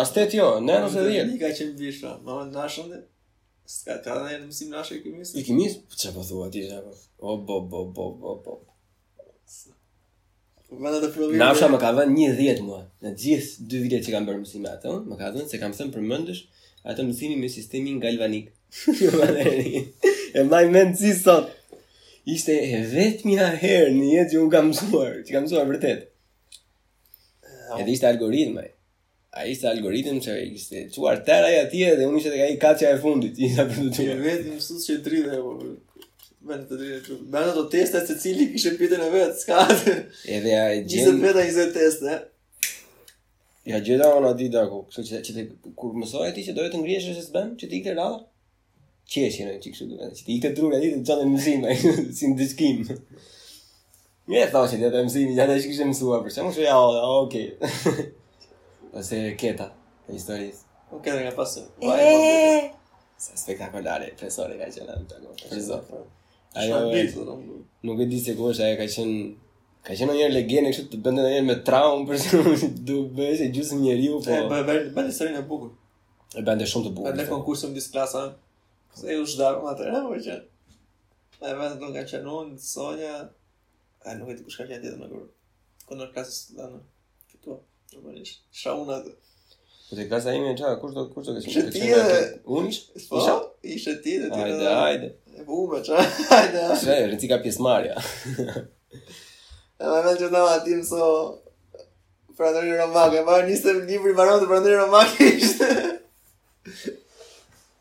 As 0.03 0.12
8 0.12 0.36
jo, 0.41 0.51
9 0.67 0.89
ose 0.91 1.08
10. 1.08 1.36
Ka 1.43 1.53
qenë 1.56 1.79
bishra, 1.79 2.17
mamë 2.27 2.49
na 2.51 2.67
Ska 3.73 3.95
ka 4.07 4.13
dhe 4.23 4.33
në 4.38 4.45
mësim 4.47 4.69
nashe 4.73 4.97
kemi 5.01 5.15
kimis? 5.15 5.29
I 5.39 5.43
kemi 5.47 5.63
së? 5.71 5.80
Po 5.91 5.97
që 6.01 6.11
po 6.15 6.24
thua 6.28 6.49
ti 6.53 6.61
që? 6.69 6.76
O, 6.84 7.36
bo, 7.47 7.55
bo, 7.71 7.80
bo, 7.97 8.05
bo, 8.21 8.34
bo. 8.45 8.59
Nasha 11.41 11.69
më 11.71 11.80
ka 11.82 11.89
dhe 11.97 12.05
një 12.11 12.28
dhjetë 12.39 12.63
mua, 12.67 12.80
në 13.05 13.11
gjithë 13.24 13.67
dy 13.71 13.82
vide 13.86 13.99
që 14.05 14.13
kam 14.15 14.28
bërë 14.30 14.41
mësime 14.43 14.69
atë, 14.76 14.93
më 15.09 15.17
ka 15.21 15.32
dhe 15.36 15.45
se 15.51 15.59
kam 15.61 15.74
thëmë 15.78 15.93
për 15.97 16.05
mëndësh 16.11 16.41
atë 16.93 17.05
mësimi 17.09 17.38
me 17.43 17.49
sistemin 17.57 17.99
galvanik. 18.03 18.51
Jo, 18.99 19.11
e 19.21 20.43
maj 20.49 20.63
mendë 20.76 20.97
si 20.99 21.11
sot. 21.19 21.49
Ishte 22.36 22.55
e 22.76 22.80
vetë 22.93 23.30
mja 23.30 23.49
herë 23.63 23.91
një 23.97 24.07
jetë 24.13 24.34
që 24.36 24.45
u 24.45 24.49
kam 24.53 24.69
mësuar, 24.71 25.17
që 25.28 25.36
kam 25.36 25.45
mësuar 25.47 25.67
vërtet. 25.69 26.07
Edhe 27.80 27.91
ishte 27.93 28.09
algoritme, 28.09 28.65
a 29.34 29.45
ishte 29.49 29.67
algoritm 29.69 30.19
që 30.21 30.34
i 30.43 30.49
kështë 30.53 30.81
të 30.93 30.99
cuar 31.01 31.21
tëra 31.25 31.47
i 31.53 31.61
atje 31.63 31.93
dhe 31.97 32.05
unë 32.09 32.19
ishte 32.19 32.34
të 32.36 32.38
ka 32.41 32.49
i 32.51 32.57
kacja 32.61 32.91
e 32.95 32.99
fundit 33.01 33.39
i 33.41 33.47
nga 33.49 33.63
përdu 33.69 33.89
të 33.97 34.05
vetë 34.19 34.43
në 34.49 34.57
mësus 34.59 34.84
që 34.89 34.97
i 34.97 35.01
tridhe, 35.07 35.39
po, 35.41 36.29
me 36.49 36.57
në 36.59 36.65
të 36.69 36.77
tridhe 36.81 36.99
të 37.07 37.17
tërë. 37.34 37.55
të 37.55 37.63
testa 37.73 38.01
se 38.09 38.17
cili 38.21 38.45
kështë 38.53 38.71
e 38.75 38.79
pitën 38.84 39.01
e 39.01 39.09
vetë, 39.15 39.39
s'ka 39.41 39.63
atë. 39.65 39.95
E 40.29 40.38
a 40.38 40.38
i 40.75 40.84
gjenë... 40.86 40.86
Gjizë 41.17 41.47
i 41.47 41.55
zë 41.57 41.65
testa. 41.79 42.19
Ja 43.73 43.81
gjitha 43.88 44.11
ona 44.19 44.36
di 44.38 44.51
da 44.53 44.67
ku, 44.69 44.84
kështë 44.93 45.23
që 45.31 45.47
kur 45.81 45.97
mësoj 46.03 46.29
e 46.29 46.36
ti 46.38 46.45
që 46.51 46.55
dojë 46.59 46.75
të 46.75 46.84
ngrije 46.86 47.03
shërës 47.07 47.23
e 47.25 47.27
sbem, 47.31 47.53
që 47.57 47.71
ti 47.73 47.79
i 47.81 47.84
këtë 47.89 47.97
rada? 47.97 48.23
Qeshje 49.13 49.49
në 49.49 49.57
që 49.65 49.73
kështë 49.73 49.89
duke, 49.95 50.11
që 50.19 50.27
ti 50.27 50.36
i 50.36 50.41
këtë 50.43 50.53
e 50.53 50.57
trurë 50.61 50.77
e 50.77 50.84
ti 50.86 50.93
të 50.93 51.01
gjatë 51.09 51.25
e 51.25 51.34
mësime, 51.34 51.77
si 52.19 52.29
më 52.29 52.38
të 52.43 52.51
shkim. 52.53 52.89
e 54.29 54.49
thoshe 54.53 54.77
të 54.77 55.07
mësua, 55.89 56.21
përse 56.27 56.45
më 56.45 56.53
shëja, 56.59 57.97
Ose 58.93 59.17
Keta, 59.41 59.71
e 60.07 60.13
historisë. 60.15 60.63
Po 60.91 60.99
Keta 61.01 61.17
nga 61.25 61.31
pasë. 61.33 61.63
Eee! 61.81 62.57
Se 63.17 63.37
spektakolare, 63.41 64.11
presore 64.19 64.57
ka 64.59 64.67
qenë 64.69 64.89
në 64.99 65.07
të 65.09 65.19
në 65.23 65.29
të 65.33 65.55
në 65.61 66.01
Ajo, 66.61 66.81
në 66.91 67.05
të 67.09 67.23
në 67.23 67.23
të 67.23 67.37
në 67.81 67.95
të 68.03 68.37
në 68.37 68.75
të 68.75 68.87
të 68.87 69.07
në 69.09 69.15
Ka 69.83 69.91
qenë 69.99 70.13
njërë 70.15 70.31
legjene, 70.31 70.69
kështë 70.71 70.99
të 71.03 71.11
me 71.43 71.55
traumë 71.67 72.05
për 72.07 72.45
du 72.87 73.01
bëjë 73.17 73.33
se 73.41 73.47
gjusë 73.51 73.79
njëri 73.81 74.05
po... 74.13 74.19
E 74.31 74.93
bëndë 74.95 75.11
sërinë 75.17 75.39
e 75.41 75.43
bukur. 75.49 75.73
E 76.39 76.39
bëndë 76.47 76.63
i 76.63 76.69
shumë 76.71 76.85
të 76.85 76.91
bukur. 76.95 77.09
Po. 77.09 77.11
E 77.11 77.11
bëndë 77.17 77.25
konkursëm 77.33 77.73
disë 77.75 77.91
klasa, 77.91 78.21
se 78.95 79.17
u 79.19 79.25
shdarë 79.27 79.59
më 79.65 79.73
atërë, 79.73 80.03
nuk 80.05 80.23
ka 81.41 81.51
i 81.51 81.57
bëndë 81.59 81.91
nga 81.97 82.05
qenon, 82.13 82.53
Sonja... 82.63 83.11
A 84.07 84.15
nuk 84.15 84.31
e 84.31 84.37
di 84.37 84.47
kush 84.47 84.61
ka 84.61 84.69
janë 84.69 84.85
tjetë 84.85 85.01
në 85.01 85.11
lurë, 85.11 85.27
kënë 85.89 85.99
nërë 86.05 86.15
klasës 86.15 86.39
të 86.53 87.43
të 87.43 87.59
normalisht. 87.95 88.41
Sha 88.51 88.75
Po 89.89 89.95
te 89.95 90.07
klasa 90.09 90.33
ime, 90.33 90.55
ja 90.59 90.75
kush 90.79 90.95
do 90.95 91.05
kush 91.13 91.27
do 91.27 91.33
kështë? 91.37 91.47
Ishe 91.47 91.63
ti 91.69 91.89
dhe... 91.91 92.19
Unë 92.49 92.69
ishe? 92.71 93.01
Po, 93.09 93.17
ishe 93.61 93.91
ti 94.01 94.13
dhe 94.23 94.29
ti 94.31 94.39
Ajde, 94.41 94.69
ajde. 94.81 95.09
E 95.37 95.43
bube, 95.45 95.81
qa, 95.85 95.99
ajde. 96.37 96.61
Shre, 96.81 96.95
rëci 97.11 97.27
ka 97.29 97.37
pjesë 97.43 97.61
marja. 97.61 97.97
E 98.31 99.83
me 99.83 99.99
mellë 100.05 100.15
që 100.15 100.23
të 100.23 100.31
nama 100.33 100.55
atim, 100.55 100.79
so... 100.87 101.03
Pranëri 102.33 102.73
Romake, 102.79 103.19
e 103.21 103.25
marë 103.27 103.45
njëse 103.51 103.75
më 103.81 103.83
njëpër 103.91 104.13
i 104.13 104.17
baronë 104.21 104.77
Romake 104.85 105.29
ishte. 105.43 105.69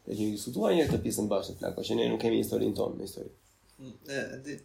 E 0.03 0.17
që 0.19 0.25
një 0.29 0.37
sutua 0.43 0.73
njërë 0.75 0.93
të 0.93 0.99
pjesën 1.07 1.29
bashkë 1.31 1.53
të 1.57 1.61
plako, 1.63 1.85
që 1.87 1.95
ne 1.97 2.09
nuk 2.11 2.21
kemi 2.21 2.41
historin 2.41 2.73
tonë 2.77 2.99
në 2.99 3.05
historinë. 3.07 3.35
Mm, 3.81 3.93
e, 4.11 4.23
di. 4.45 4.57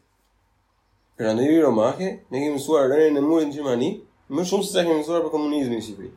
Pranëri 1.21 1.59
Romake, 1.63 2.07
ne 2.33 2.41
kemi 2.41 2.55
mësuar 2.57 2.89
rënë 2.91 3.13
në 3.15 3.21
murin 3.23 3.53
të 3.53 3.59
Gjimanië, 3.59 3.91
më 4.35 4.43
shumë 4.49 4.65
se 4.67 4.83
kemi 4.83 4.97
mësuar 4.99 5.21
për 5.23 5.31
komunizmin 5.33 5.77
në 5.79 5.83
Shqipëri. 5.85 6.09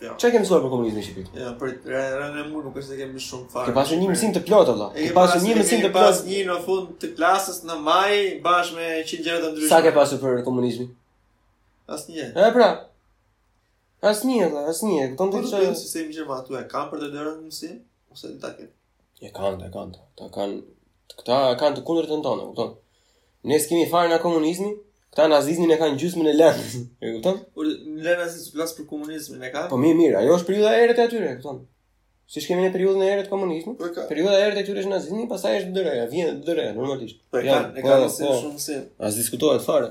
Ja. 0.00 0.12
Çka 0.16 0.30
kemi 0.32 0.44
mësuar 0.44 0.62
për 0.64 0.70
komunizmin 0.74 1.02
në 1.02 1.06
Shqipëri? 1.06 1.42
Ja, 1.42 1.52
për 1.58 1.72
rënë 1.92 2.42
e 2.42 2.44
mur 2.50 2.64
nuk 2.68 2.78
është 2.80 2.88
se 2.94 2.98
kemi 3.00 3.20
shumë 3.26 3.48
fare. 3.54 3.70
Ke 3.70 3.74
pasur 3.76 3.98
një 4.00 4.10
mësim 4.12 4.34
të 4.36 4.42
plotë 4.46 4.72
valla. 4.76 4.90
Ke 4.96 5.14
pasur 5.16 5.44
një 5.44 5.56
mësim 5.58 5.82
të 5.84 5.90
plotë. 5.94 5.94
Ke 5.94 6.06
pasur 6.06 6.28
një 6.30 6.44
në 6.50 6.58
fund 6.68 6.92
të 7.02 7.10
klasës 7.18 7.62
në 7.68 7.78
maj 7.88 8.12
bashkë 8.46 8.78
me 8.78 8.90
100 9.02 9.24
gjëra 9.26 9.42
të 9.44 9.50
ndryshme. 9.54 9.72
Sa 9.74 9.80
ke 9.88 9.94
pasur 9.98 10.20
për 10.22 10.44
komunizmin? 10.46 10.92
Asnjë. 11.90 12.28
E 12.30 12.48
pra. 12.54 12.68
Asnjë, 14.10 14.46
valla, 14.54 14.62
asnjë. 14.72 15.08
Kupton 15.18 15.44
ti 15.44 15.50
çfarë? 15.50 15.72
Po, 15.72 15.88
se 15.88 16.04
i 16.06 16.14
jema 16.16 16.38
atu 16.38 16.54
e 16.56 16.62
kam 16.70 16.86
për 16.92 17.02
të 17.02 17.10
dërën 17.18 17.40
mësim 17.48 17.74
ose 18.14 18.30
ta 18.40 18.54
ke. 18.56 18.70
E 19.20 19.28
kanë, 19.36 19.66
e 19.66 19.72
kanë. 19.74 19.98
Ta 20.20 20.30
kanë 20.36 21.16
këta 21.20 21.40
kanë 21.60 21.76
të 21.80 21.84
kundërtën 21.88 22.22
tonë, 22.24 22.46
kupton? 22.54 22.70
Ne 23.50 23.58
s'kemi 23.60 23.84
fare 23.90 24.08
na 24.12 24.16
komunizmin, 24.22 24.74
Këta 25.10 25.24
nazizmin 25.30 25.72
e 25.74 25.76
kanë 25.78 25.96
gjysmën 25.98 26.28
e 26.30 26.32
lënë, 26.38 26.66
e 27.06 27.12
kupton? 27.16 27.38
Por 27.56 27.66
lënë 27.70 28.20
nazizmin 28.20 28.54
plus 28.60 28.74
për 28.76 28.86
komunizmin 28.92 29.46
e 29.48 29.50
ka. 29.54 29.64
Po 29.72 29.78
mirë, 29.82 29.96
mirë, 29.98 30.16
ajo 30.20 30.36
është 30.38 30.48
periudha 30.52 30.74
e 30.76 30.84
erët 30.84 31.00
e 31.02 31.06
atyre, 31.08 31.30
e 31.32 31.38
kupton? 31.40 31.58
Siç 32.30 32.44
kemi 32.46 32.62
në 32.62 32.68
periudhën 32.76 33.02
e 33.02 33.08
erët 33.16 33.26
po, 33.26 33.34
e 33.34 33.34
komunizmit, 33.34 33.82
periudha 34.10 34.36
e 34.38 34.44
erët 34.44 34.60
e 34.60 34.64
atyre 34.64 34.84
është 34.84 34.92
nazizmi, 34.92 35.24
pastaj 35.32 35.56
është 35.64 35.72
dërëja, 35.80 36.04
vjen 36.14 36.36
dërëja 36.46 36.76
normalisht. 36.78 37.18
Po 37.34 37.40
e 37.42 37.44
kanë, 37.48 37.74
e 37.80 37.86
kanë 37.88 38.04
po, 38.06 38.12
se 38.20 38.28
po. 38.28 38.36
shumë 38.44 38.62
se. 38.68 38.76
As 39.08 39.18
diskutohet 39.18 39.66
fare. 39.66 39.88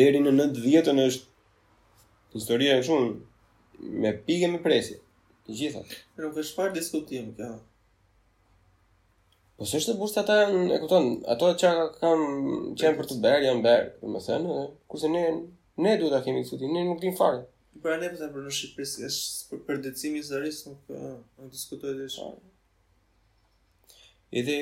Deri 0.00 0.22
në 0.24 0.32
90-ën 0.40 1.02
është 1.04 2.38
historia 2.40 2.80
e 2.80 2.84
shumë 2.88 3.98
me 4.00 4.14
pikë 4.30 4.48
me 4.54 4.62
presi. 4.64 4.96
Të 5.44 5.58
gjitha. 5.60 5.84
nuk 6.24 6.40
është 6.40 6.56
fare 6.56 6.72
diskutim 6.80 7.34
kjo. 7.36 7.52
Po 9.60 9.66
se 9.68 9.76
është 9.76 9.92
e 9.92 9.96
bursa 10.00 10.22
ata, 10.22 10.34
e 10.72 10.76
kupton, 10.80 11.06
ato 11.32 11.50
që 11.60 11.68
ka 11.76 11.82
kam 12.00 12.20
qenë 12.80 12.96
për 12.96 13.08
të 13.10 13.16
bërë, 13.26 13.42
jam 13.44 13.58
bërë, 13.66 13.90
dhe 14.00 14.08
më 14.14 14.22
thënë, 14.26 14.54
kurse 14.88 15.10
ne, 15.12 15.24
ne 15.84 15.92
duhet 16.00 16.14
a 16.16 16.20
kemi 16.24 16.46
të 16.48 16.60
ne 16.72 16.84
nuk 16.86 17.02
din 17.02 17.12
farë. 17.18 17.42
Për 17.74 17.82
po 17.82 17.90
pra, 17.90 17.98
ne 18.00 18.08
përse 18.14 18.28
po 18.30 18.38
për 18.38 18.46
në 18.46 18.54
Shqipëri, 18.56 19.10
është 19.10 19.58
për 19.68 19.82
decimi 19.84 20.22
së 20.24 20.40
rrisë, 20.40 20.72
nuk 20.72 20.96
në 21.42 21.50
diskutoj 21.52 21.92
dhe 21.98 22.06
ishë. 22.08 22.30
Edhe, 24.40 24.56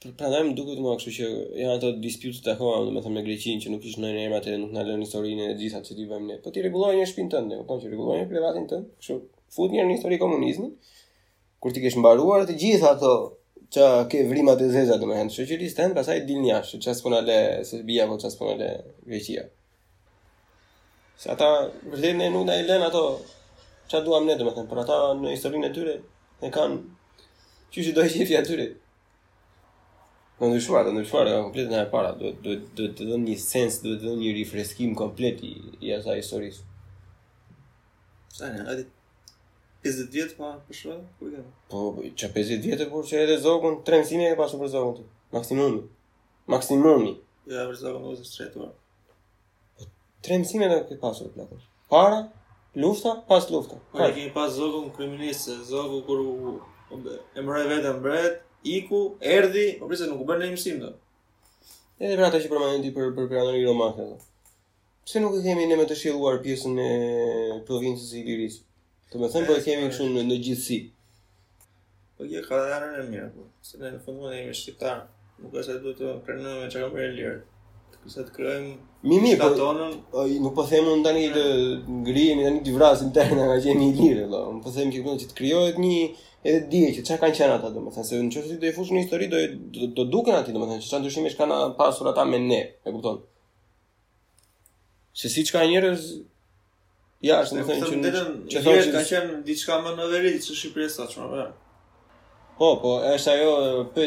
për 0.00 0.14
pra, 0.14 0.16
pra 0.24 0.32
dajmë 0.38 0.56
duke 0.56 0.78
të 0.80 0.86
më 0.88 0.94
akshu 0.96 1.14
që 1.20 1.28
janë 1.60 1.74
ato 1.76 1.92
disputës 2.08 2.40
të 2.48 2.54
akoha, 2.56 2.78
dhe 2.88 2.96
më 2.96 3.04
thëmë 3.04 3.20
me 3.20 3.26
Greqin, 3.28 3.60
që 3.60 3.74
nuk 3.76 3.84
ishë 3.92 4.06
në 4.06 4.14
nërmat 4.16 4.48
e 4.48 4.56
nuk 4.64 4.72
në 4.78 4.86
lënë 4.88 5.04
historinë 5.10 5.48
e 5.50 5.58
gjithat 5.60 5.84
që 5.92 5.98
ti 6.00 6.08
bëjmë 6.14 6.30
ne. 6.32 6.38
Po 6.46 6.54
ti 6.56 6.64
regulojnë 6.64 7.02
një 7.04 7.12
shpinë 7.12 7.34
tënde, 7.36 7.60
u 7.60 7.68
që 7.84 7.92
regulojnë 7.92 8.30
privatin 8.32 8.70
tënde, 8.72 8.94
kështu, 9.04 9.20
fut 9.58 9.76
një 9.76 9.84
një 9.84 10.00
histori 10.00 10.76
kur 11.58 11.72
ti 11.74 11.80
kesh 11.82 11.96
mbaruar 11.98 12.44
të 12.46 12.54
gjitha 12.54 12.92
ato 12.94 13.08
që 13.74 13.86
ke 14.08 14.22
vrimat 14.30 14.62
e 14.64 14.68
zeza 14.72 14.96
të 15.00 15.08
me 15.08 15.16
hendë 15.18 15.34
shëqëris 15.34 15.74
të 15.76 15.82
hendë, 15.84 15.96
pas 15.98 16.08
a 16.08 16.14
dil 16.30 16.38
një 16.44 16.54
ashtë 16.56 16.78
që 16.84 16.92
asë 16.92 17.04
punale 17.04 17.34
Serbia 17.68 18.06
vë 18.08 18.16
që 18.22 18.30
puna 18.40 18.54
le 18.60 18.68
Greqia. 19.10 19.44
Se 21.20 21.28
ata 21.34 21.48
vërdet 21.92 22.16
ne 22.20 22.30
nuk 22.32 22.46
da 22.48 22.56
i 22.60 22.64
len 22.64 22.84
ato 22.86 23.02
që 23.90 24.00
duham 24.06 24.28
ne 24.28 24.38
të 24.38 24.46
me 24.46 24.54
por 24.56 24.68
për 24.70 24.80
ata 24.86 24.98
në 25.20 25.34
historinë 25.36 25.68
e 25.68 25.74
tyre 25.76 25.96
e 26.48 26.52
kanë 26.54 26.80
që 27.74 27.84
që 27.88 27.96
dojë 27.98 28.12
që 28.14 28.22
i 28.24 28.28
fja 28.32 28.44
tyre. 28.48 28.68
Në 30.38 30.52
ndryshuar, 30.52 30.86
në 30.88 30.94
ndryshuar, 30.94 31.26
në 31.28 31.40
kompletit 31.48 31.72
në 31.74 31.80
e 31.82 31.88
para, 31.92 32.12
duhet 32.18 32.68
të 32.78 33.04
dhënë 33.10 33.24
një 33.26 33.36
sens, 33.42 33.80
duhet 33.84 33.98
të 34.00 34.06
dhënë 34.06 34.22
një 34.22 34.36
rifreskim 34.38 34.94
komplet 35.00 35.42
i 35.50 35.92
asa 35.98 36.14
historisë. 36.16 36.62
Sa 38.38 38.48
në 38.54 38.68
adit? 38.72 38.94
50 39.88 40.10
vjet 40.12 40.34
pa 40.36 40.56
për 40.68 40.74
shkak 40.80 41.20
po 41.20 41.84
që 41.98 42.30
50 42.34 42.60
vjet 42.64 42.82
po 42.90 43.00
që 43.08 43.22
edhe 43.24 43.38
zogun 43.42 43.78
tremsimi 43.86 44.26
e 44.28 44.34
pasur 44.38 44.60
për 44.62 44.70
zogun 44.74 44.98
ti 44.98 45.06
maksimumi 45.34 45.80
maksimumi 46.54 47.14
ja 47.52 47.64
për 47.70 47.76
zogun 47.82 48.04
ose 48.12 48.26
shtetuar 48.28 48.74
po 49.78 49.88
tremsimi 50.26 50.68
do 50.70 50.76
të 50.90 50.98
pasur 51.02 51.30
plot 51.34 51.54
para 51.92 52.20
lufta 52.84 53.14
pas 53.30 53.48
lufta 53.54 53.80
po 53.94 54.02
ne 54.04 54.10
kemi 54.18 54.34
pas 54.36 54.52
zogun 54.60 54.92
kriminalistë 54.96 55.56
zogu 55.70 56.02
kur 56.08 56.20
e 56.92 57.44
mbret 57.44 57.66
vetëm 57.74 58.00
bret 58.04 58.40
iku 58.76 59.00
erdhi 59.38 59.66
po 59.80 59.88
pse 59.90 60.08
nuk 60.12 60.20
u 60.24 60.28
bën 60.28 60.36
ndonjë 60.42 60.56
mësim 60.58 60.76
do 60.84 60.92
edhe 62.04 62.14
për 62.20 62.26
ato 62.30 62.44
që 62.44 62.52
përmendin 62.54 62.84
ti 62.88 62.92
për 62.98 63.14
për 63.20 63.32
pranimin 63.34 63.68
romakëve 63.72 64.20
Pse 65.08 65.22
nuk 65.24 65.38
e 65.38 65.38
kemi 65.40 65.64
ne 65.64 65.76
me 65.80 65.86
të 65.88 65.94
shiluar 65.96 66.34
pjesën 66.44 66.74
e 66.84 66.90
provincës 67.64 68.10
i 68.12 68.18
Ilirisë? 68.20 68.58
Të 69.10 69.16
po 69.16 69.22
më 69.24 69.28
thëmë 69.32 69.46
po 69.48 69.54
e 69.56 69.60
kemi 69.64 69.84
në 69.86 69.94
shumë 69.96 70.22
në 70.30 70.36
gjithësi. 70.44 70.76
Po 72.18 72.26
kje 72.28 72.42
ka 72.44 72.58
dhe 72.60 72.72
arën 72.78 72.96
e 73.00 73.04
mirë, 73.10 73.28
po. 73.36 73.46
Se 73.64 73.78
ne 73.80 73.92
në 73.94 74.00
fundë 74.04 74.20
më 74.24 74.28
dhe 74.32 74.36
jemi 74.40 74.56
shqiptarë. 74.58 75.06
Nuk 75.42 75.52
po 75.54 75.62
e 75.62 75.62
se 75.68 75.76
du 75.84 75.92
të 75.96 76.10
kërënë 76.26 76.52
me 76.58 76.66
që 76.74 76.82
ka 76.82 76.90
mërë 76.96 77.14
lirë. 77.20 77.38
Kësa 78.02 78.24
të 78.28 78.34
kërëjmë 78.36 78.76
Mi 79.10 79.16
mi, 79.24 79.32
po, 79.40 79.48
po 80.12 80.24
nuk 80.32 80.52
po 80.58 80.64
themë 80.68 80.92
në 81.00 81.06
tani 81.08 81.24
të 81.38 81.46
ngrijemi, 82.04 82.44
tani 82.50 82.62
të 82.68 82.74
vrasë 82.76 83.08
në 83.08 83.14
tërëna 83.16 83.48
nga 83.48 83.56
që 83.64 83.70
jemi 83.72 83.88
i 83.92 83.96
lirë, 84.02 84.26
do. 84.34 84.42
Nuk 84.58 84.68
po 84.68 84.74
themë 84.76 85.16
që 85.24 85.30
të 85.32 85.38
kryojët 85.40 85.80
një 85.80 85.98
edhe 86.52 86.60
dije 86.74 86.92
që 86.98 87.06
çfarë 87.08 87.24
kanë 87.24 87.40
qenë 87.40 87.56
ata 87.58 87.72
domethënë 87.78 88.08
se 88.10 88.20
në 88.22 88.30
çështë 88.36 88.60
do 88.62 88.68
i 88.72 88.76
fushë 88.76 88.92
në 88.98 89.04
histori 89.06 89.30
do 89.32 89.42
të 89.96 90.08
duken 90.12 90.36
aty 90.42 90.52
domethënë 90.54 90.84
çfarë 90.84 91.02
ndryshimesh 91.06 91.38
kanë 91.40 91.56
pasur 91.80 92.12
ata 92.12 92.22
me 92.28 92.38
ne, 92.44 92.60
e 92.84 92.92
kupton? 92.92 93.18
Se 95.18 95.32
siç 95.32 95.50
ka 95.56 95.64
njerëz 95.66 96.04
Ja, 97.24 97.40
është 97.42 97.56
në 97.58 97.62
thënë 97.66 97.80
që 97.88 97.96
në 97.98 98.10
që 98.14 98.20
në 98.22 98.52
që 98.52 98.92
Ka 98.92 99.00
qenë 99.08 99.38
diçka 99.46 99.76
që 99.82 99.94
në 99.96 100.04
veri, 100.12 100.30
në 100.36 100.42
që 100.42 100.70
në 100.70 100.86
që 100.86 100.86
në 100.86 100.92
që 100.94 101.06
në 101.06 101.06
që 101.06 101.24
në 102.84 103.18
që 103.18 103.18
është 103.18 103.98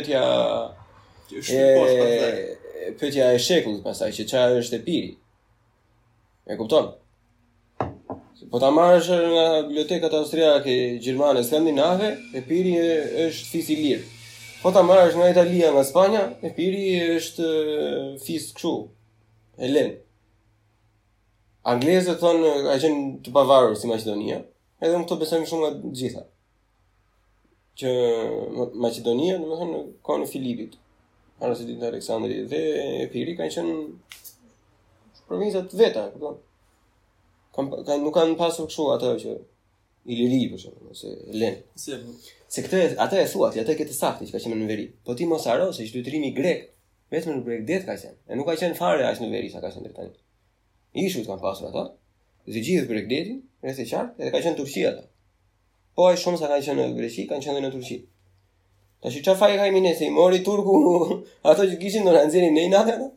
që 1.52 1.52
në 1.52 3.02
që 3.02 3.02
në 3.02 3.02
që 3.02 3.02
në 3.02 3.02
e 3.02 3.02
në 3.02 3.12
që 3.12 3.12
në 3.12 3.92
që 3.92 4.78
në 5.76 5.76
që 6.72 6.76
e 6.76 6.76
që 6.80 8.00
Po 8.52 8.60
ta 8.60 8.68
marrë 8.76 8.98
është 9.06 9.18
nga 9.32 9.44
biblioteka 9.64 10.10
Austriake, 10.18 10.74
Gjermane, 11.00 11.40
Skandinave, 11.46 12.10
e 12.36 12.42
piri 12.44 12.74
është 12.82 13.48
fis 13.48 13.70
i 13.72 13.78
lirë. 13.80 14.02
Po 14.60 14.74
ta 14.76 14.82
marrë 14.84 15.06
është 15.08 15.22
nga 15.22 15.30
Italia, 15.32 15.70
nga 15.72 15.84
Spanja, 15.88 16.24
e 16.44 16.52
piri 16.58 16.82
është 17.16 17.52
fis 18.26 18.50
këshu, 18.58 18.74
Helen. 19.56 19.94
lenë. 19.94 20.00
Anglezët 21.70 22.18
thonë 22.18 22.52
ka 22.66 22.76
qenë 22.82 23.02
të 23.26 23.32
pavarur 23.36 23.76
si 23.78 23.90
Maqedonia, 23.90 24.38
edhe 24.82 24.96
unë 24.98 25.06
këto 25.06 25.18
besoj 25.22 25.40
më 25.44 25.50
shumë 25.50 25.62
nga 25.64 25.74
të 25.82 25.90
gjitha. 26.00 26.24
Që 27.82 27.92
Maqedonia, 28.86 29.36
domethënë, 29.44 29.82
ka 30.08 30.16
në 30.24 30.30
Filipit, 30.32 30.74
para 31.42 31.54
e 31.54 31.60
të 31.60 31.68
dinë 31.68 31.86
Aleksandri 31.92 32.40
dhe 32.54 32.62
Epiri 33.04 33.36
kanë 33.38 33.54
qenë 33.60 33.76
provinca 35.30 35.62
veta, 35.84 36.08
kupton? 36.16 36.40
kan 37.56 37.68
kan 37.88 38.00
nuk 38.02 38.14
kanë 38.16 38.36
pasur 38.40 38.68
kështu 38.72 38.84
ato 38.94 39.10
që 39.20 39.32
i 40.08 40.18
për 40.52 40.62
shembull 40.64 40.92
ose 40.96 41.12
Helen. 41.30 41.58
Se 41.86 41.98
se 42.56 42.64
këtë 42.66 42.82
ata 43.06 43.20
e 43.22 43.28
thuat, 43.34 43.58
ata 43.62 43.76
e 43.78 43.88
saktë 44.02 44.30
që 44.30 44.34
ka 44.34 44.42
qenë 44.48 44.60
në 44.64 44.70
veri. 44.74 44.88
Po 45.06 45.14
ti 45.20 45.28
mos 45.34 45.46
haro 45.52 45.70
se 45.76 45.86
është 45.86 46.00
lutrimi 46.02 46.32
grek, 46.40 46.68
vetëm 47.14 47.38
në 47.42 47.48
grek 47.66 47.86
ka 47.92 48.00
qenë. 48.02 48.18
E 48.32 48.40
nuk 48.40 48.48
ka 48.50 48.58
qenë 48.64 48.80
fare 48.82 49.06
as 49.12 49.20
në 49.22 49.32
veri 49.36 49.52
sa 49.54 49.62
ka 49.62 49.74
qenë 49.78 49.94
tani. 50.00 50.16
Ishut 51.00 51.22
të 51.24 51.28
kanë 51.32 51.42
pasur 51.44 51.68
ato, 51.70 51.82
dhe 52.52 52.60
gjithë 52.66 52.88
për 52.90 52.98
e 53.00 53.04
kdetin, 53.06 53.38
e 53.64 53.74
qartë, 53.76 54.18
edhe 54.24 54.32
ka 54.34 54.42
qenë 54.44 54.58
Turqia 54.58 54.90
ato. 54.92 55.06
Po 55.96 56.08
ai 56.10 56.18
shumë 56.20 56.40
sa 56.42 56.50
ka 56.52 56.58
qenë 56.66 56.88
në 56.90 56.98
Greqi, 56.98 57.24
kanë 57.30 57.46
qenë 57.46 57.62
në 57.64 57.70
Turqi. 57.76 58.00
Tash 59.02 59.22
çfarë 59.24 59.40
fai 59.40 59.58
ka 59.60 59.70
imi 59.72 59.82
nese, 59.86 60.06
i 60.06 60.12
mori 60.16 60.42
Turku, 60.46 60.76
ato 61.52 61.68
që 61.72 61.80
kishin 61.82 62.04
në 62.10 62.16
nëzini 62.18 62.50
në 62.58 62.66
i 62.68 62.74
nate 62.76 62.98
ato. 62.98 63.10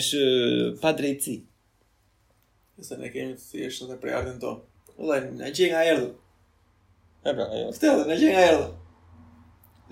Eshë 0.00 0.26
pa 0.82 0.92
drejtësi. 0.98 1.38
Nëse 2.78 2.98
ne 3.00 3.12
kemi 3.14 3.38
të 3.38 3.46
thjeshtë 3.52 3.88
dhe 3.92 4.00
prej 4.02 4.18
ardhën 4.18 4.42
to. 4.42 4.56
Ule, 4.98 5.22
në 5.38 5.54
gjej 5.56 5.70
nga 5.72 5.86
erdhë. 5.94 6.10
E 7.24 7.34
pra, 7.38 7.46
ajo. 7.54 7.70
Këtë 7.76 7.92
edhe, 7.94 8.06
në 8.12 8.18
gjenë 8.18 8.34
nga 8.36 8.46
erdhë. 8.48 8.72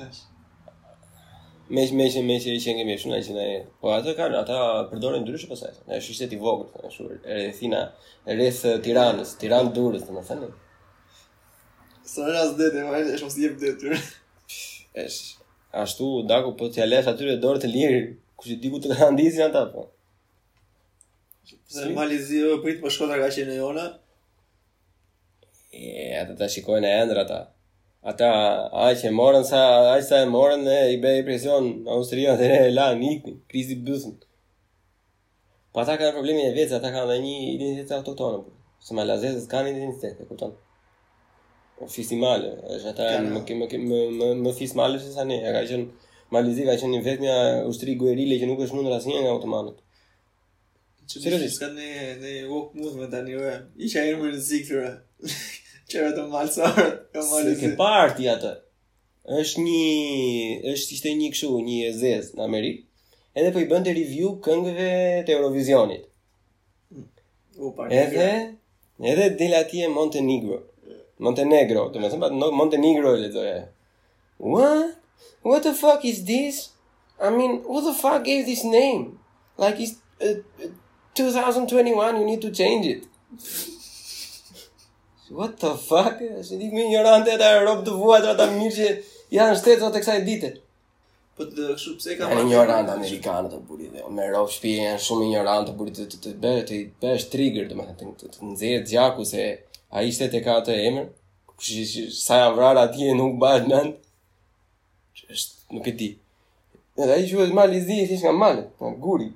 Eshë. 0.09 0.33
Me 1.69 1.83
me 1.93 2.07
me 2.23 2.35
se 2.41 2.51
që 2.55 2.61
shenjë 2.63 2.85
me 2.87 2.95
shumë 2.95 3.17
që 3.21 3.25
sinë. 3.27 3.45
Po 3.83 3.91
ato 3.93 4.13
kanë 4.15 4.37
ata 4.45 4.59
përdorin 4.91 5.25
ndryshe 5.25 5.49
pasaj. 5.51 5.73
Është 5.89 6.05
shishtet 6.07 6.35
i 6.37 6.37
vogël, 6.39 6.69
është 6.89 7.07
rrethina 7.27 7.81
e 8.31 8.37
rreth 8.37 8.61
Tiranës, 8.85 9.33
Tiranë 9.41 9.73
Durrës, 9.75 10.05
domethënë. 10.07 10.51
Sa 12.07 12.27
rast 12.29 12.55
detë, 12.61 12.85
ai 12.87 13.01
është 13.09 13.17
shumë 13.25 13.35
i 13.35 13.45
jep 13.49 13.57
detyrë. 13.65 13.99
Ës 15.03 15.17
ashtu 15.83 16.09
ndaku 16.29 16.55
po 16.61 16.71
t'ia 16.73 16.87
lësh 16.87 17.11
aty 17.11 17.27
të 17.33 17.37
dorë 17.43 17.65
të 17.65 17.73
lirë, 17.75 17.99
kush 18.39 18.55
i 18.55 18.61
diku 18.63 18.79
të 18.87 18.95
kanë 19.01 19.17
ndizin 19.19 19.45
ata 19.49 19.65
po. 19.75 19.89
Në 21.75 21.91
Malizi 21.99 22.45
prit 22.63 22.79
po 22.85 22.95
shkon 22.95 23.11
ka 23.19 23.27
qenë 23.41 23.59
jona. 23.59 23.89
E 25.75 26.15
ata 26.23 26.39
tashikojnë 26.45 26.95
ndër 27.11 27.25
ata 27.27 27.43
ata 28.03 28.29
ai 28.73 28.95
që 29.01 29.09
morën 29.19 29.45
sa 29.51 29.63
ai 29.95 30.03
sa 30.09 30.17
morën 30.35 30.63
e 30.69 30.79
i 30.95 30.99
bëi 31.03 31.25
presion 31.27 31.65
Austria 31.95 32.33
dhe 32.41 32.49
e 32.67 32.71
la 32.77 32.87
nik 33.03 33.23
krizi 33.51 33.75
bëzën 33.87 34.15
po 35.73 35.77
ata 35.83 35.97
kanë 35.99 36.15
probleme 36.17 36.43
e 36.49 36.55
vetë 36.57 36.75
ata 36.77 36.91
kanë 36.95 37.17
një 37.25 37.37
identitet 37.57 37.91
autoktone 37.97 38.39
po. 38.45 38.51
se 38.85 38.91
më 38.97 39.03
lazezë 39.09 39.51
kanë 39.53 39.71
identitet 39.75 40.17
e 40.23 40.29
kupton 40.29 40.53
po 41.79 41.85
fisimale 41.95 42.51
është 42.75 42.89
ata 42.93 43.05
kanë. 43.13 43.29
më 43.35 43.41
kemë 43.49 43.67
më 43.91 43.99
më, 44.19 44.27
më 44.45 44.51
fisimale 44.61 44.97
se 45.05 45.11
sa 45.13 45.23
ne 45.25 45.39
ka 45.45 45.63
Malizi 46.35 46.63
ka 46.67 46.75
qenë 46.81 46.93
një 46.93 47.03
vetëmja 47.07 47.37
ushtri 47.71 47.93
guerile 48.01 48.35
që 48.41 48.47
nuk 48.51 48.61
është 48.65 48.75
mundur 48.75 48.95
asnjë 48.97 49.21
nga 49.23 49.35
otomanët. 49.37 49.77
Seriozisht, 51.07 51.55
s'ka 51.61 51.69
ne 51.79 51.89
ne 52.23 52.33
walk 52.51 52.73
move 52.75 52.97
me 53.01 53.07
tani 53.13 53.33
ora. 53.41 53.53
Isha 53.87 54.03
erë 54.09 54.19
më 54.23 54.33
rrezikura. 54.33 54.89
Qera 55.91 56.11
të 56.15 56.23
malësarë 56.33 56.85
Se 57.31 57.53
ke 57.61 57.69
parë 57.79 58.15
ti 58.19 58.29
atë 58.31 58.55
është 59.43 59.63
një 59.65 59.87
është 60.73 60.95
ishte 60.97 61.13
një 61.19 61.29
këshu 61.35 61.49
Një 61.67 61.77
e 61.89 61.93
zezë 62.01 62.37
në 62.39 62.45
Amerikë 62.47 62.85
Edhe 63.37 63.49
për 63.49 63.57
po 63.57 63.63
i 63.65 63.69
bënd 63.73 63.89
të 63.89 63.95
review 63.99 64.31
këngëve 64.47 64.89
të 65.27 65.35
Eurovisionit 65.35 66.07
Edhe 68.01 68.27
Edhe 69.13 69.27
dhe 69.41 69.49
ati 69.61 69.83
e 69.87 69.91
Montenegro 69.97 70.61
Montenegro 71.27 71.87
Të 71.95 72.05
me 72.05 72.13
thëmë 72.15 72.53
Montenegro 72.63 73.17
e 73.19 73.25
le 73.25 73.31
të 73.35 73.47
What? 74.37 74.99
What 75.49 75.63
the 75.65 75.73
fuck 75.83 76.05
is 76.05 76.23
this? 76.29 76.73
I 77.19 77.31
mean, 77.31 77.63
who 77.65 77.81
the 77.81 77.95
fuck 77.95 78.23
gave 78.25 78.45
this 78.45 78.65
name? 78.65 79.19
Like, 79.57 79.81
it's 79.81 79.95
uh, 80.21 80.43
2021, 81.15 82.15
uh, 82.15 82.19
you 82.19 82.27
need 82.27 82.43
to 82.43 82.51
change 82.51 82.85
it 82.85 83.07
what 85.31 85.59
the 85.59 85.75
fuck? 85.77 86.19
Si 86.43 86.57
di 86.57 86.71
më 86.71 86.85
një 86.93 87.03
rante 87.05 87.33
ata 87.35 87.59
rob 87.65 87.83
të 87.87 87.95
vuajtra 87.97 88.33
ata 88.37 88.47
mirë 88.55 88.75
që 88.77 88.89
janë 89.35 89.57
shtetëzot 89.59 89.95
të 89.97 90.03
kësaj 90.05 90.21
dite. 90.27 90.51
Po 91.37 91.45
të 91.51 91.67
kështu 91.75 91.95
pse 91.99 92.15
ka 92.19 92.29
marrë 92.31 92.47
një 92.49 92.63
rante 92.69 92.95
amerikanë 92.95 93.51
të 93.53 93.59
buri 93.69 93.91
dhe 93.95 94.07
me 94.19 94.27
rob 94.33 94.51
shtëpi 94.55 94.75
janë 94.85 95.03
shumë 95.07 95.31
një 95.33 95.43
rante 95.49 95.75
buri 95.79 95.93
të 95.97 96.07
të 96.15 96.33
bë 96.43 96.53
të 96.71 96.79
bësh 97.03 97.27
trigger 97.33 97.67
domethënë 97.71 98.15
të 98.23 98.31
nxjerr 98.53 98.87
gjaku 98.93 99.27
se 99.33 99.47
ai 99.97 100.07
ishte 100.13 100.31
tek 100.37 100.47
atë 100.55 100.79
emër. 100.93 101.11
Sa 102.15 102.39
janë 102.45 102.55
vrarë 102.61 102.87
atje 102.87 103.13
nuk 103.19 103.35
bëhet 103.43 103.67
mend. 103.73 103.99
Është 105.27 105.75
nuk 105.75 105.91
e 105.91 105.97
di. 105.99 106.11
Edhe 106.97 107.19
ai 107.19 107.27
juaj 107.29 107.51
mali 107.57 107.83
zi 107.85 107.99
ishte 108.05 108.23
nga 108.23 108.33
mali, 108.37 108.63
nga 108.79 108.95
guri. 109.09 109.29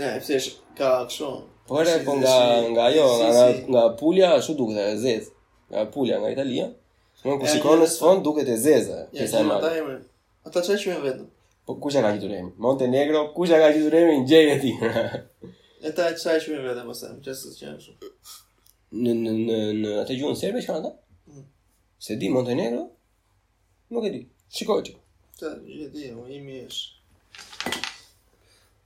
Ne, 0.00 0.12
pse 0.20 0.36
ka 0.76 0.98
kështu. 1.06 1.30
Po 1.72 1.82
edhe 1.82 2.04
po 2.04 2.12
nga 2.20 2.34
nga 2.74 2.82
ajo, 2.84 3.04
nga 3.32 3.42
nga 3.72 3.82
Puglia, 3.98 4.26
ashtu 4.36 4.54
duket 4.60 4.78
e 4.94 4.96
zeze. 5.04 5.30
Nga 5.70 5.80
Puglia, 5.92 6.16
nga 6.20 6.28
Italia. 6.34 6.66
Nuk 7.24 7.38
ku 7.40 7.46
sikon 7.52 7.78
në 7.80 7.86
sfond 7.94 8.20
duket 8.26 8.48
e 8.52 8.56
zeze. 8.66 8.94
Ata 9.08 9.24
e 9.24 9.28
kanë 9.32 9.94
Ata 10.46 10.58
çfarë 10.64 10.80
që 10.82 10.86
janë 10.90 11.04
vetëm. 11.06 11.26
Po 11.66 11.72
kush 11.80 11.96
e 11.98 12.02
ka 12.04 12.10
gjetur 12.12 12.32
emrin? 12.36 12.50
Montenegro, 12.66 13.20
kush 13.36 13.52
e 13.56 13.60
ka 13.62 13.68
gjetur 13.72 13.94
emrin? 13.98 14.20
Gjeni 14.28 14.54
ti. 14.62 14.72
Ata 15.88 16.04
çfarë 16.20 16.40
që 16.44 16.48
janë 16.58 16.66
vetëm 16.68 16.86
mos 16.90 17.00
e 17.08 17.14
kanë 17.24 17.72
ashtu. 17.76 18.12
Në 19.02 19.12
në 19.22 19.32
në 19.46 19.58
në 19.80 19.94
atë 20.04 20.18
gjuhën 20.18 20.36
serbe 20.42 20.60
që 20.66 20.74
ata? 20.76 20.90
Mm. 21.32 21.46
Se 22.04 22.18
di 22.20 22.28
Montenegro? 22.36 22.82
Nuk 23.96 24.04
e 24.04 24.10
di. 24.12 24.20
Shikoj 24.58 24.82
ti. 24.90 24.94
Të 25.40 25.54
di, 25.94 26.10
o 26.20 26.28
i 26.36 26.42
mirë. 26.44 26.82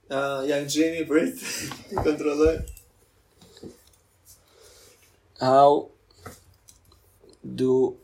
Ah, 0.07 0.15
uh, 0.15 0.41
janë 0.47 0.71
gjeni 0.71 1.03
brit. 1.09 1.41
Ti 1.89 1.99
kontrolloj. 2.07 2.55
How 5.39 5.91
do 7.45 7.95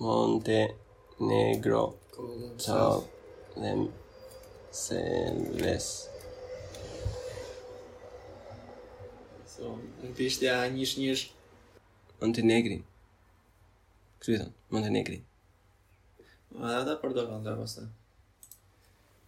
Montenegro 0.00 1.94
talk 2.58 3.00
themselves? 3.54 5.88
So, 9.46 9.78
në 10.02 10.10
pishtja 10.18 10.54
njësh 10.74 10.94
njësh 11.00 11.22
Montenegrin 12.20 12.82
Kryton, 14.20 14.50
Montenegrin 14.74 15.22
Ma 16.52 16.66
da 16.74 16.80
da 16.90 16.94
për 17.00 17.10
do 17.20 17.24
kanë 17.30 17.44
da 17.46 17.52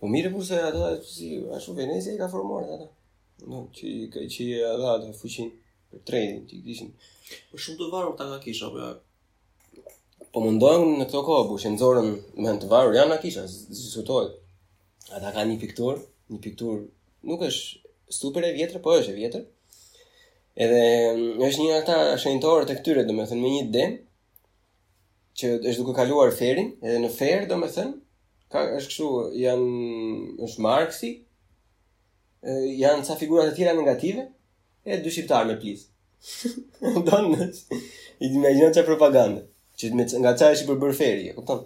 Po 0.03 0.07
mire 0.13 0.31
përse 0.35 0.55
ata 0.67 0.79
si, 1.07 1.27
ashtu 1.57 1.71
Venezia 1.79 2.15
i 2.19 2.21
ka 2.21 2.27
formuar 2.29 2.63
ata 2.69 2.87
Në, 3.49 3.59
që 3.79 3.83
i 3.87 4.05
ka 4.11 4.19
i 4.19 4.27
që 4.37 4.43
i 4.51 4.59
ata 4.67 4.93
të 5.07 5.15
fuqin 5.23 5.47
për 5.93 6.01
trenin, 6.09 6.41
që 6.51 6.59
kishin. 6.67 6.89
Po 7.51 7.61
shumë 7.65 7.81
të 7.81 7.87
varur 7.93 8.17
ta 8.19 8.27
nga 8.31 8.39
kisha, 8.45 8.69
po 8.75 8.81
ja. 8.83 8.95
Po 10.35 10.43
mundohen 10.45 10.91
në 11.01 11.07
këto 11.09 11.23
kohë, 11.25 11.47
po 11.53 11.57
që 11.63 12.15
me 12.47 12.57
të 12.61 12.69
varur, 12.73 12.97
janë 12.99 13.15
nga 13.15 13.23
kisha, 13.25 14.25
Ata 15.17 15.31
ka 15.33 15.41
një 15.49 15.55
piktur, 15.61 16.03
një 16.29 16.39
piktur, 16.45 16.81
nuk 17.25 17.41
është 17.47 17.93
super 18.13 18.45
e 18.45 18.51
vjetër, 18.53 18.83
po 18.85 18.91
është 18.97 19.13
e 19.15 19.15
vjetër. 19.17 19.45
Edhe 20.65 20.83
mm, 21.15 21.39
është 21.47 21.63
një 21.65 21.79
ata 21.79 21.97
shenjtore 22.21 22.67
të 22.69 22.75
këtyre, 22.77 23.07
do 23.09 23.17
me 23.17 23.25
thënë, 23.31 23.41
me 23.41 23.53
një 23.55 23.63
den, 23.73 23.95
që 25.41 25.55
është 25.71 25.79
duke 25.81 25.95
kaluar 25.97 26.35
ferin, 26.37 26.69
edhe 26.85 26.99
në 27.01 27.09
fer, 27.17 27.47
do 27.49 27.57
me 27.63 27.71
thënë, 27.73 27.97
ka, 28.53 28.67
është 28.83 28.93
këshu, 28.93 29.09
janë, 29.47 29.89
është 30.45 30.67
Marksi, 30.69 31.13
janë 32.85 33.09
sa 33.09 33.17
figurat 33.23 33.49
e 33.49 33.57
tjera 33.57 33.73
negative, 33.81 34.29
e 34.93 34.97
dy 35.05 35.11
shqiptar 35.13 35.49
në 35.49 35.57
plis. 35.61 35.87
Donë. 37.09 37.49
I 38.25 38.31
imagjinoj 38.35 38.71
çfarë 38.75 38.87
propagandë. 38.89 39.45
Që 39.79 39.91
me 39.95 40.07
nga 40.25 40.33
çfarë 40.41 40.57
është 40.59 40.77
bërë 40.83 40.97
ferri, 41.01 41.29
e 41.33 41.37
kupton? 41.37 41.61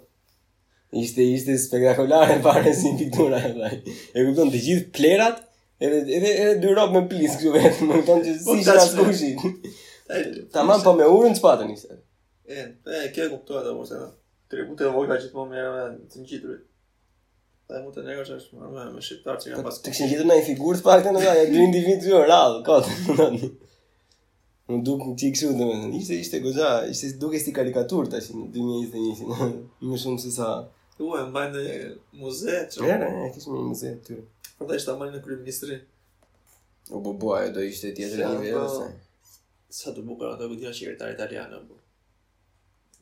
Ishte 1.03 1.25
ishte 1.39 1.55
spektakolare 1.63 2.35
e 2.37 2.43
parë 2.45 2.73
si 2.77 2.91
piktura 2.99 3.39
e 3.49 3.53
vaj. 3.57 3.79
E 4.17 4.27
kupton 4.27 4.51
të 4.53 4.61
gjithë 4.67 4.91
plerat, 4.99 5.39
edhe 5.83 6.03
edhe 6.19 6.33
edhe 6.43 6.57
dy 6.65 6.73
rrobë 6.75 6.99
me 6.99 7.05
plis 7.13 7.39
këtu 7.39 7.55
vetë, 7.57 7.87
më 7.89 8.01
kupton 8.03 8.25
që 8.27 8.35
si 8.37 8.49
po, 8.51 8.59
ishte 8.61 8.75
as 8.81 8.97
kushi. 8.99 10.49
Tamam 10.53 10.85
po 10.85 10.97
me 10.99 11.09
urën 11.15 11.39
çfarë 11.39 11.71
nisi? 11.71 11.89
E, 12.53 12.61
e 12.99 13.07
ke 13.15 13.31
kuptuar 13.33 13.71
apo 13.73 13.87
s'e? 13.89 14.03
Tributë 14.53 14.91
vogla 14.93 15.17
që 15.23 15.31
të 15.33 15.39
më 15.39 15.49
merrën 15.55 15.95
të 16.13 16.21
ngjitur. 16.27 16.59
Ta 17.73 17.79
Dhe 17.79 17.85
mu 17.87 17.91
të 17.97 18.03
që 18.05 18.35
është 18.37 18.59
më 18.61 18.83
me, 18.95 19.01
shqiptarë 19.07 19.41
që 19.43 19.51
nga 19.53 19.63
pas 19.65 19.77
kërë. 19.79 19.83
Të 19.87 19.93
kështë 19.95 20.09
gjithë 20.11 20.25
në 20.29 20.35
një 20.39 20.45
figurë 20.47 20.79
të 20.81 20.85
pak 20.87 21.05
të 21.07 21.13
në 21.17 21.21
da, 21.25 21.31
e 21.43 21.47
dy 21.49 21.61
individu 21.67 22.11
e 22.19 22.19
rralë, 22.29 22.59
kote. 22.67 23.13
Më 24.73 24.81
duke 24.87 25.09
në 25.09 25.15
qikë 25.23 25.41
shumë, 25.41 25.63
dhe 25.63 25.89
ishte, 25.99 26.19
ishte 26.25 26.41
gëgja, 26.45 26.69
ishte 26.93 27.09
duke 27.23 27.41
si 27.43 27.55
karikaturë 27.57 28.13
të 28.13 28.21
ashtë 28.21 28.37
në 28.43 28.51
2021, 28.59 29.57
më 29.89 30.01
shumë 30.05 30.21
se 30.23 30.35
sa... 30.37 30.51
Tu 30.99 31.09
e 31.17 31.25
mbajnë 31.31 31.63
në 31.63 31.73
muze, 32.21 32.61
që... 32.75 32.85
Ere, 32.93 33.09
e 33.25 33.33
kishë 33.39 33.49
po 33.51 33.57
në 33.57 33.65
muze, 33.73 33.95
ty. 34.07 34.21
Për 34.61 34.69
da 34.71 34.79
ishte 34.83 34.93
a 34.95 34.99
mbajnë 35.01 35.17
në 35.17 35.25
krymë 35.27 35.43
ministri. 35.47 35.81
O 36.93 37.01
bo, 37.03 37.17
bo, 37.25 37.35
ajo 37.41 37.51
do 37.57 37.65
ishte 37.67 37.95
tjetër 37.97 38.25
një 38.27 38.49
vjetë, 38.49 38.73
se... 38.77 39.39
Sa 39.81 39.97
të 39.97 40.05
bukër 40.13 40.35
ato, 40.37 40.53
këtë 40.55 40.69
janë 40.69 40.77
shqiritar 40.79 41.17
italiano, 41.17 41.65
bo. 41.69 41.81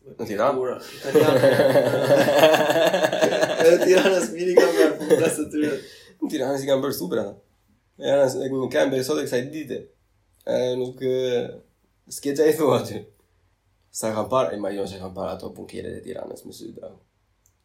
Në 0.09 0.27
Tiranë? 0.31 0.77
Në 1.05 1.13
Tiranë. 1.15 1.55
Në 3.65 3.73
Tiranë 3.85 4.17
as 4.21 4.31
mini 4.33 4.55
kam 4.57 4.71
bërë 4.77 4.97
futa 5.01 5.27
së 5.35 5.43
të 5.43 5.51
tyre. 5.55 5.73
Në 6.23 6.31
Tiranë 6.33 6.61
si 6.63 6.69
kam 6.71 6.85
bërë 6.85 6.97
super 6.97 7.21
ata. 7.23 7.35
Në 8.01 8.05
Tiranë 8.07 8.29
as 8.29 8.37
nuk 8.49 8.71
kam 8.73 8.93
bërë 8.95 9.07
sot 9.11 9.21
e 9.23 9.27
kësaj 9.27 9.43
dite. 9.53 9.81
E, 10.55 10.57
nuk... 10.81 11.03
Ske 12.11 12.33
që 12.35 12.49
e 12.51 12.55
thua 12.59 12.79
aty. 12.81 13.03
Sa 13.95 14.11
kam 14.15 14.27
parë, 14.33 14.55
e 14.57 14.63
majon 14.63 14.89
që 14.91 15.03
kam 15.03 15.13
parë 15.15 15.37
ato 15.37 15.53
punkjere 15.55 15.93
të 15.99 16.03
Tiranës 16.09 16.47
më 16.49 16.55
sytë. 16.59 16.91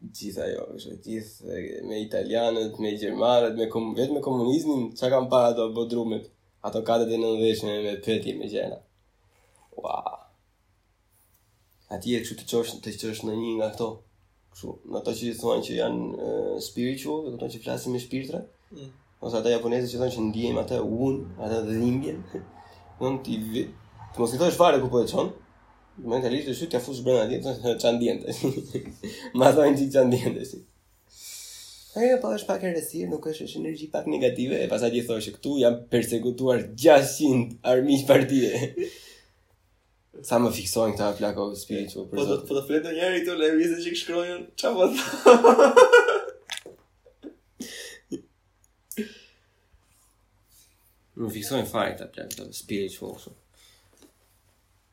Gjitha 0.05 0.49
jo, 0.51 0.67
është 0.75 0.91
e 0.91 0.97
gjithë, 1.05 1.57
me 1.89 2.01
italianët, 2.03 2.75
me 2.83 2.91
gjermarët, 2.99 3.55
me 3.57 3.69
kom, 3.71 3.93
vetë 3.97 4.13
me 4.13 4.21
komunizmin, 4.21 4.89
që 4.99 5.09
kam 5.13 5.31
parë 5.31 5.53
ato 5.53 5.69
bodrumet, 5.73 6.27
ato 6.67 6.83
kate 6.85 7.07
të 7.09 7.17
nëndeshme 7.23 7.79
me 7.87 7.95
petje 8.05 8.35
me 8.37 8.51
gjena. 8.51 8.77
Wow 9.79 10.24
e 12.03 12.23
që 12.23 12.35
të 12.35 12.43
qosh 12.49 12.75
të 12.83 12.93
qosh 12.99 13.21
në 13.25 13.33
një 13.39 13.51
nga 13.59 13.67
këto 13.73 13.87
kështu 14.55 14.73
në 14.91 14.99
ato 14.99 15.11
që 15.15 15.31
thonë 15.39 15.63
që 15.67 15.73
janë 15.79 16.03
uh, 16.15 16.59
spiritual 16.63 17.23
do 17.29 17.37
thonë 17.39 17.53
që 17.55 17.61
flasin 17.63 17.93
me 17.93 17.99
shpirtra 18.01 18.41
mm. 18.75 18.89
ose 19.23 19.37
ata 19.39 19.49
japonezët 19.53 19.91
që 19.93 20.01
thonë 20.01 20.15
që 20.17 20.25
ndiejmë 20.29 20.63
atë 20.63 20.81
un 20.83 21.23
atë 21.39 21.63
dhimbjen 21.69 22.21
mund 23.01 23.23
ti 23.25 23.39
të 23.65 24.17
mos 24.19 24.33
i 24.35 24.39
thosh 24.39 24.55
fare 24.59 24.79
ku 24.83 24.89
po 24.91 25.01
e 25.01 25.07
çon 25.09 25.31
do 25.95 26.07
të 26.11 26.21
thënë 26.27 26.43
të 26.49 26.53
shit 26.59 26.71
ti 26.73 26.79
afush 26.79 27.03
brenda 27.03 27.27
atij 27.27 27.43
thonë 27.61 27.79
çan 27.83 27.99
diente 27.99 28.43
ma 29.39 29.53
thonë 29.55 29.77
ti 29.79 29.89
çan 29.95 30.11
diente 30.11 30.45
si 30.51 30.65
Ajo 31.95 32.17
po 32.19 32.27
është 32.35 32.47
pak 32.49 32.63
e 32.65 32.69
rëndësishme, 32.73 33.05
nuk 33.07 33.23
është 33.31 33.45
është 33.47 33.59
energji 33.61 33.85
pak 33.87 34.07
negative, 34.11 34.57
e 34.59 34.65
pastaj 34.67 34.97
i 34.99 35.03
thoshë 35.07 35.31
këtu 35.37 35.53
jam 35.61 35.77
përsekutuar 35.93 36.65
600 36.75 37.53
armiq 37.71 38.01
partie. 38.09 38.49
Sa 40.23 40.37
më 40.39 40.49
fiksojnë 40.55 40.93
këta 40.95 41.09
plako 41.19 41.49
spiritu 41.59 42.05
për 42.07 42.15
zotë 42.21 42.45
Po, 42.45 42.49
po 42.49 42.53
të 42.59 42.65
fletë 42.69 42.91
njerë 42.95 43.15
i 43.19 43.21
të 43.27 43.33
le 43.39 43.47
vizë 43.57 43.77
që 43.83 43.89
këshkrojnë 43.95 44.43
Qa 44.61 44.69
po 44.71 44.83
të 44.87 44.95
Më 51.19 51.27
fiksojnë 51.33 51.69
fare 51.71 51.91
këta 51.97 52.07
plako 52.15 52.31
këta 52.37 52.53
spiritu 52.55 52.97
osu 53.09 53.31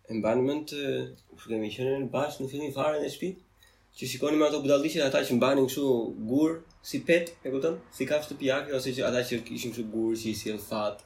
E 0.09 0.11
mba 0.19 0.31
në 0.37 0.43
mëndë 0.49 0.73
Që 0.73 0.77
kemi 1.53 1.71
qënë 1.77 1.93
në 2.03 2.09
bashkë 2.17 2.41
në 2.43 2.49
filmi 2.57 2.71
fare 2.77 2.99
në 3.05 3.09
shpi 3.15 3.31
Që 4.01 4.05
shikoni 4.11 4.37
me 4.41 4.47
ato 4.49 4.59
budalishe 4.65 5.01
ata 5.07 5.19
që 5.27 5.33
mba 5.39 5.51
në 5.55 5.61
këshu 5.71 5.87
gurë 6.33 6.57
Si 6.83 6.99
pet, 7.07 7.27
e 7.47 7.49
këtëm 7.55 7.75
Si 7.95 8.03
kafë 8.11 8.27
të 8.33 8.35
pijake 8.43 8.71
ose 8.79 8.91
që 8.99 9.03
ata 9.13 9.21
që 9.31 9.35
ishim 9.55 9.71
këshu 9.77 9.85
gurë 9.95 10.17
që 10.27 10.31
si 10.43 10.47
e 10.51 10.53
fatë 10.67 11.03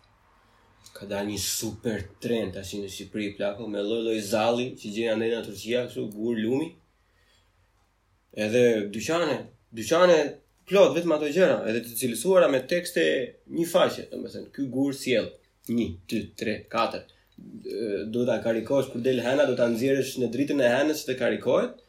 ka 0.93 1.07
da 1.07 1.23
një 1.25 1.37
super 1.41 2.03
trend 2.23 2.55
tash 2.57 2.75
në 2.79 2.89
Shqipëri 2.91 3.33
plako 3.37 3.67
me 3.71 3.83
lloj-lloj 3.85 4.19
zalli 4.25 4.69
që 4.79 4.93
gjenja 4.97 5.17
ndaj 5.19 5.31
në 5.33 5.41
Turqi 5.47 5.75
kështu 5.75 6.07
gur 6.15 6.37
lumi. 6.39 6.69
Edhe 8.47 8.63
dyqane, 8.93 9.37
dyqane 9.73 10.19
plot 10.69 10.95
vetëm 10.97 11.15
ato 11.17 11.31
gjëra, 11.33 11.59
edhe 11.71 11.81
të 11.87 11.97
cilësuara 12.03 12.49
me 12.53 12.61
tekste 12.71 13.05
një 13.57 13.67
faqe, 13.71 14.09
domethënë 14.13 14.53
ky 14.55 14.67
gur 14.75 14.95
sjell 14.99 15.31
1 15.73 15.93
2 16.13 16.23
3 16.43 16.57
4 16.75 17.05
2, 17.39 18.05
do 18.13 18.25
ta 18.29 18.39
karikosh 18.45 18.91
për 18.93 19.03
del 19.05 19.21
hena, 19.25 19.45
do 19.49 19.57
ta 19.59 19.67
nxjerrësh 19.69 20.15
në 20.23 20.31
dritën 20.33 20.63
e 20.65 20.71
hënës 20.73 21.03
të 21.07 21.19
karikohet 21.21 21.83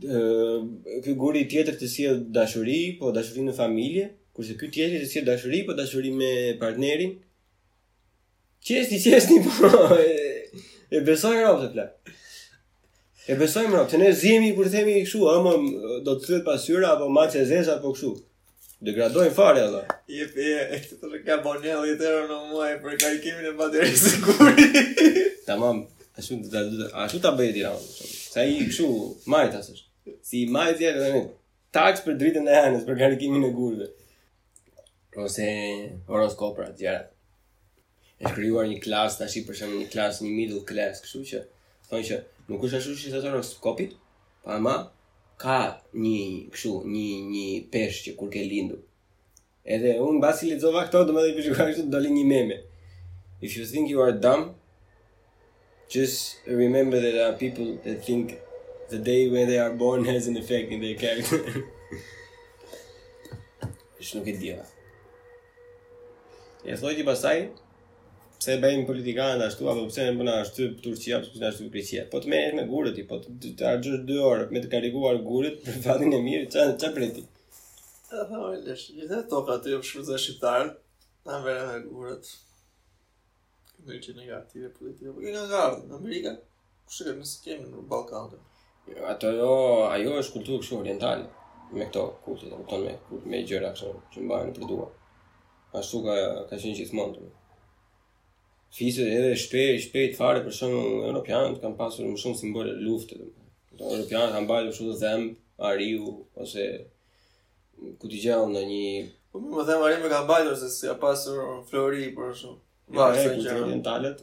ky 0.00 1.12
guri 1.22 1.42
tjetër 1.50 1.76
të 1.80 1.88
sjell 1.94 2.20
dashuri, 2.36 2.78
po 3.00 3.10
dashuri 3.12 3.42
në 3.48 3.54
familje, 3.58 4.04
kurse 4.32 4.54
ky 4.60 4.70
tjetër 4.72 5.02
të 5.02 5.08
sjell 5.12 5.26
dashuri, 5.28 5.60
po 5.66 5.74
dashuri 5.78 6.12
me 6.16 6.30
partnerin, 6.62 7.18
Qesni, 8.64 8.98
qesni, 9.02 9.38
po. 9.42 9.68
E 10.90 11.00
besoj 11.04 11.36
rrobat 11.40 11.72
plan. 11.74 11.88
E 13.30 13.34
besoj 13.38 13.64
më 13.70 13.76
rrobat, 13.76 13.94
ne 14.02 14.10
zihemi 14.12 14.50
kur 14.56 14.68
themi 14.68 14.96
kështu, 15.04 15.20
ama 15.32 15.52
do 16.04 16.16
të 16.16 16.26
thotë 16.26 16.40
pasyra 16.48 16.92
apo 16.96 17.08
e 17.10 17.44
zeza 17.46 17.76
apo 17.76 17.92
kështu. 17.94 18.12
Degradojnë 18.84 19.32
fare 19.36 19.62
ato. 19.62 19.80
Jep, 20.08 20.36
e 20.36 20.80
këtë 20.82 20.96
të 21.00 21.22
kabonel 21.26 21.82
të 21.90 21.96
tërë 22.00 22.22
në 22.30 22.36
muaj 22.50 22.70
për 22.82 22.98
karikimin 23.00 23.46
e 23.46 23.52
baterisë 23.52 24.08
të 24.10 24.18
kuri. 24.24 25.42
Tamam, 25.46 25.82
ashtu 26.16 26.36
të 26.42 26.48
të 26.70 26.88
a 26.92 27.04
ashtu 27.04 27.20
të 27.20 27.32
bëjë 27.40 27.74
Sa 28.30 28.44
i 28.46 28.56
këshu, 28.66 28.86
majtë 29.26 29.60
asështë. 29.60 29.86
Si 30.22 30.44
majtë 30.48 30.84
jetë 30.86 30.98
dhe 31.04 31.12
në 31.16 31.22
taks 31.76 32.04
për 32.06 32.16
dritën 32.20 32.46
e 32.48 32.60
hanës 32.64 32.84
për 32.86 32.98
karikimin 33.04 33.44
e 33.44 33.52
gurve. 33.56 33.88
Ose 35.18 35.46
horoskopra 36.08 36.70
të 36.72 36.78
gjerat 36.84 37.10
e 38.20 38.28
krijuar 38.34 38.66
një 38.68 38.76
klas 38.84 39.16
tash 39.18 39.38
i 39.40 39.44
shemb 39.48 39.72
një 39.80 39.86
klas 39.92 40.18
një 40.20 40.28
middle 40.30 40.60
class 40.68 41.00
kështu 41.04 41.20
që 41.30 41.38
thonë 41.90 42.04
që 42.08 42.16
nuk 42.50 42.64
është 42.66 42.80
ashtu 42.80 42.96
si 43.00 43.12
ato 43.16 43.30
në 43.32 43.40
Skopje 43.48 43.86
pa 43.94 44.02
po 44.44 44.52
ama 44.58 44.74
ka 45.40 45.56
një 46.04 46.18
kështu 46.54 46.72
një 46.94 47.06
një 47.32 47.44
pesh 47.72 48.02
që 48.06 48.14
kur 48.20 48.28
ke 48.34 48.42
lindur 48.50 48.82
edhe 49.76 49.94
un 50.04 50.20
basi 50.24 50.50
lexova 50.50 50.84
këto 50.88 51.06
domethënë 51.08 51.36
më 51.36 51.44
dhe 51.46 51.54
bëjë 51.56 51.70
kështu 51.72 51.86
doli 51.94 52.10
një 52.18 52.26
meme 52.34 52.58
if 53.48 53.56
you 53.56 53.64
think 53.72 53.88
you 53.94 54.04
are 54.04 54.16
dumb 54.26 54.52
just 55.96 56.44
remember 56.60 57.00
that 57.00 57.16
there 57.16 57.24
are 57.30 57.38
people 57.40 57.72
that 57.86 58.04
think 58.10 58.36
the 58.92 59.00
day 59.08 59.30
where 59.32 59.48
they 59.48 59.58
are 59.64 59.72
born 59.84 60.04
has 60.12 60.28
an 60.28 60.36
effect 60.42 60.76
in 60.76 60.84
their 60.84 60.98
character 61.06 61.64
është 63.96 64.14
nuk 64.20 64.30
e 64.34 64.36
dira 64.44 64.68
E 66.60 66.74
thoi 66.76 66.90
ti 66.92 67.00
pasaj, 67.00 67.38
pse 68.40 68.56
bëjmë 68.62 68.86
politikanë 68.88 69.44
ashtu 69.50 69.66
apo 69.68 69.82
pse 69.90 70.04
ne 70.06 70.12
bëna 70.18 70.34
ashtu 70.42 70.66
Turqia 70.84 71.18
apo 71.18 71.28
pse 71.34 71.44
ashtu 71.50 71.66
Greqia. 71.72 72.06
Po 72.12 72.18
të 72.24 72.30
merresh 72.32 72.56
me 72.56 72.64
gurët 72.70 72.94
ti, 72.96 73.02
po 73.10 73.18
të 73.26 73.66
harxhosh 73.68 74.04
2 74.10 74.16
orë 74.28 74.46
me 74.56 74.62
të 74.64 74.68
karikuar 74.74 75.18
gurët 75.26 75.58
për 75.66 75.76
fatin 75.86 76.14
e 76.16 76.20
mirë, 76.26 76.46
ç'a 76.54 76.62
ç'a 76.82 76.88
bëni 76.94 77.08
ti? 77.18 77.24
Ah, 78.16 78.32
oj, 78.40 78.62
lesh. 78.66 78.84
Je 78.96 79.08
të 79.10 79.18
toka 79.34 79.58
ti 79.66 79.74
apo 79.76 79.88
shumë 79.90 80.04
zashitar, 80.08 80.70
ta 81.28 81.40
merresh 81.46 81.66
me 81.74 81.82
gurët. 81.92 82.30
Në 83.90 83.98
çdo 84.06 84.14
një 84.24 84.30
aty 84.38 84.64
e 84.68 84.70
politikë, 84.78 85.12
po 85.18 85.26
në 85.34 85.42
Gard, 85.52 85.82
në 85.90 85.98
Amerikë, 86.00 86.32
ku 86.86 86.96
shkojmë 86.96 87.20
ne 87.20 87.28
sikemi 87.34 87.66
në 87.76 87.84
Ballkan. 87.92 88.32
Jo, 88.88 89.02
ato 89.12 89.34
jo, 89.36 89.50
ajo 89.92 90.14
është 90.22 90.38
kulturë 90.38 90.62
kështu 90.64 90.78
orientale 90.80 91.28
me 91.76 91.84
këto 91.90 92.06
kurte, 92.24 92.48
me 92.48 92.64
këto 92.72 93.20
me 93.34 93.42
gjëra 93.50 93.74
këto 93.76 93.92
që 94.16 94.24
mbahen 94.24 94.54
për 94.56 94.66
dua. 94.72 94.88
Ashtu 95.80 96.00
ka 96.08 96.16
ka 96.50 96.56
qenë 96.56 96.74
gjithmonë. 96.80 97.20
Ëh, 97.28 97.36
Fisë 98.76 99.06
edhe 99.12 99.30
shpejt, 99.34 99.80
shpejt 99.88 100.12
fare 100.18 100.42
për 100.44 100.52
shumë 100.60 100.80
në 100.80 100.90
Europianë 101.08 101.56
kam 101.62 101.72
pasur 101.78 102.06
më 102.06 102.20
shumë 102.22 102.38
simbole 102.40 102.74
luftë 102.88 103.16
Në 103.18 103.80
Europianë 103.80 104.30
të 104.30 104.36
kam 104.36 104.46
bajtë 104.50 104.74
shumë 104.76 104.92
të 104.92 105.00
dhemë, 105.00 105.30
ariu, 105.70 106.12
ose 106.44 106.66
ku 107.98 108.06
t'i 108.12 108.20
gjallë 108.22 108.52
në 108.54 108.62
një... 108.70 108.84
Po 109.34 109.42
më 109.42 109.64
them 109.72 109.82
ariu 109.88 109.98
me 110.04 110.12
kam 110.14 110.28
bajtë 110.30 110.52
ose 110.54 110.68
si 110.76 110.90
a 110.92 110.94
pasur 111.02 111.42
flori 111.72 112.06
për 112.20 112.30
shumë 112.44 112.94
Në 113.00 113.08
e 113.10 113.26
ku 113.34 113.42
t'i 113.42 113.56
rëdhën 113.58 113.82
talët, 113.90 114.22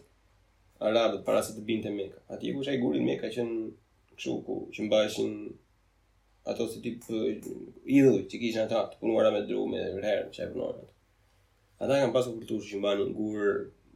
aradët, 0.79 1.23
para 1.27 1.43
se 1.49 1.57
të 1.57 1.67
binte 1.67 1.91
të 1.91 1.97
meka 1.99 2.23
Ati 2.37 2.55
ku 2.55 2.63
shaj 2.69 2.79
gurin 2.85 3.05
meka 3.11 3.27
që 3.35 3.47
në 3.51 3.69
këshu 4.15 4.37
ku 4.47 4.61
që 4.77 4.87
mbajshin 4.87 5.35
bajshin 5.37 6.51
ato 6.53 6.69
si 6.71 6.79
tip 6.85 7.03
idhuj 7.11 8.29
që 8.31 8.39
kishin 8.45 8.63
ato 8.63 8.85
të 8.93 9.03
punuara 9.03 9.35
me 9.35 9.43
dru 9.49 9.67
me 9.67 9.83
vërherën 9.97 10.31
që 10.39 10.45
e 10.47 10.53
vënorën 10.55 10.87
Ata 11.83 11.99
kam 12.05 12.15
pasur 12.15 12.39
kulturë 12.39 12.71
që 12.71 12.79
mbanin 12.79 13.11
gurë, 13.17 13.53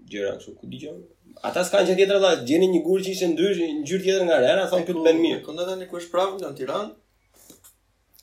gjëra 0.10 0.36
kështu 0.39 0.56
ku 0.60 0.70
dëgjon. 0.70 0.99
Ata 1.47 1.64
s'kan 1.66 1.86
gjë 1.88 1.95
tjetër 1.99 2.20
valla, 2.22 2.43
gjeni 2.47 2.68
një 2.74 2.82
gur 2.86 3.02
që 3.04 3.14
ishte 3.16 3.30
ndrysh, 3.34 3.62
një 3.62 3.84
gjyrë 3.88 4.04
tjetër 4.06 4.26
nga 4.28 4.39
rera, 4.43 4.66
thon 4.72 4.86
këtu 4.86 5.04
bën 5.06 5.22
mirë. 5.22 5.41
Kënda 5.45 5.66
tani 5.70 5.88
ku 5.89 5.99
është 6.02 6.14
pravë 6.14 6.39
në 6.41 6.52
Tiranë? 6.60 6.93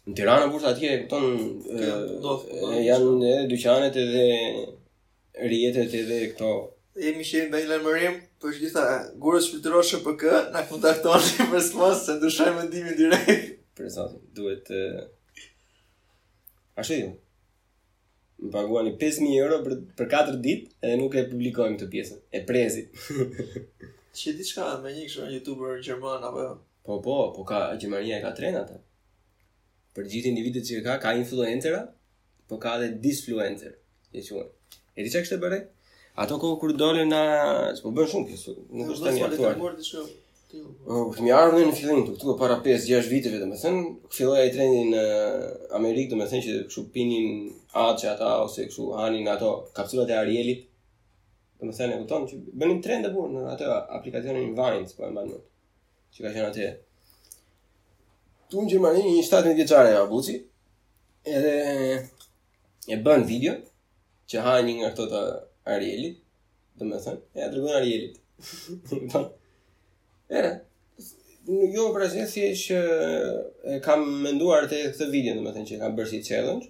Në 0.09 0.17
Tiranë 0.21 0.49
kurse 0.55 0.71
atje 0.73 0.93
këton 1.05 1.29
janë 2.87 3.13
edhe 3.19 3.37
dyqanet 3.51 3.99
edhe 4.03 4.29
rietet 5.53 5.95
edhe 6.01 6.21
këto. 6.33 6.53
E 6.99 7.13
mi 7.17 7.25
shihim 7.27 7.53
bëjnë 7.53 7.71
lëmërim, 7.75 8.17
për 8.43 8.55
që 8.57 8.59
po 8.59 8.63
gjitha, 8.65 8.85
gurës 9.23 9.47
filtroshë 9.53 10.01
për 10.07 10.17
kë, 10.23 10.37
në 10.55 10.65
kontaktoni 10.71 11.49
për 11.53 11.63
së 11.69 11.91
se 12.05 12.17
ndushaj 12.19 12.55
mëndimin 12.59 12.99
direkt. 12.99 13.59
Për 13.79 13.93
sa 13.95 14.09
duhet... 14.35 14.73
Uh... 14.75 15.07
Ashtë 16.79 16.97
Më 18.39 18.53
paguan 18.55 18.87
5.000 18.95 19.41
euro 19.43 19.57
për 19.67 19.73
4 20.11 20.35
ditë 20.43 20.87
edhe 20.87 20.99
nuk 21.01 21.15
e 21.21 21.25
publikojmë 21.31 21.79
të 21.81 21.87
pjesë. 21.93 22.19
e 22.31 22.41
prezi. 22.47 22.85
Që 24.21 24.35
ti 24.39 24.45
shka 24.47 24.67
me 24.83 24.93
një 24.95 25.07
kështë 25.09 25.31
youtuber 25.37 25.81
Gjerman, 25.83 26.23
apo 26.29 26.45
jo? 26.45 26.53
Po, 26.87 27.01
po, 27.03 27.17
po 27.35 27.43
ka, 27.49 27.59
Gjermania 27.81 28.19
e 28.19 28.23
ka 28.23 28.31
trenat, 28.39 28.71
ata. 28.71 28.79
Për 29.97 30.07
gjithë 30.13 30.31
individet 30.31 30.69
që 30.69 30.85
ka, 30.87 30.95
ka 31.03 31.17
influencera, 31.19 31.83
po 32.51 32.61
ka 32.63 32.77
dhe 32.83 32.93
disfluencer, 33.05 33.75
e 34.15 34.23
që 34.23 34.39
po 34.39 34.47
E 34.99 35.03
ti 35.03 35.13
që 35.15 35.25
kështë 35.25 35.35
të 35.39 35.43
bërej? 35.43 35.61
Ato 36.23 36.39
kërë 36.43 36.79
dole 36.79 37.05
na... 37.11 37.23
Po 37.83 37.93
bërë 37.95 38.13
shumë 38.15 38.31
kështë, 38.31 38.55
nuk 38.81 38.95
është 38.95 39.09
të 39.09 39.17
një 39.19 39.27
aktuar. 39.33 39.59
Në 39.59 39.67
bërë 39.67 39.91
shumë, 39.91 40.17
Uh, 40.51 41.11
këtë 41.13 41.25
mi 41.27 41.31
ardhën 41.37 41.67
në 41.69 41.73
fillim, 41.77 41.99
të 42.09 42.13
këtu 42.15 42.29
e 42.33 42.35
para 42.41 42.55
5-6 42.65 43.09
viteve, 43.13 43.37
dhe 43.43 43.47
me 43.51 43.57
thënë, 43.63 43.81
filloja 44.17 44.47
i 44.49 44.53
trendin 44.55 44.95
në 44.95 45.03
Amerikë, 45.77 46.15
dhe 46.15 46.21
me 46.23 46.29
thënë 46.31 46.45
që 46.47 46.53
këshu 46.71 46.85
pinin 46.95 47.35
atë 47.77 47.99
që 48.01 48.07
ata, 48.15 48.31
ose 48.47 48.65
këshu 48.71 48.87
hanin 48.97 49.27
ato 49.33 49.51
kapsulat 49.77 50.09
e 50.09 50.15
Arielit, 50.23 50.63
dhe 51.61 51.69
me 51.69 51.75
thënë 51.77 51.93
e 51.93 52.01
këtonë 52.07 52.29
që 52.31 52.39
bënin 52.63 52.81
trend 52.87 53.11
apo 53.11 53.27
në 53.35 53.43
ato 53.53 53.69
aplikacionin 53.99 54.55
Vines, 54.57 54.97
po 54.97 55.05
e 55.05 55.13
mba 55.13 55.27
nërë, 55.29 55.45
që 56.17 56.25
ka 56.25 56.33
qenë 56.39 56.49
atë 56.49 56.71
Tu 58.49 58.65
në 58.65 58.71
Gjermani, 58.73 59.03
një 59.19 59.25
17 59.29 59.53
vjeqare 59.61 59.91
e 59.93 59.99
abuci, 60.01 60.39
edhe 61.29 61.53
e 62.89 62.99
bën 63.11 63.27
video, 63.29 63.59
që 64.31 64.47
hanin 64.49 64.81
nga 64.81 64.95
këto 64.95 65.11
të 65.13 65.23
Arielit, 65.77 66.17
dhe 66.81 66.89
me 66.89 67.03
thënë, 67.05 67.23
e 67.37 67.45
a 67.45 67.51
drëgën 67.53 67.79
Arielit. 67.83 68.17
E, 70.29 70.49
Në 71.49 71.69
jo 71.73 71.87
në 71.89 71.95
Brazil 71.95 72.53
që 72.61 72.79
e 73.75 73.77
kam 73.85 74.03
menduar 74.21 74.67
të 74.69 74.83
këtë 74.93 75.07
video, 75.13 75.33
në 75.39 75.45
të 75.47 75.53
thënë 75.57 75.69
që 75.71 75.77
kam 75.81 75.95
bërë 75.97 76.11
si 76.11 76.19
challenge. 76.27 76.67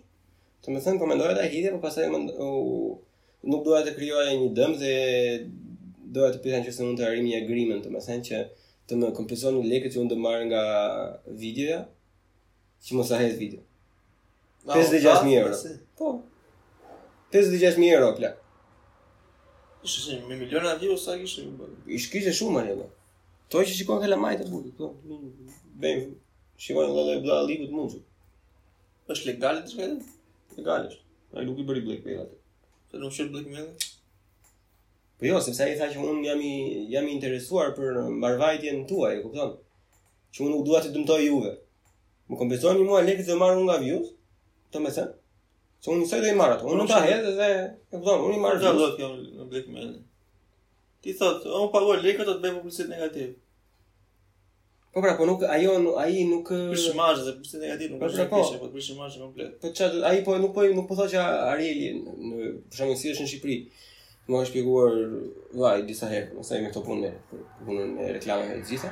Të 0.62 0.74
më 0.74 0.82
thënë 0.84 1.00
po 1.00 1.06
mendoja 1.10 1.32
ta 1.34 1.46
hidhe, 1.50 1.72
por 1.74 1.80
pastaj 1.88 2.06
nuk 2.12 3.64
doja 3.66 3.80
të 3.88 3.94
krijoja 3.96 4.36
një 4.38 4.52
dëm 4.54 4.76
dhe 4.78 4.92
doja 6.14 6.30
të 6.36 6.42
pyetën 6.44 6.66
që 6.68 6.74
se 6.76 6.86
mund 6.86 6.98
të 7.00 7.08
arim 7.08 7.26
një 7.26 7.40
agreement, 7.42 7.82
Të 7.86 7.90
më 7.96 8.02
thënë 8.06 8.26
që 8.28 8.42
të 8.88 8.98
më 9.02 9.08
kompenson 9.18 9.58
një 9.58 9.66
lekët 9.72 9.94
që 9.96 10.00
unë 10.04 10.12
të 10.12 10.18
marrë 10.26 10.46
nga 10.50 10.62
videoja, 11.42 11.80
që 12.86 12.96
mos 13.00 13.10
ahet 13.18 13.34
video. 13.40 13.64
56.000 14.68 15.40
euro. 15.40 15.58
Po. 15.98 16.12
56.000 17.34 17.90
euro, 17.96 18.12
plak. 18.18 18.38
Ishtë 19.82 20.20
që 20.20 20.20
me 20.30 20.38
miliona 20.40 20.76
views, 20.80 21.02
sa 21.08 21.18
kishë? 21.20 21.48
Ishë 21.98 22.14
kishë 22.14 22.36
shumë, 22.40 22.56
marrë, 22.60 22.78
plak. 22.80 22.94
To 23.52 23.60
që 23.64 23.74
shikojnë 23.76 24.02
këllë 24.02 24.16
majtë 24.20 24.44
e 24.44 24.50
budit, 24.52 24.72
po, 24.76 24.88
vejnë, 25.80 26.08
shikojnë 26.60 26.90
dhe 26.96 27.12
e 27.16 27.20
blalë 27.24 27.44
libët 27.50 27.70
mund 27.72 27.94
është 29.14 29.28
legalit 29.30 29.64
të 29.68 29.72
shkajtë? 29.72 30.10
Legal 30.58 30.82
është. 30.90 31.06
A 31.32 31.40
i 31.40 31.46
nuk 31.48 31.60
i 31.62 31.64
bëri 31.70 31.80
Blackmail 31.86 32.18
Mail 32.18 32.24
atë. 32.26 32.34
Se 32.90 32.98
nuk 33.00 33.14
shëtë 33.16 33.32
Blackmail? 33.32 33.70
Po 35.18 35.30
jo, 35.30 35.38
sepse 35.46 35.62
a 35.64 35.68
i 35.72 35.78
tha 35.80 35.88
që 35.94 36.02
unë 36.02 36.26
jam 36.26 36.42
i, 36.44 36.52
jam 36.92 37.08
i 37.08 37.14
interesuar 37.14 37.72
për 37.78 38.02
mbarvajtjen 38.18 38.82
tuaj, 38.90 39.14
e 39.16 39.22
kuptonë. 39.22 39.54
Që 40.34 40.44
unë 40.44 40.52
nuk 40.52 40.66
duha 40.68 40.82
të 40.84 40.90
dëmtoj 40.98 41.18
juve. 41.24 41.54
Më 42.28 42.40
kompensojnë 42.42 42.82
një 42.82 42.90
mua 42.90 43.00
lekët 43.08 43.30
dhe 43.30 43.38
marrë 43.40 43.62
unë 43.62 43.70
nga 43.70 43.78
views, 43.86 44.12
të 44.74 44.84
me 44.84 44.92
Se 45.78 45.92
unë 45.94 46.06
dhe 46.10 46.30
i 46.34 46.36
marrë 46.36 46.56
atë. 46.58 46.66
Unë 46.68 46.80
nuk 46.82 46.88
ta 46.90 47.00
hedhe 47.06 47.32
dhe, 47.38 47.48
e 47.48 47.96
kuptonë, 47.96 48.24
unë 48.28 48.36
i 48.36 48.44
marrë 48.44 48.58
views. 48.60 48.76
Unë 48.76 48.82
nuk 48.82 49.00
ta 49.00 49.08
hedhe 49.08 49.62
dhe, 49.62 49.88
unë 49.88 50.06
ti 51.02 51.12
thot, 51.18 51.40
o 51.46 51.58
më 51.66 51.72
pagoj 51.74 51.98
lekët 52.02 52.26
të 52.28 52.32
të 52.36 52.42
bëjmë 52.44 52.62
publicit 52.62 52.90
negativ. 52.90 53.34
Po 54.94 55.02
pra, 55.04 55.12
po 55.20 55.26
nuk, 55.28 55.44
ajo, 55.54 55.74
aji 56.02 56.24
nuk... 56.32 56.48
Për 56.72 56.80
shumajë 56.86 57.24
dhe 57.26 57.34
publicit 57.36 57.62
negativ 57.62 57.92
nuk 57.92 58.00
po 58.02 58.08
është 58.08 58.24
pra, 58.24 58.24
në 58.24 58.30
po. 58.30 58.38
po 58.38 58.70
të 58.78 59.02
për 59.02 59.20
komplet. 59.24 59.52
Po 59.64 59.72
qatë, 59.80 60.00
aji 60.10 60.24
po 60.26 60.38
nuk 60.42 60.54
po, 60.56 60.64
nuk 60.80 60.88
po 60.90 60.96
thot 60.98 61.12
që 61.12 61.26
Arieli, 61.52 61.90
në 62.00 62.48
përshamë 62.72 62.96
në 62.96 63.12
është 63.12 63.26
në 63.28 63.32
Shqipëri, 63.34 63.58
më 64.28 64.40
është 64.46 64.56
pjeguar 64.56 64.96
vaj 65.62 65.76
disa 65.90 66.10
herë, 66.10 66.32
nëse 66.40 66.56
e 66.58 66.64
këto 66.66 66.82
punë 66.88 67.12
punë 67.68 67.86
në 67.92 68.08
reklamë 68.18 68.50
e 68.56 68.58
gjitha. 68.72 68.90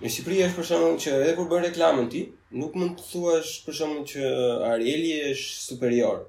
Në 0.00 0.10
Shqipëri 0.16 0.42
është 0.48 0.58
për 0.58 0.68
shumë 0.72 0.90
që 1.04 1.14
edhe 1.20 1.36
kur 1.38 1.50
bërë 1.52 1.68
reklamën 1.68 2.10
ti, 2.16 2.24
nuk 2.60 2.74
mund 2.80 2.98
të 2.98 3.06
thuash 3.12 3.54
për 3.68 3.78
shumë 3.82 4.02
që 4.14 4.34
Arieli 4.72 5.14
është 5.30 5.66
superior 5.70 6.26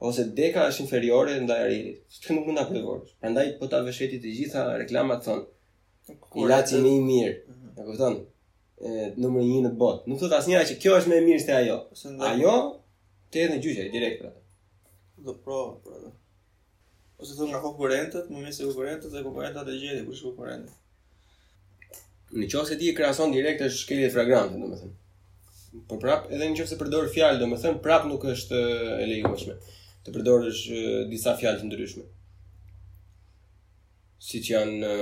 ose 0.00 0.24
deka 0.36 0.62
është 0.70 0.82
inferiore 0.86 1.34
ndaj 1.44 1.58
arilit. 1.66 1.98
Ti 2.24 2.32
nuk 2.34 2.46
mund 2.48 2.58
ta 2.58 2.64
përvojësh. 2.70 3.10
Prandaj 3.20 3.50
po 3.58 3.66
ta 3.70 3.82
vëshëti 3.84 4.18
të 4.22 4.30
gjitha 4.38 4.62
reklamat 4.80 5.24
thon. 5.26 5.42
Ilaci 6.40 6.80
më 6.84 6.92
i 6.96 7.00
mirë. 7.10 7.34
Mhm. 7.52 7.68
E 7.78 7.86
kupton? 7.88 8.14
E 8.80 8.88
numri 9.20 9.44
1 9.58 9.62
në 9.68 9.74
botë. 9.82 10.08
Nuk 10.08 10.22
thot 10.22 10.32
asnjëra 10.32 10.64
që 10.70 10.78
kjo 10.82 10.94
është 10.98 11.10
më 11.12 11.16
e 11.20 11.24
mirë 11.26 11.42
se 11.44 11.52
ajo. 11.52 11.76
Ajo 12.30 12.54
te 13.30 13.44
në 13.50 13.58
gjyqe 13.62 13.84
direkt 13.92 14.22
pra. 14.22 14.30
Do 15.20 15.34
pro, 15.44 15.60
pra. 15.84 15.98
Ose 17.20 17.36
thon 17.36 17.48
nga 17.52 17.60
konkurrentët, 17.60 18.30
më 18.32 18.40
mes 18.44 18.60
e 18.60 18.64
konkurrentët 18.64 19.12
dhe 19.12 19.22
konkurrentët 19.24 19.68
e 19.68 19.76
gjeti 19.82 20.06
kush 20.08 20.22
konkurrent. 20.24 20.70
Në 22.38 22.46
qoftë 22.48 22.66
se 22.72 22.76
ti 22.80 22.88
e 22.88 22.94
krahason 22.96 23.30
direkt 23.36 23.60
është 23.66 23.82
shkelje 23.84 24.08
fragrante, 24.16 24.56
domethënë. 24.56 25.82
Po 25.88 25.96
prap, 26.00 26.30
edhe 26.32 26.46
në 26.48 26.56
qoftë 26.56 26.70
se 26.72 26.78
përdor 26.80 27.12
fjalë, 27.14 27.40
domethënë 27.44 27.82
prap 27.84 28.06
nuk 28.08 28.24
është 28.32 28.60
e 29.02 29.04
të 30.06 30.12
përdorësh 30.16 30.62
disa 31.12 31.34
fjalë 31.40 31.60
të 31.62 31.66
ndryshme. 31.70 32.04
Si 34.26 34.40
që 34.46 34.54
janë 34.54 34.94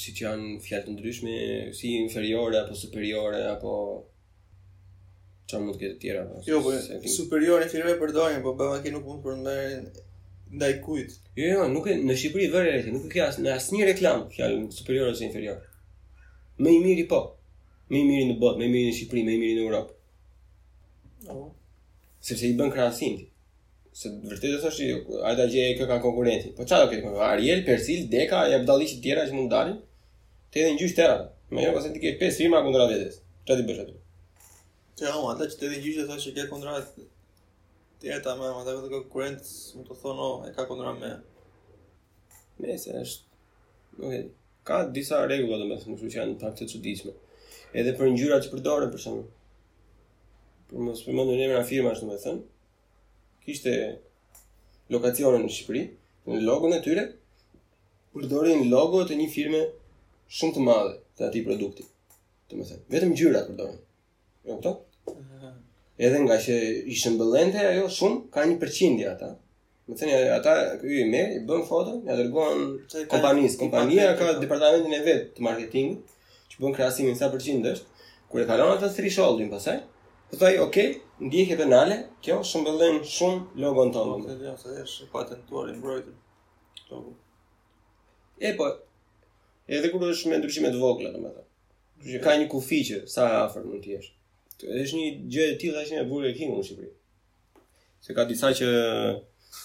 si 0.00 0.12
që 0.16 0.26
janë 0.26 0.56
fjalë 0.64 0.86
të 0.86 0.94
ndryshme, 0.94 1.36
si 1.76 1.94
inferiore 2.02 2.58
apo 2.60 2.76
superiore 2.76 3.40
apo 3.52 3.72
çfarë 5.48 5.64
mund 5.64 5.78
të 5.78 5.80
ketë 5.84 5.96
të 5.96 6.02
tjera. 6.04 6.26
Po, 6.34 6.42
jo, 6.46 6.60
po, 6.66 6.74
superiore, 7.14 7.64
inferiore 7.68 7.96
përdorin, 8.02 8.44
por 8.44 8.58
bëva 8.60 8.82
që 8.84 8.92
nuk 8.94 9.08
mund 9.08 9.22
të 9.24 9.30
përmendë 9.30 10.04
ndaj 10.58 10.72
kujt. 10.84 11.16
Jo, 11.38 11.48
jo, 11.54 11.64
nuk 11.72 11.88
e 11.90 11.96
në 11.96 12.16
Shqipëri 12.20 12.50
vërej 12.52 12.84
nuk 12.96 13.16
e 13.16 13.22
as 13.24 13.38
në 13.40 13.54
asnjë 13.56 13.86
reklam 13.94 14.26
fjalën 14.34 14.66
superiore 14.76 15.14
ose 15.14 15.24
inferiore. 15.26 15.64
Më 16.60 16.76
i 16.76 16.82
miri 16.84 17.06
po. 17.12 17.22
Më 17.90 18.02
i 18.02 18.04
miri 18.06 18.28
në 18.30 18.36
botë, 18.42 18.60
më 18.60 18.68
i 18.68 18.70
miri 18.74 18.90
në 18.92 18.96
Shqipëri, 18.98 19.24
më 19.30 19.34
i 19.34 19.40
miri 19.44 19.56
në 19.60 19.64
Europë 19.64 19.96
sepse 22.20 22.46
i 22.48 22.54
bën 22.56 22.70
krahasim. 22.72 23.16
Se 23.98 24.08
vërtet 24.22 24.56
e 24.56 24.58
thashë, 24.62 24.88
ai 25.26 25.34
ta 25.38 25.46
gjej 25.50 25.72
kë 25.78 25.86
ka 25.90 25.96
konkurrenti. 26.04 26.52
Po 26.56 26.62
çfarë 26.68 26.84
do 26.86 26.90
ketë 26.92 27.10
me 27.12 27.22
Ariel, 27.26 27.62
Persil, 27.66 28.04
Deka, 28.12 28.42
ja 28.52 28.60
dallish 28.68 28.94
të 28.98 29.02
tjera 29.06 29.24
që 29.28 29.36
mund 29.36 29.50
dalin. 29.52 29.78
Te 30.52 30.62
edhe 30.62 30.76
ngjysh 30.76 30.94
tëra. 30.98 31.16
Më 31.50 31.64
jo 31.66 31.72
pas 31.74 31.88
ti 31.90 31.98
ke 32.02 32.12
pesë 32.20 32.44
firma 32.44 32.60
kundër 32.66 32.86
vetes. 32.92 33.20
Çfarë 33.46 33.62
ti 33.62 33.66
bësh 33.70 33.80
atë? 33.84 33.96
Te 35.00 35.08
ha, 35.08 35.16
ata 35.32 35.46
që 35.50 35.58
te 35.60 35.66
edhe 35.68 35.80
ngjysh 35.80 36.04
thashë 36.10 36.28
që 36.28 36.36
ka 36.36 36.44
ke 36.44 36.50
kundër 36.52 37.08
tjera 38.00 38.36
më, 38.40 38.48
ata 38.62 38.76
që 38.84 38.92
konkurrent, 38.94 39.42
më 39.76 39.82
të 39.88 39.98
thonë, 40.04 40.28
oh, 40.30 40.44
e 40.48 40.54
ka 40.56 40.64
kundër 40.70 40.94
me. 41.00 41.10
Nëse 42.62 42.94
është, 43.00 43.42
nuk 43.98 44.14
e 44.16 44.22
ka 44.66 44.84
disa 44.96 45.18
rregulla 45.26 45.58
domethënë, 45.60 45.96
kështu 45.98 46.10
që 46.14 46.20
janë 46.20 46.38
pak 46.40 46.56
të 46.56 46.70
çuditshme. 46.72 47.12
Edhe 47.76 47.92
për 47.98 48.12
ngjyrat 48.14 48.46
që 48.48 48.54
përdoren 48.54 48.90
për 48.94 49.02
shemb, 49.04 49.26
për 50.70 50.86
më 50.86 50.94
së 50.98 51.14
në 51.50 51.60
firma 51.68 51.92
është 51.94 52.32
kishte 53.44 53.72
lokacionën 54.94 55.40
në 55.46 55.50
Shqipëri, 55.54 55.82
në 56.30 56.40
logon 56.44 56.74
e 56.76 56.80
tyre, 56.84 57.04
përdorin 58.14 58.66
logo 58.70 59.00
të 59.10 59.16
një 59.20 59.28
firme 59.32 59.60
shumë 60.36 60.54
të 60.56 60.64
madhe 60.66 60.92
të 61.18 61.26
ati 61.30 61.42
produkti, 61.46 61.86
të 62.50 62.60
vetëm 62.94 63.14
ngjyrat 63.14 63.48
përdorin, 63.50 63.78
jo 64.46 64.58
këto? 64.58 64.72
Edhe 66.06 66.20
nga 66.26 66.36
që 66.44 66.54
ishën 66.96 67.16
bëllente, 67.20 67.60
ajo 67.72 67.88
shumë 67.96 68.20
ka 68.34 68.44
një 68.48 68.58
përqindje 68.62 69.14
ata, 69.16 69.34
Më 69.90 69.96
thënë, 69.98 70.18
ata 70.36 70.52
ju 70.86 70.90
i 71.02 71.04
me, 71.10 71.20
i 71.34 71.38
bën 71.48 71.64
foto, 71.66 71.96
nja 72.04 72.14
dërgojnë 72.14 72.66
mm, 72.70 73.06
kompanisë. 73.10 73.56
Kompania 73.58 74.04
ka 74.14 74.28
departamentin 74.38 74.92
e 74.94 75.00
vetë 75.02 75.24
të 75.34 75.42
marketingë, 75.42 75.96
që 76.52 76.60
bën 76.62 76.76
krasimin 76.76 77.16
sa 77.18 77.26
përqindë 77.32 77.72
është, 77.72 78.06
kur 78.30 78.44
e 78.44 78.44
kalon 78.46 78.70
atë 78.76 78.84
të 78.84 78.92
thri 79.00 79.48
pasaj, 79.50 79.80
Dhe 80.32 80.36
thaj, 80.38 80.58
okej, 80.62 80.86
ndihje 81.20 81.26
ndjekje 81.26 81.56
penale, 81.60 81.94
kjo 82.22 82.36
shëmbëllin 82.50 82.96
shumë 83.14 83.40
logon 83.64 83.88
të 83.92 83.98
allumë. 84.02 84.26
Po, 84.26 84.34
dhe 84.38 84.52
dhe 84.54 84.84
është 84.84 85.08
patentuar 85.12 85.72
i 85.72 85.74
po. 85.80 87.00
E, 88.48 88.52
po, 88.58 88.68
edhe 89.74 89.90
kur 89.90 90.04
është 90.06 90.30
me 90.30 90.38
ndryshimet 90.38 90.76
vogla, 90.82 91.10
dhe 91.16 91.24
me 91.24 91.30
dhe. 91.34 91.42
Që 92.12 92.22
ka 92.24 92.36
një 92.38 92.46
kufi 92.52 92.78
që 92.88 93.00
sa 93.12 93.24
e 93.26 93.34
afer 93.42 93.64
mund 93.66 93.82
Të 94.60 94.68
Edhe 94.68 94.82
është 94.86 94.96
një 95.00 95.10
gjë 95.34 95.44
e 95.50 95.54
tila 95.58 95.82
është 95.82 95.94
një 95.98 96.02
Burger 96.08 96.34
King 96.36 96.50
në 96.54 96.62
Shqipëri. 96.66 96.90
Se 98.06 98.12
ka 98.16 98.26
disa 98.28 98.50
që... 98.54 98.66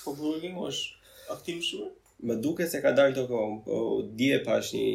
Po 0.05 0.13
Burger 0.17 0.39
King 0.47 0.59
është 0.63 1.33
aktiv 1.35 1.59
shumë? 1.69 1.89
Më 2.29 2.37
duke 2.45 2.65
se 2.71 2.79
ka 2.81 2.93
dalë 2.95 3.13
të 3.17 3.25
kohë, 3.29 3.57
po 3.67 3.79
dje 4.17 4.39
pash 4.47 4.71
një 4.73 4.91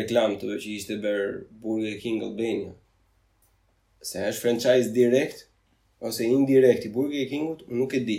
reklam 0.00 0.38
të 0.40 0.48
dhe 0.54 0.62
që 0.64 0.70
ishte 0.78 0.96
berë 1.04 1.28
Burger 1.62 1.98
King 2.02 2.24
Albania 2.32 2.72
se 4.02 4.22
është 4.28 4.42
franchise 4.42 4.90
direkt 4.94 5.44
ose 6.02 6.24
indirekt 6.26 6.88
i 6.88 6.90
Burger 6.90 7.28
Kingut, 7.30 7.60
unë 7.68 7.78
nuk 7.78 7.92
e 7.94 8.00
di. 8.06 8.16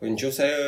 Po 0.00 0.08
në 0.08 0.30
ajo 0.30 0.64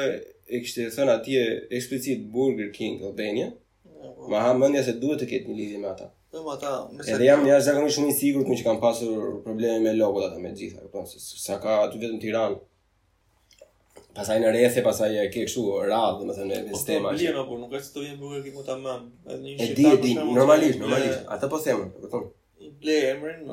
e 0.49 0.61
kështë 0.64 0.85
e 0.89 0.93
thënë 0.97 1.14
atje 1.14 1.45
eksplicit 1.79 2.26
Burger 2.33 2.68
King 2.76 3.01
Albania, 3.09 3.49
ja, 3.89 4.12
ma 4.29 4.43
ha 4.45 4.53
mëndja 4.57 4.83
se 4.87 4.95
duhet 5.01 5.22
të 5.24 5.29
ketë 5.33 5.49
një 5.51 5.57
lidhje 5.61 5.81
me 5.81 5.89
ata. 5.95 6.11
Po 6.33 6.43
me 6.45 6.53
ata, 6.55 6.74
mëse... 6.93 7.11
Edhe 7.16 7.31
jam 7.31 7.45
një 7.47 7.55
ashtë 7.57 7.87
shumë 7.97 8.12
i 8.12 8.18
sigur 8.20 8.45
të 8.49 8.59
që 8.61 8.66
kam 8.68 8.81
pasur 8.85 9.41
probleme 9.45 9.81
me 9.87 9.97
logot 9.97 10.26
ata 10.29 10.41
me 10.45 10.53
gjithë, 10.57 10.91
po 10.93 11.07
se 11.09 11.20
sa 11.24 11.57
ka 11.64 11.79
aty 11.87 12.01
vetëm 12.03 12.20
Tiran, 12.24 12.59
pasaj 14.16 14.37
në 14.45 14.53
rethe, 14.59 14.85
pasaj 14.85 15.16
e 15.16 15.26
ke 15.33 15.47
kështu 15.49 15.64
radhë, 15.89 16.29
më 16.29 16.39
thënë, 16.43 16.57
e 16.61 16.62
po, 16.68 16.76
sistema... 16.76 17.09
Po 17.14 17.16
të 17.16 17.24
blina, 17.24 17.47
po 17.49 17.61
nuk 17.64 17.72
e 17.72 17.85
që 17.85 17.93
të 17.97 18.05
vjen 18.07 18.16
Burger 18.20 18.45
King 18.45 18.59
mu 18.61 18.68
ta 18.68 18.76
mëndë, 18.85 19.41
një 19.49 19.57
E 19.59 19.74
di, 19.81 19.89
e 19.93 19.97
di, 20.05 20.14
normalisht, 20.20 20.81
normalisht, 20.85 21.24
ata 21.37 21.49
po 21.49 21.61
themë, 21.64 21.89
po 22.05 22.09
të 22.09 22.26
Ble 22.83 22.97
emrin, 23.12 23.49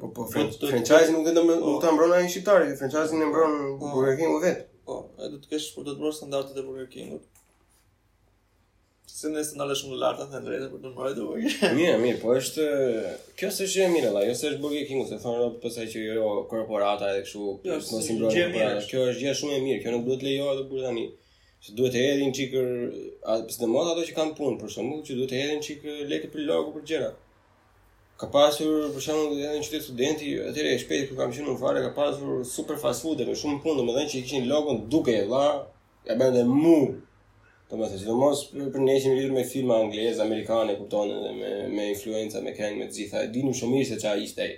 Po 0.00 0.08
po 0.14 0.24
franchise 0.68 1.10
nuk 1.12 1.26
vetëm 1.26 1.46
po. 1.48 1.54
nuk 1.64 1.82
ta 1.82 1.90
mbron 1.92 2.12
ai 2.14 2.28
shqiptari, 2.30 2.76
franchise-in 2.80 3.22
e 3.24 3.30
mbron 3.30 3.58
po. 3.80 3.84
Burger 3.94 4.16
King 4.20 4.38
vet. 4.44 4.60
Po, 4.86 4.94
ai 5.18 5.28
do 5.32 5.38
të 5.42 5.50
kesh 5.52 5.72
po 5.74 5.82
do 5.86 5.94
të 5.94 5.98
mbron 6.00 6.14
standardet 6.20 6.58
e 6.60 6.66
Burger 6.66 6.86
King-ut. 6.92 7.24
Se 9.18 9.26
nëse 9.32 9.56
ndalesh 9.58 9.82
në 9.88 9.96
lart 9.98 10.20
atë 10.22 10.40
drejtë 10.46 10.66
për 10.70 10.76
po 10.76 10.78
të 10.84 10.92
mbrojtur 10.92 11.26
Burger 11.30 11.56
King. 11.58 11.74
Mirë, 11.80 11.98
mirë, 12.04 12.20
po 12.22 12.34
është 12.38 12.68
kjo 13.40 13.50
se 13.58 13.66
është 13.68 13.84
e 13.86 13.88
mirë 13.96 14.10
valla, 14.14 14.26
jo 14.28 14.34
se 14.38 14.50
është 14.52 14.62
Burger 14.62 14.86
King-u, 14.90 15.06
se 15.10 15.18
thonë 15.24 15.42
ato 15.46 15.62
pse 15.64 15.86
që 15.92 16.06
jo 16.06 16.30
korporata 16.52 17.10
edhe 17.12 17.24
kështu, 17.26 17.48
jo, 17.66 17.80
mos 17.90 18.12
i 18.14 18.18
mbrojnë 18.18 18.88
Kjo 18.90 19.06
është 19.10 19.26
gjë 19.26 19.36
shumë 19.40 19.58
e 19.58 19.64
mirë, 19.66 19.82
kjo 19.84 19.96
nuk 19.96 20.06
duhet 20.06 20.26
lejohet 20.28 20.62
të 20.62 20.68
bëhet 20.70 20.92
tani. 20.92 21.08
Se 21.64 21.72
duhet 21.74 21.94
të 21.96 22.06
hedhin 22.06 22.36
çikë, 22.38 22.62
sidomos 23.54 23.88
ato 23.94 24.06
që 24.06 24.14
kanë 24.20 24.36
punë 24.38 24.60
për 24.62 24.76
shembull, 24.76 25.02
që 25.08 25.16
duhet 25.18 25.32
të 25.34 25.42
hedhin 25.42 25.64
çikë 25.66 25.96
lekë 26.12 26.30
për 26.36 26.44
logo 26.52 26.76
për 26.76 26.84
gjëra. 26.92 27.10
Ka 28.18 28.26
pasur 28.34 28.88
për 28.94 29.02
shembull 29.04 29.36
edhe 29.38 29.50
një 29.60 29.66
qytet 29.68 29.84
studenti, 29.86 30.30
atëherë 30.42 30.70
e 30.74 30.78
shpejti 30.82 31.04
kur 31.06 31.18
kam 31.20 31.34
qenë 31.34 31.46
në 31.46 31.52
fare 31.60 31.82
ka 31.84 31.90
pasur 31.98 32.40
super 32.52 32.78
fast 32.84 33.04
food 33.04 33.20
dhe 33.22 33.34
shumë 33.42 33.60
punë, 33.62 33.76
domethënë 33.78 34.10
që 34.12 34.18
i 34.18 34.22
kishin 34.26 34.48
logon 34.50 34.80
duke 34.94 35.14
e 35.14 35.28
dha, 35.30 35.42
ja 36.08 36.16
bën 36.18 36.32
edhe 36.34 36.42
mu. 36.48 36.78
Domethënë 37.70 38.00
sidomos 38.02 38.42
për 38.74 38.82
ne 38.88 38.96
që 39.04 39.12
lidhemi 39.14 39.38
me 39.38 39.44
filma 39.52 39.76
angleze, 39.84 40.18
amerikane, 40.24 40.74
kupton 40.80 41.14
edhe 41.14 41.30
me 41.36 41.52
me 41.76 41.86
influenca 41.92 42.42
me 42.48 42.56
kanë 42.58 42.80
me 42.80 42.88
të 42.90 42.96
gjitha, 42.98 43.22
e 43.22 43.30
dinim 43.36 43.54
shumë 43.60 43.76
mirë 43.76 43.90
se 43.92 44.00
ç'a 44.02 44.16
ishte 44.26 44.48
ai. 44.48 44.56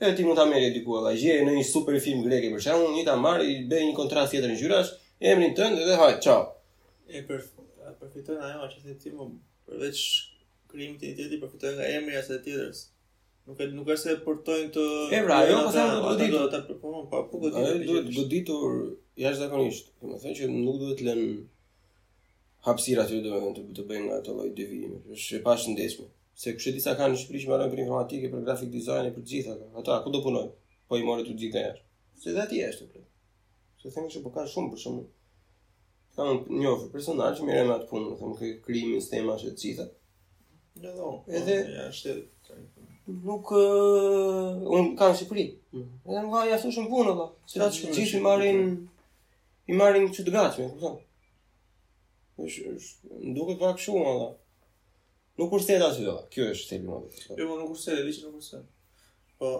E 0.00 0.10
ti 0.16 0.24
mund 0.24 0.38
ta 0.38 0.44
merrë 0.48 0.68
diku 0.74 0.94
alla 1.00 1.10
gjë, 1.18 1.34
në 1.46 1.54
një 1.58 1.64
super 1.68 1.96
film 2.02 2.22
grek 2.24 2.46
për 2.54 2.62
shemb, 2.66 2.86
një 2.94 3.02
ta 3.08 3.16
marr, 3.20 3.42
i 3.44 3.56
bëj 3.70 3.80
një 3.88 3.96
kontratë 3.96 4.34
tjetër 4.36 4.52
ngjyrash, 4.54 4.92
emrin 5.32 5.56
tënd 5.58 5.82
dhe 5.88 5.96
haj, 5.98 6.12
çao. 6.24 6.44
E 7.10 7.24
për 7.28 7.42
përfiton 8.00 8.38
ajo 8.48 8.68
që 8.76 8.94
ti 9.02 9.10
më 9.12 9.26
përveç 9.66 10.02
krijimit 10.70 11.02
të 11.02 11.08
identitetit 11.10 11.42
përfiton 11.42 11.74
nga 11.80 11.88
emri 11.98 12.16
as 12.20 12.30
të 12.30 12.38
tjerës. 12.46 12.84
Nuk 13.50 13.58
e 13.58 13.66
nuk 13.74 13.90
është 13.96 14.12
se 14.14 14.16
portojnë 14.24 14.70
këto 14.70 14.86
emra, 15.18 15.40
jo, 15.50 15.58
po 15.66 15.74
sa 15.74 15.88
do 16.00 16.14
të 16.22 16.30
thotë, 16.36 16.62
po 16.78 16.94
po, 17.00 17.02
po 17.10 17.24
po, 17.32 17.42
po 17.50 17.50
ti 17.50 17.82
duhet 17.88 18.12
goditur 18.14 18.78
jashtëzakonisht. 19.24 19.90
Do 20.00 20.12
të 20.14 20.20
thënë 20.24 20.38
që 20.40 20.52
nuk 20.54 20.78
duhet 20.84 21.02
të 21.02 21.10
lënë 21.10 21.26
hapësira 22.68 23.08
të 23.10 23.20
do 23.26 23.36
të 23.80 23.88
bëjnë 23.90 24.14
ato 24.20 24.38
lloj 24.38 24.52
devijimi, 24.60 25.02
është 25.18 25.40
e 25.40 25.44
pashëndeshme. 25.50 26.08
Se 26.36 26.52
kështë 26.56 26.72
disa 26.78 26.92
ka 26.98 27.06
në 27.10 27.16
Shqipëri 27.20 27.40
që 27.42 27.50
marojnë 27.50 27.72
për 27.72 27.80
informatike, 27.84 28.28
për 28.34 28.42
grafik 28.46 28.70
design, 28.74 29.10
për 29.16 29.24
gjitha 29.30 29.54
ato 29.56 29.70
Ata, 29.82 29.96
ku 30.04 30.12
do 30.16 30.20
punojnë? 30.24 30.52
Po 30.90 30.98
i 31.00 31.04
morë 31.06 31.24
të 31.28 31.34
gjitha 31.40 31.60
e 31.60 31.64
jashtë. 31.68 31.86
Se 32.22 32.34
dhe 32.36 32.44
ati 32.46 32.60
e 32.64 32.68
shtë 32.74 33.04
Se 33.80 33.88
të 33.88 33.92
thengë 33.96 34.12
që 34.16 34.22
po 34.26 34.32
ka 34.36 34.46
shumë 34.54 34.72
për 34.74 34.82
shumë. 34.84 35.04
Ka 36.16 36.26
më 36.28 36.60
njofë 36.62 36.88
personal 36.94 37.36
që 37.38 37.46
mire 37.48 37.64
me 37.68 37.74
atë 37.76 37.88
punë, 37.90 38.16
dhe 38.20 38.30
më 38.30 38.50
krimi, 38.64 39.00
stema, 39.04 39.36
shetë 39.40 39.62
gjitha. 39.64 39.86
Dhe 40.80 40.92
do, 40.98 41.12
edhe... 41.38 41.56
Ja, 41.74 41.86
shte. 41.96 42.16
të 42.50 42.58
Nuk... 43.10 43.50
Uh, 43.50 44.62
unë 44.78 44.96
ka 45.00 45.10
në 45.12 45.20
Shqipëri. 45.20 45.46
Mm 45.74 45.88
nuk 46.10 46.34
Edhe 46.34 46.52
jasë 46.54 46.74
shumë 46.78 46.92
punë, 46.94 47.16
dhe. 47.22 47.28
Se 47.52 47.62
da 47.62 47.70
që 47.76 47.90
që 48.00 48.18
i 48.20 48.26
marrin... 48.26 48.62
i 49.70 49.78
marrin 49.82 50.08
që 50.10 50.18
që 50.20 50.28
që 50.30 50.30
që 50.30 50.44
që 50.44 50.68
që 52.48 53.56
që 53.58 53.74
që 53.86 53.90
që 53.90 54.36
Nuk 55.40 55.48
kurse 55.50 55.78
ta 55.80 55.86
sy 55.96 56.04
do. 56.04 56.16
Kjo 56.32 56.46
është 56.52 56.68
thëmi 56.74 56.86
më. 56.92 56.96
Jo, 57.32 57.36
më 57.36 57.44
po, 57.48 57.54
nuk 57.62 57.70
kurse, 57.72 57.94
dhe 57.96 58.12
që 58.12 58.24
nuk 58.26 58.34
kurse. 58.36 58.58
Po 59.40 59.50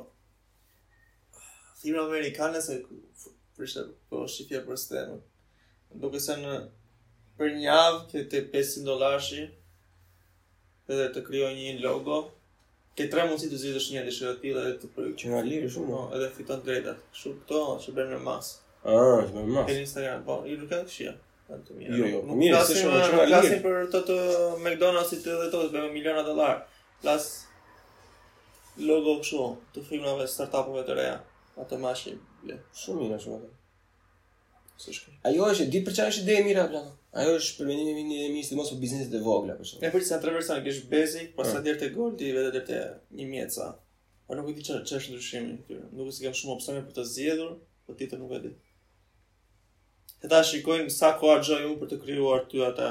thirrja 1.81 2.03
amerikane 2.05 2.61
se 2.61 2.75
për 3.57 3.87
po 4.13 4.27
shifja 4.35 4.61
për 4.67 4.81
stenën. 4.83 5.23
Duke 6.03 6.21
se 6.21 6.37
në 6.43 6.59
për 7.39 7.55
një 7.55 7.63
javë 7.65 8.03
ke 8.13 8.27
të 8.35 8.43
500 8.53 8.85
dollarshi 8.91 9.47
edhe 10.91 11.07
të 11.17 11.25
krijoj 11.31 11.55
një 11.57 11.73
logo. 11.87 12.21
Ke 12.99 13.09
tre 13.09 13.25
mundësi 13.31 13.49
të 13.49 13.63
zgjidhësh 13.63 13.89
një 13.95 14.05
dishë 14.11 14.27
të 14.27 14.37
tillë 14.45 14.67
edhe 14.67 14.77
të 14.83 14.93
projekt. 14.99 15.19
Që 15.23 15.33
nga 15.33 15.43
lirë 15.49 15.73
shumë, 15.79 15.91
po, 15.95 16.05
edhe 16.19 16.29
fiton 16.37 16.61
drejtat. 16.67 17.01
Kështu 17.15 17.33
këto, 17.39 17.65
që 17.87 17.97
bërë 17.97 18.13
në 18.13 18.21
mas. 18.29 18.53
Ah, 18.85 19.23
që 19.31 19.39
në 19.39 19.49
mas. 19.57 19.73
Në 19.73 19.81
Instagram, 19.87 20.27
po, 20.29 20.43
i 20.53 20.61
nuk 20.61 20.69
ka 20.75 20.85
këshia. 20.91 21.17
Jo, 21.51 22.07
jo, 22.07 22.21
mirë, 22.39 22.59
s'është 22.67 22.91
më 23.17 23.25
lirë. 23.31 23.57
për 23.65 23.89
të 23.93 24.01
të 24.09 24.19
McDonald'sit 24.65 25.25
dhe 25.25 25.49
të 25.49 25.49
të 25.53 25.71
bëjmë 25.73 25.89
miliona 25.97 26.23
dolar. 26.27 26.61
Flas 27.03 27.27
logo 28.91 29.15
kështu 29.23 29.49
të 29.75 29.85
firmave 29.89 30.29
startupëve 30.31 30.85
të 30.91 30.97
reja, 31.01 31.17
ato 31.65 31.79
mashin 31.83 32.21
shi. 32.29 32.59
Shumë 32.85 33.03
mirë, 33.09 33.19
shumë 33.25 33.41
mirë. 33.41 35.19
Ajo 35.31 35.49
është 35.51 35.67
di 35.75 35.83
për 35.89 35.99
çfarë 35.99 36.15
është 36.15 36.25
ide 36.25 36.39
e 36.39 36.45
mirë 36.47 36.63
apo 36.69 36.85
Ajo 37.21 37.33
është 37.41 37.57
për 37.59 37.71
vendimin 37.73 37.99
e 37.99 38.07
mirë, 38.13 38.29
të 38.31 38.33
mirë 38.37 38.47
sidomos 38.53 38.71
për 38.77 38.83
bizneset 38.87 39.19
e 39.19 39.25
vogla 39.27 39.59
për 39.59 39.73
shkak. 39.73 39.85
E 39.85 39.91
për 39.97 40.07
çfarë 40.07 40.25
traversa 40.29 40.61
që 40.71 40.77
basic, 40.95 41.35
pas 41.37 41.51
ah. 41.51 41.57
sa 41.59 41.67
deri 41.67 41.83
te 41.83 41.91
Goldi, 41.97 42.31
vetë 42.39 42.55
deri 42.55 42.71
te 42.71 42.81
1000 43.25 43.55
ca. 43.59 43.71
Po 44.31 44.39
nuk 44.39 44.49
e 44.49 44.57
di 44.61 44.69
çfarë 44.71 44.87
është 44.87 45.17
ndryshimi 45.17 45.59
këtu. 45.67 45.83
Nuk 45.99 46.15
e 46.15 46.25
kam 46.29 46.37
shumë 46.41 46.55
opsione 46.57 46.87
për 46.87 47.01
të 47.01 47.09
zgjedhur, 47.13 47.55
po 47.89 47.99
ti 47.99 48.07
të 48.13 48.23
nuk 48.23 48.39
e 48.39 48.45
di. 48.47 48.55
Se 50.21 50.29
ta 50.29 50.43
shikojnë 50.45 50.93
sa 50.93 51.15
ko 51.17 51.33
agjoj 51.33 51.63
unë 51.65 51.79
për 51.81 51.89
të 51.91 51.97
kryuar 52.03 52.43
ty 52.51 52.61
ata. 52.65 52.89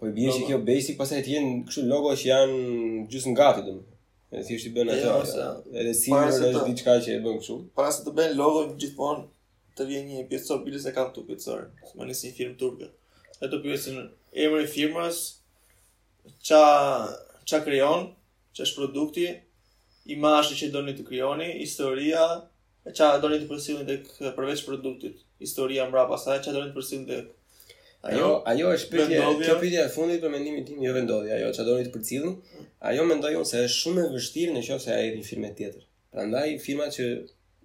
Po 0.00 0.08
i 0.08 0.12
bje 0.16 0.32
që 0.38 0.46
kjo 0.48 0.58
basic 0.64 0.96
pasaj 1.00 1.18
të 1.26 1.34
jenë 1.34 1.50
kështu 1.68 1.82
logo 1.88 2.14
që 2.16 2.28
janë 2.30 2.60
gjusë 3.12 3.32
nga 3.34 3.48
të 3.58 3.64
dëmë. 3.66 3.84
E 4.38 4.42
si 4.44 4.56
është 4.56 4.68
i 4.68 4.72
bënë 4.78 4.96
jo, 5.02 5.10
ato, 5.18 5.48
edhe 5.82 5.92
si 5.98 6.12
është 6.16 6.62
diçka 6.68 6.94
që 7.04 7.14
e 7.16 7.20
bënë 7.24 7.42
kështu. 7.42 7.56
Para 7.76 7.92
se 7.92 8.06
të 8.06 8.14
bënë 8.20 8.38
logo 8.38 8.62
gjithmonë 8.80 9.26
të 9.76 9.86
vjen 9.90 10.08
një 10.08 10.24
pjesor, 10.32 10.62
bilis 10.64 10.88
e 10.90 10.94
kam 10.96 11.12
të 11.12 11.26
pjesor, 11.28 11.66
së 11.90 12.00
më 12.00 12.08
njësi 12.08 12.30
një 12.30 12.38
firmë 12.40 12.58
turgë. 12.62 12.90
E 13.44 13.50
të 13.52 13.60
pjesin 13.66 14.00
emri 14.46 14.64
firmës, 14.78 15.20
qa, 16.48 16.64
qa 17.50 17.60
kryon, 17.68 18.08
qa 18.56 18.64
është 18.64 18.78
produkti, 18.80 19.28
imashtë 20.16 20.58
që 20.62 20.72
do 20.74 20.86
një 20.88 20.96
të 21.02 21.06
kryoni, 21.10 21.52
historia, 21.62 22.24
e 22.88 22.94
qa 22.96 23.12
do 23.22 23.32
një 23.32 23.42
të 23.44 23.50
përsilin 23.52 23.88
dhe 23.88 24.32
përveç 24.38 24.64
produktit 24.66 25.24
historia 25.40 25.86
më 25.86 25.94
rapa 25.94 26.18
sa 26.20 26.38
që 26.42 26.54
dorën 26.54 26.72
të 26.74 26.80
përsin 26.80 27.08
Ajo, 28.08 28.26
ajo 28.46 28.68
e 28.70 28.76
shpërje, 28.78 29.16
kjo 29.42 29.54
përje 29.58 29.80
e 29.82 29.88
fundit 29.90 30.20
për 30.22 30.30
mendimit 30.30 30.68
tim, 30.68 30.78
jo 30.86 30.92
vendodhja, 30.94 31.32
ajo 31.34 31.48
që 31.56 31.60
adoni 31.64 31.86
të 31.88 31.90
për 31.96 32.02
cilën, 32.08 32.36
ajo 32.92 33.06
me 33.08 33.16
se 33.50 33.62
është 33.68 33.78
shumë 33.78 34.04
e 34.04 34.12
vështirë 34.12 34.52
në 34.54 34.60
qofë 34.66 34.82
se 34.84 34.92
a 34.94 34.98
e 35.02 35.08
një 35.16 35.24
firme 35.26 35.50
tjetër. 35.60 35.82
Pra 36.14 36.22
ndaj, 36.30 36.46
firma 36.62 36.86
që, 36.94 37.06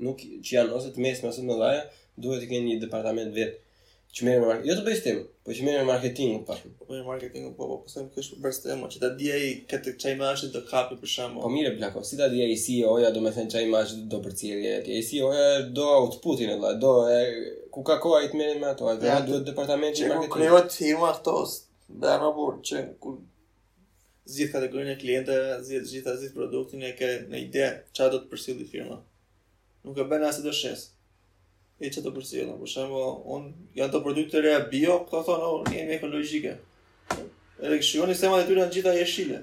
nuk, 0.08 0.26
që 0.42 0.56
janë 0.56 0.74
ose 0.80 0.90
të 0.96 1.04
mesme, 1.06 1.30
ose 1.30 1.44
të 1.44 1.48
më 1.52 1.58
dhaja, 1.62 1.84
duhet 2.26 2.42
të 2.42 2.50
kenë 2.50 2.68
një 2.72 2.80
departament 2.82 3.38
vetë. 3.38 3.63
Që 4.14 4.26
merë 4.28 4.40
me 4.42 4.48
marketing, 4.48 4.68
jo 4.70 4.74
të 4.78 4.82
bëjtë 4.86 5.02
temë, 5.04 5.22
po 5.48 5.54
që 5.58 5.64
merë 5.66 5.78
me 5.80 5.86
marketingu 5.90 6.36
të 6.42 6.46
pashmë. 6.50 6.72
Po 6.80 6.90
merë 6.92 7.06
marketingu, 7.08 7.48
po 7.60 7.68
po 7.72 7.78
përstëm 7.88 8.10
kësh 8.16 8.28
për 8.34 8.42
bërës 8.44 8.60
temë, 8.66 8.90
që 8.96 9.00
ta 9.04 9.10
dhja 9.22 9.38
i 9.42 9.48
këtë 9.72 9.94
që 10.04 10.12
i 10.14 10.18
mashtë 10.20 10.50
të 10.56 10.62
kapi 10.68 10.98
për 11.04 11.12
shamë. 11.14 11.42
Po 11.46 11.50
mire, 11.54 11.72
plako, 11.80 12.04
si 12.06 12.20
ta 12.20 12.28
dhja 12.30 12.46
i 12.56 12.60
si 12.64 12.76
oja 12.90 13.10
do 13.16 13.24
me 13.26 13.32
thënë 13.38 13.52
që 13.56 13.64
i 13.66 13.72
mashtë 13.74 14.04
do 14.14 14.20
për 14.28 14.36
cilje, 14.44 14.76
e 14.86 15.00
i 15.00 15.08
si 15.10 15.24
oja 15.30 15.48
do 15.80 15.88
outputin 15.96 16.54
e 16.60 16.76
do 16.86 16.94
e 17.10 17.18
ku 17.74 17.82
ka 17.90 17.98
koha 18.06 18.20
i 18.22 18.30
të 18.30 18.38
merën 18.44 18.62
me 18.62 18.70
ato, 18.76 18.92
e 18.94 19.00
dhja 19.02 19.16
do 19.32 19.42
departament 19.50 19.98
që 19.98 20.06
i 20.06 20.10
marketingu. 20.12 20.30
Që 20.30 20.38
ku 20.38 20.46
kreot 20.46 20.78
firma 20.78 21.12
këtos, 21.18 21.58
dhe 22.06 22.14
e 22.14 22.24
më 22.30 22.48
që 22.70 22.84
ku 23.06 23.16
zhjith 24.38 24.54
kategorin 24.60 24.94
e 24.94 25.00
klienta, 25.02 25.40
zhjith 25.66 26.06
a 26.06 26.14
zhjith 26.22 26.38
produktin 26.38 26.86
e 26.86 26.94
ke 27.02 27.16
në 27.34 27.42
ide 27.48 27.70
që 27.98 28.06
a 28.10 28.14
do 28.14 28.22
të 28.28 28.36
përsil 28.36 28.68
Nuk 29.84 29.98
e 30.00 30.04
bëna 30.08 30.30
se 30.32 30.40
do 30.40 30.52
shes 30.56 30.93
e 31.84 31.90
që 31.92 32.02
të 32.06 32.12
përsilën, 32.16 32.52
për 32.62 32.70
shemë, 32.74 33.02
unë 33.36 33.50
janë 33.80 33.92
të 33.94 34.00
produkt 34.06 34.30
të 34.32 34.44
reja 34.46 34.60
bio, 34.72 34.94
këta 35.10 35.20
thonë, 35.28 35.48
oh, 35.52 35.56
unë 35.62 35.74
jemi 35.78 35.96
ekologike. 35.98 36.54
Edhe 37.64 37.80
këshion 37.82 38.12
i 38.12 38.16
sema 38.16 38.38
dhe 38.40 38.46
tyre 38.48 38.64
në 38.64 38.72
gjitha 38.76 38.94
jeshile. 39.02 39.40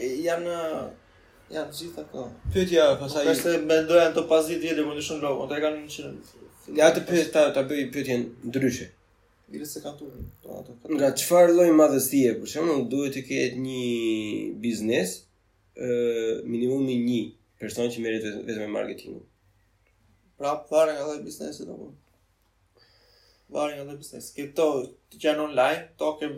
E 0.00 0.08
janë, 0.24 0.54
janë 1.52 1.76
gjitha 1.76 2.04
ka. 2.12 2.24
Pytja, 2.54 2.86
pasaj... 3.02 3.26
Nuk 3.26 3.34
është 3.36 3.52
se 3.52 3.60
mendoja 3.66 4.06
në 4.06 4.16
të 4.16 4.24
pas 4.30 4.48
dhjetë 4.48 4.64
vjetë, 4.68 4.86
po 4.86 4.88
më 4.88 4.96
në 4.96 5.04
shumë 5.10 5.22
rogë, 5.26 5.44
unë 5.44 5.58
kanë 5.66 5.80
në 5.82 5.92
që 5.94 6.12
në... 6.12 6.48
Ja 6.80 6.88
të 6.96 7.02
pyt, 7.10 7.28
ta, 7.34 7.42
ta 7.52 7.64
bëj 7.68 7.82
pytjen 7.98 8.24
ndryshe. 8.48 8.86
Gjire 9.52 9.68
se 9.68 9.82
kanë 9.84 9.98
të 9.98 10.56
të 10.70 10.94
Nga 10.96 11.10
qëfar 11.20 11.52
loj 11.58 11.66
madhështie, 11.76 12.32
për 12.40 12.52
shemë, 12.54 12.78
duhet 12.94 13.18
të 13.18 13.26
ketë 13.28 13.60
një 13.60 13.84
biznes, 14.64 15.18
minimumi 16.48 16.96
një 17.04 17.20
person 17.62 17.92
që 17.92 18.00
merret 18.06 18.30
vetëm 18.48 18.64
me 18.64 18.72
marketingun. 18.78 19.20
Pra 20.42 20.56
fare 20.68 20.90
nga 20.98 21.04
dhe 21.14 21.20
biznesi 21.28 21.62
të 21.62 21.74
mund. 21.80 21.98
nga 23.54 23.84
dhe 23.90 23.94
biznesi. 24.00 24.30
Ske 24.32 24.46
to, 24.58 24.64
të 25.12 25.20
qenë 25.24 25.42
online, 25.44 25.84
to 26.00 26.08
ke 26.18 26.28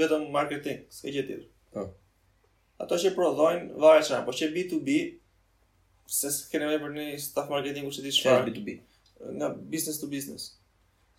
vetëm 0.00 0.22
marketing, 0.36 0.78
s'ke 0.98 1.12
që 1.12 1.24
tjetër. 1.26 1.42
Oh. 1.82 1.90
Ato 2.84 2.96
që 3.02 3.10
prodhojnë, 3.18 3.66
vare 3.84 4.06
shra, 4.08 4.22
po 4.28 4.32
që 4.40 4.48
B2B, 4.54 4.96
se 6.20 6.30
s'ke 6.38 6.62
nëve 6.62 6.78
për 6.86 6.94
një 6.96 7.06
staff 7.26 7.52
marketing 7.52 7.84
u 7.84 7.92
që 7.98 8.06
ti 8.06 8.14
shfarë. 8.20 8.48
B2B? 8.56 8.78
Nga 9.42 9.50
business 9.76 10.00
to 10.04 10.08
business. 10.16 10.48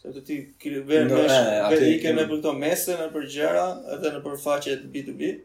Se 0.02 0.16
të 0.18 0.26
ti 0.32 0.40
kërë 0.64 0.82
vërë 0.90 1.08
në 1.12 1.22
mesh, 1.22 1.38
vërë 1.76 1.94
i 1.94 2.02
kërë 2.08 2.28
në 2.42 2.56
mese, 2.66 2.98
përgjera, 3.20 3.68
edhe 3.98 4.18
në 4.18 4.38
faqet 4.50 4.90
B2B, 4.98 5.36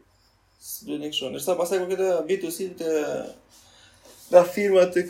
së 0.73 0.89
duhet 0.89 1.05
një 1.05 1.13
këshonë. 1.13 1.37
Nërsa 1.37 1.59
pasaj 1.61 1.83
këtë 1.85 2.11
B2C 2.33 2.71
të 2.81 2.95
nga 4.33 4.41
firma 4.49 4.83
tek 4.89 5.09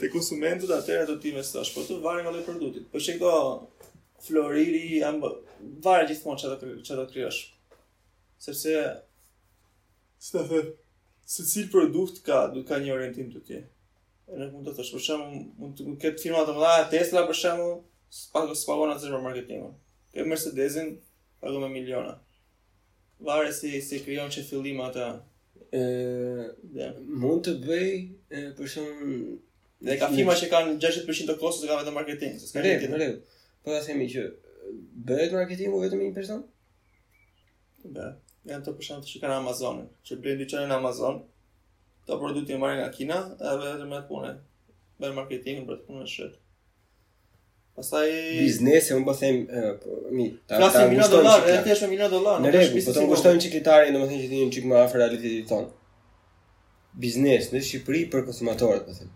tek 0.00 0.10
konsumentët, 0.12 0.70
atëra 0.72 1.04
do 1.04 1.14
të 1.18 1.22
ti 1.22 1.32
më 1.36 1.44
thosh, 1.44 1.74
po 1.76 1.84
të 1.84 2.00
varet 2.00 2.24
nga 2.24 2.32
lloji 2.32 2.44
i 2.44 2.48
produktit. 2.48 2.86
Po 2.92 3.02
shiko 3.04 3.32
floriri 4.24 5.02
jam 5.02 5.20
varë 5.84 6.08
gjithmonë 6.08 6.40
çfarë 6.40 6.78
çfarë 6.86 7.04
krijosh. 7.12 7.40
Sepse 8.40 8.76
s'ta 10.24 10.46
the 10.48 10.62
se 11.26 11.44
cil 11.44 11.68
produkt 11.72 12.22
ka 12.24 12.46
do 12.54 12.64
ka 12.68 12.80
një 12.80 12.94
orientim 12.96 13.28
të 13.32 13.40
tij. 13.46 13.62
Ne 14.36 14.48
mund 14.50 14.64
të 14.66 14.72
thash 14.80 14.92
për 14.96 15.02
shemb 15.08 15.52
mund 15.60 15.76
të 15.76 16.00
ketë 16.06 16.22
firma 16.24 16.46
të 16.48 16.56
mëdha, 16.56 16.72
Tesla 16.90 17.26
për 17.28 17.36
shembull, 17.42 17.76
spaqo 18.08 18.56
spaqo 18.56 18.88
në 18.90 18.96
për 19.04 19.24
marketingu. 19.28 19.70
Ke 20.12 20.24
Mercedesin, 20.24 20.94
pagon 21.42 21.60
me 21.60 21.68
miliona. 21.76 22.16
Varet 23.20 23.54
si 23.56 23.80
si 23.82 24.00
krijon 24.04 24.30
çe 24.32 24.42
fillim 24.44 24.80
ata 24.80 25.22
Ëh, 25.76 26.44
mund 27.20 27.42
të 27.44 27.52
bëj 27.66 27.88
për 28.58 28.68
shkak 28.74 29.02
dhe 29.86 29.96
ka 30.00 30.08
firma 30.12 30.36
që 30.40 30.46
kanë 30.52 30.76
60% 30.84 31.30
të 31.30 31.34
kostos 31.40 31.64
dhe 31.64 31.68
kanë 31.70 31.82
vetëm 31.82 31.96
marketing. 31.98 32.38
Ka 32.54 32.62
rëndë, 32.64 32.88
ka 32.92 33.00
rëndë. 33.02 33.40
Po 33.64 33.74
ta 33.74 33.82
themi 33.84 34.06
që 34.12 34.24
bëhet 35.10 35.34
marketing 35.36 35.74
u 35.76 35.82
vetëm 35.82 36.04
një 36.06 36.14
person? 36.16 36.44
Da. 37.98 38.08
Janë 38.48 38.64
të 38.68 38.76
përshëm 38.78 39.02
të 39.04 39.12
shikën 39.12 39.34
Amazon, 39.36 39.82
që 40.06 40.18
blenë 40.22 40.44
dyqenë 40.46 40.70
në 40.70 40.78
Amazon, 40.78 41.20
të 42.08 42.16
produkti 42.22 42.54
e 42.56 42.60
marrë 42.62 42.80
nga 42.80 42.88
Kina, 42.94 43.20
edhe 43.36 43.68
vetëm 43.68 43.92
atë 43.98 44.06
të 44.06 44.10
punë, 44.14 44.32
bërë 45.02 45.18
marketing, 45.20 45.64
për 45.68 45.82
të 45.82 45.88
punë 45.90 46.04
në 46.04 46.12
shëtë. 46.14 46.44
Pastaj 47.76 48.08
biznesi 48.40 48.94
un 48.94 49.04
po 49.04 49.14
them 49.14 49.40
uh, 49.40 50.08
mi 50.10 50.34
ta 50.46 50.56
ta 50.58 50.62
kushton 50.64 50.88
milion 50.90 51.10
dollar, 51.10 51.42
edhe 51.48 51.62
thjesht 51.64 51.82
me 51.84 51.88
milion 51.92 52.10
dollar. 52.10 52.38
Në 52.40 52.52
rregull, 52.54 52.80
po 52.86 52.94
të 52.96 53.02
kushtojnë 53.10 53.42
çiklitarin, 53.44 53.96
domethënë 53.98 54.20
që 54.22 54.30
ti 54.30 54.38
një 54.40 54.46
çik 54.54 54.68
më 54.70 54.78
afër 54.84 55.02
realitetit 55.04 55.52
Biznes 56.96 57.50
në 57.52 57.60
Shqipëri 57.64 58.02
për 58.14 58.22
konsumatorët, 58.30 58.86
po 58.88 58.94
them. 58.96 59.12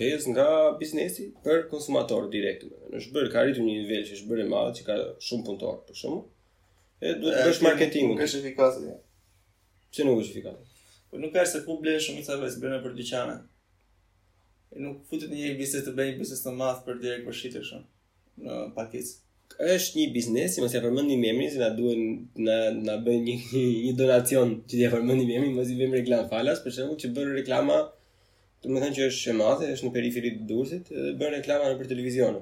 Vezë 0.00 0.32
nga 0.34 0.46
biznesi 0.82 1.28
për 1.46 1.60
konsumator 1.70 2.26
direkt. 2.34 2.64
Në 2.94 3.02
bërë 3.14 3.30
ka 3.34 3.44
rritu 3.46 3.62
një 3.66 3.76
nivel 3.82 4.02
që 4.08 4.18
shbërë 4.24 4.42
e 4.42 4.48
madhe, 4.50 4.72
që 4.80 4.86
ka 4.90 4.96
shumë 5.26 5.46
punëtor, 5.52 5.76
për 5.90 6.00
shumë. 6.02 6.20
E 7.02 7.14
duhet 7.22 7.38
të 7.44 7.48
bësh 7.52 7.62
marketingun. 7.68 8.16
Nuk 8.18 8.24
është 8.26 8.40
efikase. 8.42 8.84
Jo. 8.90 8.96
Pse 9.94 10.08
nuk 10.10 10.22
është 10.26 10.34
efikase? 10.40 10.94
Po 11.10 11.20
nuk 11.22 11.34
ka 11.38 11.46
se 11.52 11.62
ku 11.66 11.78
blesh 11.84 12.08
shumë 12.10 12.54
për 12.88 12.98
dyqane. 12.98 13.38
E 14.74 14.80
nuk 14.82 15.04
futet 15.10 15.30
në 15.30 15.44
një 15.44 15.56
bisedë 15.62 15.86
të 15.90 15.96
bëjë 15.98 16.38
të 16.42 16.56
madh 16.58 16.82
për 16.88 17.04
direkt 17.06 17.28
për 17.28 17.32
po 17.32 17.60
shumë. 17.72 17.84
në 18.46 18.60
pakicë 18.80 19.20
është 19.60 19.98
një 19.98 20.04
biznes, 20.12 20.54
si 20.54 20.62
mos 20.62 20.74
e 20.74 20.80
përmendni 20.82 21.16
emrin, 21.28 21.50
si 21.50 21.58
na 21.60 21.68
duhen 21.76 22.04
na 22.46 22.56
na 22.86 22.94
bën 23.04 23.24
një 23.26 23.34
një 23.86 23.94
donacion 23.98 24.54
që 24.68 24.76
ti 24.78 24.84
e 24.86 24.92
përmendni 24.92 25.36
emrin, 25.36 25.52
mos 25.56 25.68
i 25.72 25.76
vëmë 25.76 25.98
reklam 26.00 26.28
falas, 26.30 26.62
për 26.64 26.76
shembull 26.76 27.00
që 27.02 27.10
bën 27.16 27.34
reklama, 27.40 27.78
do 28.62 28.70
të 28.72 28.84
thënë 28.84 28.96
që 28.98 29.10
është 29.10 29.32
e 29.32 29.36
madhe, 29.40 29.70
është 29.74 29.88
në 29.88 29.94
periferit 29.96 30.38
të 30.40 30.48
Durrësit, 30.52 30.92
bën 31.20 31.34
reklama 31.38 31.72
në 31.72 31.78
për 31.82 31.90
televizion. 31.94 32.38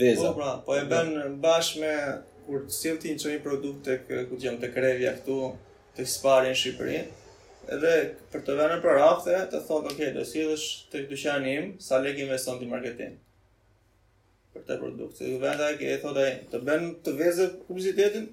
Veza. 0.00 0.32
Po 0.32 0.36
pra, 0.40 0.50
po 0.66 0.76
e 0.78 0.84
bën 0.90 1.38
bashkë 1.42 1.80
me 1.84 1.94
kur 2.46 2.64
sillti 2.74 3.12
një 3.14 3.20
çoni 3.22 3.40
produkt 3.44 3.84
tek 3.86 4.08
ku 4.30 4.36
tek 4.38 4.76
Revia 4.76 5.14
këtu, 5.18 5.40
tek 5.96 6.06
Spari 6.06 6.50
në 6.52 6.58
Shqipëri. 6.60 7.00
Edhe 7.74 7.94
për 8.32 8.42
të 8.46 8.54
vënë 8.58 8.80
në 8.82 8.92
rafte, 8.98 9.36
të 9.52 9.60
thotë, 9.68 9.92
"Okej, 9.94 10.12
do 10.14 10.24
sillesh 10.24 10.68
tek 10.90 11.08
dyqani 11.10 11.56
im, 11.60 11.66
sa 11.88 11.98
lekë 12.02 12.24
investon 12.26 12.58
ti 12.58 12.66
marketing?" 12.66 13.18
për 14.60 14.68
të 14.68 14.78
produkt. 14.80 15.16
Se 15.16 15.38
vend 15.42 15.60
ai 15.60 15.76
që 15.78 15.88
e 15.88 15.96
thotë 16.02 16.26
të 16.52 16.60
bën 16.66 16.86
të 17.06 17.14
vezë 17.18 17.46
publicitetin 17.68 18.26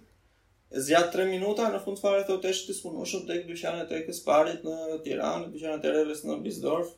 e 0.75 0.83
zgjat 0.83 1.11
3 1.15 1.27
minuta 1.29 1.67
në 1.71 1.81
fund 1.85 1.99
fare 2.01 2.23
thotë 2.27 2.51
është 2.51 2.71
disponueshëm 2.73 3.25
tek 3.29 3.45
dyqanet 3.49 3.89
tek 3.91 4.07
Sparit 4.15 4.63
në 4.65 5.01
Tiranë, 5.05 5.47
në 5.47 5.53
dyqanet 5.55 5.85
e 5.85 5.93
Reves 5.95 6.23
në 6.27 6.39
Bisdorf. 6.45 6.89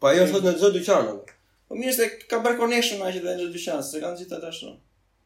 Po 0.00 0.10
ajo 0.10 0.26
thotë 0.32 0.48
në 0.48 0.54
çdo 0.60 0.70
dyqan. 0.78 1.12
Po 1.70 1.78
mirë 1.78 1.96
se 1.98 2.08
ka 2.30 2.40
bërë 2.42 2.58
connection 2.62 3.02
ai 3.06 3.12
që 3.16 3.24
vjen 3.26 3.42
në 3.44 3.50
dyqan, 3.56 3.82
se 3.84 4.02
kanë 4.02 4.20
gjithë 4.22 4.38
ata 4.38 4.52
ashtu. 4.52 4.74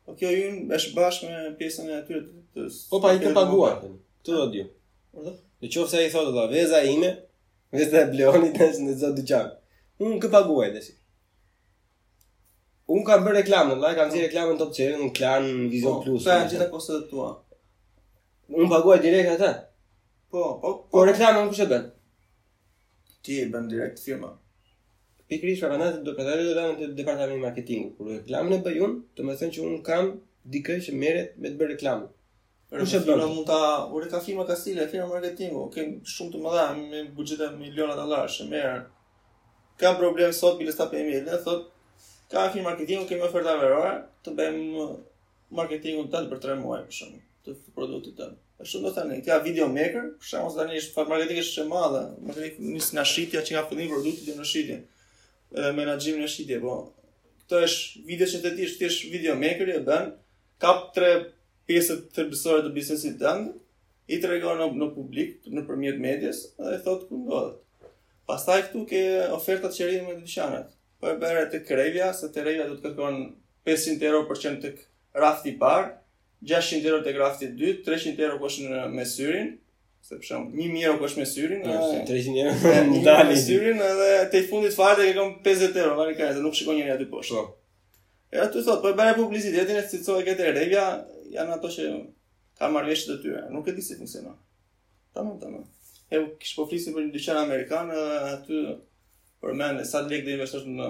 Po 0.04 0.16
kjo 0.18 0.32
hyn 0.36 0.58
është 0.76 0.96
bashkë 0.98 1.30
me 1.30 1.54
pjesën 1.60 1.90
e 1.94 2.00
atyre 2.02 2.24
të, 2.54 2.68
Po 2.90 3.00
pa 3.00 3.14
i 3.16 3.22
të 3.22 3.32
paguar. 3.36 3.78
Po. 3.80 3.94
Këtë 4.20 4.40
do 4.40 4.48
di. 4.52 4.66
Në 5.64 5.70
qoftë 5.72 5.94
se 5.94 6.02
ai 6.02 6.10
thotë 6.12 6.34
do 6.36 6.44
veza 6.52 6.82
ime, 6.92 7.14
veza 7.72 8.02
e 8.02 8.10
bleoni 8.12 8.52
tash 8.56 8.82
në 8.84 8.98
çdo 9.00 9.14
dyqan. 9.22 9.48
Unë 10.04 10.18
kë 10.20 10.30
paguaj 10.34 10.68
tash? 10.76 10.92
Un 12.92 13.00
kam 13.04 13.22
bërë 13.24 13.36
reklamë, 13.40 13.78
valla, 13.80 13.94
kam 13.96 14.10
dhënë 14.12 14.26
reklamën 14.26 14.58
Top 14.60 14.72
Channel, 14.76 15.00
un 15.00 15.12
kam 15.16 15.46
Vision 15.72 15.94
po, 16.00 16.02
Plus. 16.04 16.18
Po, 16.24 16.28
pra, 16.28 16.34
janë 16.42 16.50
gjitha 16.52 16.66
kostet 16.72 17.06
tua. 17.08 17.30
Un 18.52 18.68
paguaj 18.68 18.98
direkt 19.00 19.30
atë. 19.38 19.52
Po, 20.28 20.42
po, 20.60 20.72
po, 20.74 20.74
po 20.92 21.06
reklamën 21.08 21.46
nuk 21.46 21.56
është 21.56 21.68
bën. 21.70 21.86
Ti 23.24 23.38
e 23.40 23.48
bën 23.54 23.70
direkt 23.72 24.02
firma. 24.04 24.34
Pikërisht 25.32 25.64
për 25.64 25.78
do 25.78 25.86
të 25.86 26.02
dokumentave 26.10 26.44
të 26.82 26.90
të 26.90 26.92
departamentit 26.98 27.42
marketingu, 27.48 27.94
kur 27.96 28.10
reklamën 28.18 28.58
e 28.58 28.62
bëj 28.68 28.78
un, 28.84 28.98
të 29.16 29.24
më 29.30 29.38
thënë 29.40 29.56
që 29.56 29.64
un 29.70 29.78
kam 29.88 30.10
dikë 30.52 30.76
që 30.84 30.98
merret 31.00 31.38
me 31.40 31.48
të 31.54 31.58
bërë 31.62 31.72
reklamën. 31.78 32.10
Për 32.74 32.84
shembull, 32.90 33.22
un 33.24 33.32
mund 33.38 33.48
ta 33.48 33.60
urë 33.96 34.10
ka 34.12 34.20
firma 34.20 34.44
ka 34.48 34.56
stile, 34.60 34.84
firma 34.92 35.08
marketingu, 35.14 35.64
ke 35.72 35.86
shumë 36.12 36.34
të 36.36 36.42
madha 36.44 36.68
me 36.76 37.06
buxhete 37.16 37.48
milionat 37.56 37.96
dollarësh, 38.02 38.42
merr. 38.52 38.82
Ka 39.80 39.96
problem 39.98 40.36
sot 40.36 40.60
me 40.60 40.68
lista 40.68 40.90
pemë, 40.92 41.24
thotë 41.46 41.73
ka 42.34 42.42
afir 42.48 42.62
marketingu, 42.66 43.06
kemi 43.08 43.22
oferta 43.28 43.54
verore, 43.60 43.94
të 44.26 44.32
bëjmë 44.40 44.86
marketingun 45.58 46.10
tënd 46.10 46.30
për 46.32 46.40
3 46.48 46.58
muaj 46.62 46.80
për 46.88 46.96
shumë, 46.98 47.20
të 47.46 47.54
produktit 47.76 48.16
tënd. 48.18 48.40
Është 48.62 48.70
shumë 48.72 48.86
do 48.86 48.90
të 48.92 48.98
tani, 48.98 49.18
ka 49.28 49.38
video 49.44 49.68
maker, 49.70 50.08
për 50.18 50.28
shemb 50.32 50.48
ose 50.48 50.58
tani 50.60 50.80
është 50.80 51.04
marketing 51.12 51.40
është 51.44 51.56
shumë 51.60 51.70
madhe, 51.72 52.02
marketing 52.30 52.74
nis 52.74 52.90
nga 52.96 53.04
shitja 53.12 53.42
që 53.46 53.56
nga 53.56 53.62
fillimi 53.70 53.90
produkti 53.94 54.26
deri 54.26 54.40
në 54.40 54.48
shitje. 54.50 54.78
Ë 55.54 55.72
menaxhimin 55.78 56.26
e 56.26 56.30
shitjes, 56.34 56.62
po 56.64 56.76
këto 57.44 57.58
është 57.68 58.04
video 58.08 58.28
të 58.42 58.54
thjesht 58.76 59.08
video 59.14 59.34
maker 59.38 59.70
e 59.70 59.78
bën, 59.86 60.12
kap 60.62 60.88
3 60.98 61.26
pjesë 61.68 61.98
të 62.02 62.14
thelbësore 62.18 62.64
të 62.66 62.74
biznesit 62.78 63.18
tënd, 63.22 63.52
i 64.14 64.18
tregon 64.20 64.58
në, 64.60 64.70
në 64.82 64.88
publik 64.96 65.46
nëpërmjet 65.56 66.00
medias 66.02 66.46
dhe 66.58 66.80
thotë 66.86 67.08
ku 67.08 67.20
ndodhet. 67.22 67.90
Pastaj 68.28 68.66
këtu 68.68 68.82
ke 68.88 69.02
ofertat 69.36 69.76
qerimi 69.76 70.10
me 70.10 70.16
dyqanet 70.22 70.73
po 71.04 71.12
e 71.12 71.18
bëre 71.20 71.42
të 71.52 71.74
Revia, 71.78 72.06
se 72.16 72.30
të 72.32 72.44
Revia 72.46 72.66
do 72.68 72.78
të 72.78 72.90
kërkon 72.94 73.18
500 73.68 74.08
euro 74.08 74.22
për 74.28 74.40
qenë 74.44 74.60
tek 74.62 74.80
rafti 75.20 75.52
i 75.54 75.58
parë, 75.60 75.90
600 76.48 76.88
euro 76.90 77.02
të 77.04 77.12
rafti 77.18 77.48
i 77.50 77.58
dytë, 77.58 77.84
300 77.86 78.24
euro 78.26 78.38
kush 78.42 78.58
në 78.68 78.86
mesyrin, 78.92 79.52
se 80.04 80.18
për 80.18 80.26
shemb 80.28 80.56
1000 80.58 80.84
euro 80.88 81.00
kush 81.00 81.16
me 81.20 81.26
syrin, 81.28 81.62
300 81.64 82.06
po, 82.06 82.40
euro 82.40 82.80
në 82.90 83.02
dalin. 83.06 83.30
Me 83.30 83.38
syrin 83.40 83.80
edhe 83.88 84.08
te 84.34 84.42
fundit 84.50 84.74
fare 84.76 84.98
te 85.00 85.06
kërkon 85.10 85.34
50 85.46 85.78
euro, 85.84 85.94
vani 86.00 86.16
se 86.20 86.42
nuk 86.44 86.56
shikon 86.58 86.78
njëri 86.80 86.94
aty 86.96 87.06
poshtë. 87.12 87.40
Po. 87.40 87.60
E 88.34 88.40
aty 88.42 88.58
të 88.60 88.64
thot, 88.68 88.82
po 88.84 88.92
e 88.92 88.98
bëre 89.00 89.16
publicitetin 89.20 89.80
e 89.80 89.84
cicove 89.90 90.24
këtë 90.28 90.50
Revia, 90.58 90.86
janë 91.36 91.56
ato 91.58 91.70
që 91.76 91.88
kanë 92.60 92.76
marrë 92.76 92.96
të 93.06 93.18
tyre, 93.24 93.46
nuk 93.54 93.68
e 93.72 93.76
di 93.76 93.84
si 93.86 93.96
funksionon. 94.00 94.36
Tamam, 95.14 95.36
tamam. 95.40 95.64
E 96.12 96.20
kishë 96.42 96.58
po 96.58 96.66
flisin 96.70 96.94
për 96.96 97.06
një 97.08 97.14
dyqen 97.16 97.38
Amerikanë, 97.44 98.02
aty 98.36 98.60
në 99.52 99.84
sa 99.84 100.00
lek 100.06 100.24
do 100.24 100.30
investosh 100.32 100.64
në 100.68 100.88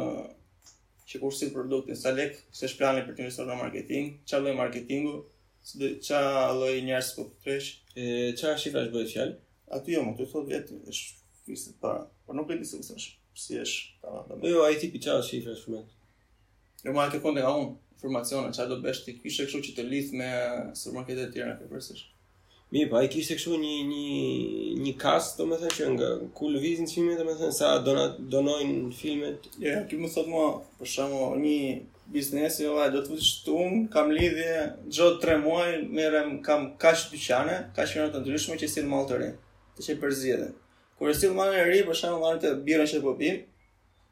që 1.09 1.19
kur 1.21 1.33
produktin, 1.55 1.97
sa 1.99 2.11
lek 2.15 2.37
se 2.55 2.69
shplani 2.71 3.03
për 3.07 3.15
të 3.17 3.21
investuar 3.25 3.49
në 3.49 3.57
marketing, 3.59 4.13
çfarë 4.27 4.43
lloj 4.47 4.55
marketingu, 4.59 5.17
ç'a 6.05 6.23
lloj 6.55 6.77
njerëz 6.87 7.11
po 7.17 7.27
fresh. 7.43 7.81
E 7.97 8.33
ç'a 8.35 8.57
shifrash 8.59 8.91
bëhet 8.91 9.13
fjalë? 9.15 9.35
Aty 9.77 9.95
jo, 9.95 10.03
më 10.03 10.17
të 10.19 10.27
thot 10.33 10.49
vetë, 10.51 10.81
është 10.89 11.39
fisë 11.47 11.75
para. 11.81 12.07
Por 12.27 12.35
nuk 12.35 12.51
e 12.51 12.57
di 12.59 12.65
se 12.67 12.79
kusë 12.81 12.97
është, 12.97 13.13
si 13.39 13.61
është. 13.61 14.15
Po 14.41 14.49
jo, 14.51 14.65
ai 14.67 14.79
tipi 14.83 14.99
çfarë 15.01 15.29
shifrash 15.29 15.69
më? 15.71 15.83
Jo, 16.87 16.95
më 16.97 17.07
ke 17.15 17.21
kontë 17.23 17.45
nga 17.45 17.55
unë 17.61 18.57
çfarë 18.57 18.73
do 18.73 18.81
bësh 18.83 19.05
ti? 19.07 19.19
Kishe 19.21 19.45
kështu 19.47 19.61
që 19.69 19.77
të 19.79 19.87
lidh 19.91 20.17
me 20.19 20.33
supermarketet 20.79 21.29
e 21.31 21.35
tjera 21.37 21.59
këtu 21.61 22.01
Mi 22.75 22.87
pa, 22.89 22.91
po, 22.91 22.97
ai 22.99 23.07
kishte 23.09 23.37
kështu 23.39 23.55
një 23.63 23.75
një 23.87 24.05
një 24.85 24.93
kast, 24.99 25.37
domethënë 25.39 25.75
që 25.79 25.85
nga 25.95 26.07
ku 26.35 26.49
lëvizin 26.51 26.89
filmet, 26.91 27.21
domethënë 27.21 27.55
sa 27.55 27.69
donat 27.87 28.17
donojnë 28.33 28.89
filmet. 29.01 29.45
Ja, 29.63 29.69
yeah, 29.69 29.85
kjo 29.87 30.01
më 30.03 30.09
thot 30.11 30.27
mua, 30.33 30.49
për 30.81 30.91
shembull, 30.93 31.37
një 31.39 32.17
biznesi 32.17 32.65
jo, 32.67 32.73
do 32.91 33.03
të 33.05 33.11
thotë 33.13 33.27
këtu 33.29 33.61
kam 33.95 34.11
lidhje 34.17 34.49
çdo 34.91 35.07
3 35.23 35.37
muaj 35.45 35.69
merrem 36.01 36.33
kam 36.49 36.65
kaç 36.83 37.05
dyqane, 37.13 37.61
kaç 37.77 37.93
mënyra 37.95 38.09
të 38.17 38.25
ndryshme 38.25 38.59
që 38.65 38.71
sill 38.75 38.91
mall 38.91 39.07
të 39.13 39.21
ri, 39.23 39.31
të 39.79 39.87
çej 39.87 40.01
përzihen. 40.03 40.49
Kur 40.99 41.15
e 41.15 41.17
sill 41.21 41.37
mallin 41.39 41.61
e 41.63 41.69
ri, 41.71 41.85
për 41.87 42.01
shembull, 42.01 42.25
marrën 42.27 42.43
të 42.43 42.53
birën 42.67 42.91
që 42.91 43.03
po 43.07 43.15
bim, 43.23 43.39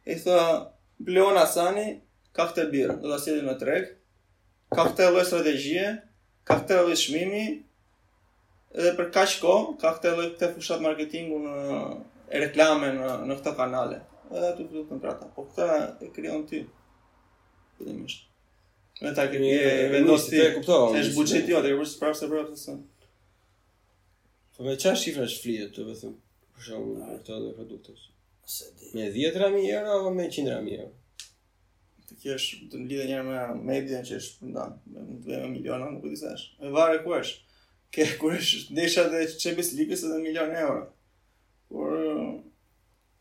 i 0.06 0.18
tha 0.22 0.38
Blon 1.02 1.40
Asani, 1.42 1.88
ka 2.30 2.46
këtë 2.54 2.70
birë, 2.70 2.98
do 3.02 3.10
të 3.10 3.18
sjellim 3.26 3.50
në 3.50 3.58
treg. 3.62 3.90
Ka 4.70 4.86
këtë 4.86 5.10
strategjie, 5.26 5.90
ka 6.46 6.62
këtë 6.62 6.78
edhe 8.80 8.92
për 8.98 9.08
kaq 9.14 9.32
kohë 9.42 9.72
ka 9.80 9.90
këtë 9.98 10.10
lloj 10.16 10.48
fushat 10.54 10.80
marketingu 10.84 11.38
në 11.44 11.56
e 12.36 12.40
reklame 12.46 12.92
në 12.96 13.10
në 13.28 13.36
kanale. 13.58 13.98
Edhe 14.32 14.46
aty 14.54 14.64
do 14.70 14.80
të 14.82 14.86
kontrata, 14.88 15.26
po 15.36 15.44
këta 15.48 15.66
e 16.00 16.08
krijon 16.16 16.46
ti. 16.48 16.62
Edhe 17.80 17.96
më 17.98 18.12
Me 19.02 19.10
ta 19.16 19.24
kemi 19.32 19.48
e 19.56 19.88
vendos 19.90 20.28
ti. 20.30 20.38
E 20.38 20.50
kuptova. 20.54 20.92
Është 21.00 21.14
buxheti 21.16 21.50
jote, 21.52 21.72
e 21.72 21.78
bësh 21.78 21.96
prapë 22.00 22.18
se 22.20 22.28
prapë 22.30 22.56
të 22.58 22.74
Po 24.56 24.64
me 24.66 24.76
çfarë 24.78 25.00
shifra 25.00 25.24
është 25.26 25.42
flihet, 25.42 25.70
të 25.74 25.86
them, 26.02 26.12
për 26.54 26.64
shembull, 26.66 27.00
për 27.00 27.16
këtë 27.22 27.38
lloj 27.40 27.54
produkte. 27.56 27.94
Se 28.52 28.68
Me 28.94 29.08
10 29.10 29.28
euro 29.48 29.96
apo 29.98 30.10
me 30.14 30.28
100 30.28 30.52
euro? 30.76 30.90
Të 32.08 32.18
kesh 32.22 32.46
të 32.70 32.82
lidhë 32.88 33.06
njërë 33.10 33.24
me 33.24 33.64
medien 33.72 34.04
që 34.06 34.20
është 34.20 34.38
fundan, 34.42 34.76
me 34.86 35.18
2 35.26 35.42
miliona, 35.56 35.88
nuk 35.96 36.04
e 36.06 36.12
di 36.12 36.20
është. 36.20 36.62
E 36.62 36.70
vare 36.76 37.02
ku 37.04 37.16
është 37.18 37.40
ke 37.92 38.04
kur 38.20 38.32
është 38.38 38.72
ndesha 38.72 39.02
dhe 39.12 39.20
Champions 39.40 39.72
League 39.76 39.94
është 39.96 40.08
edhe 40.08 40.20
milion 40.24 40.52
euro. 40.64 40.82
Por 41.72 41.92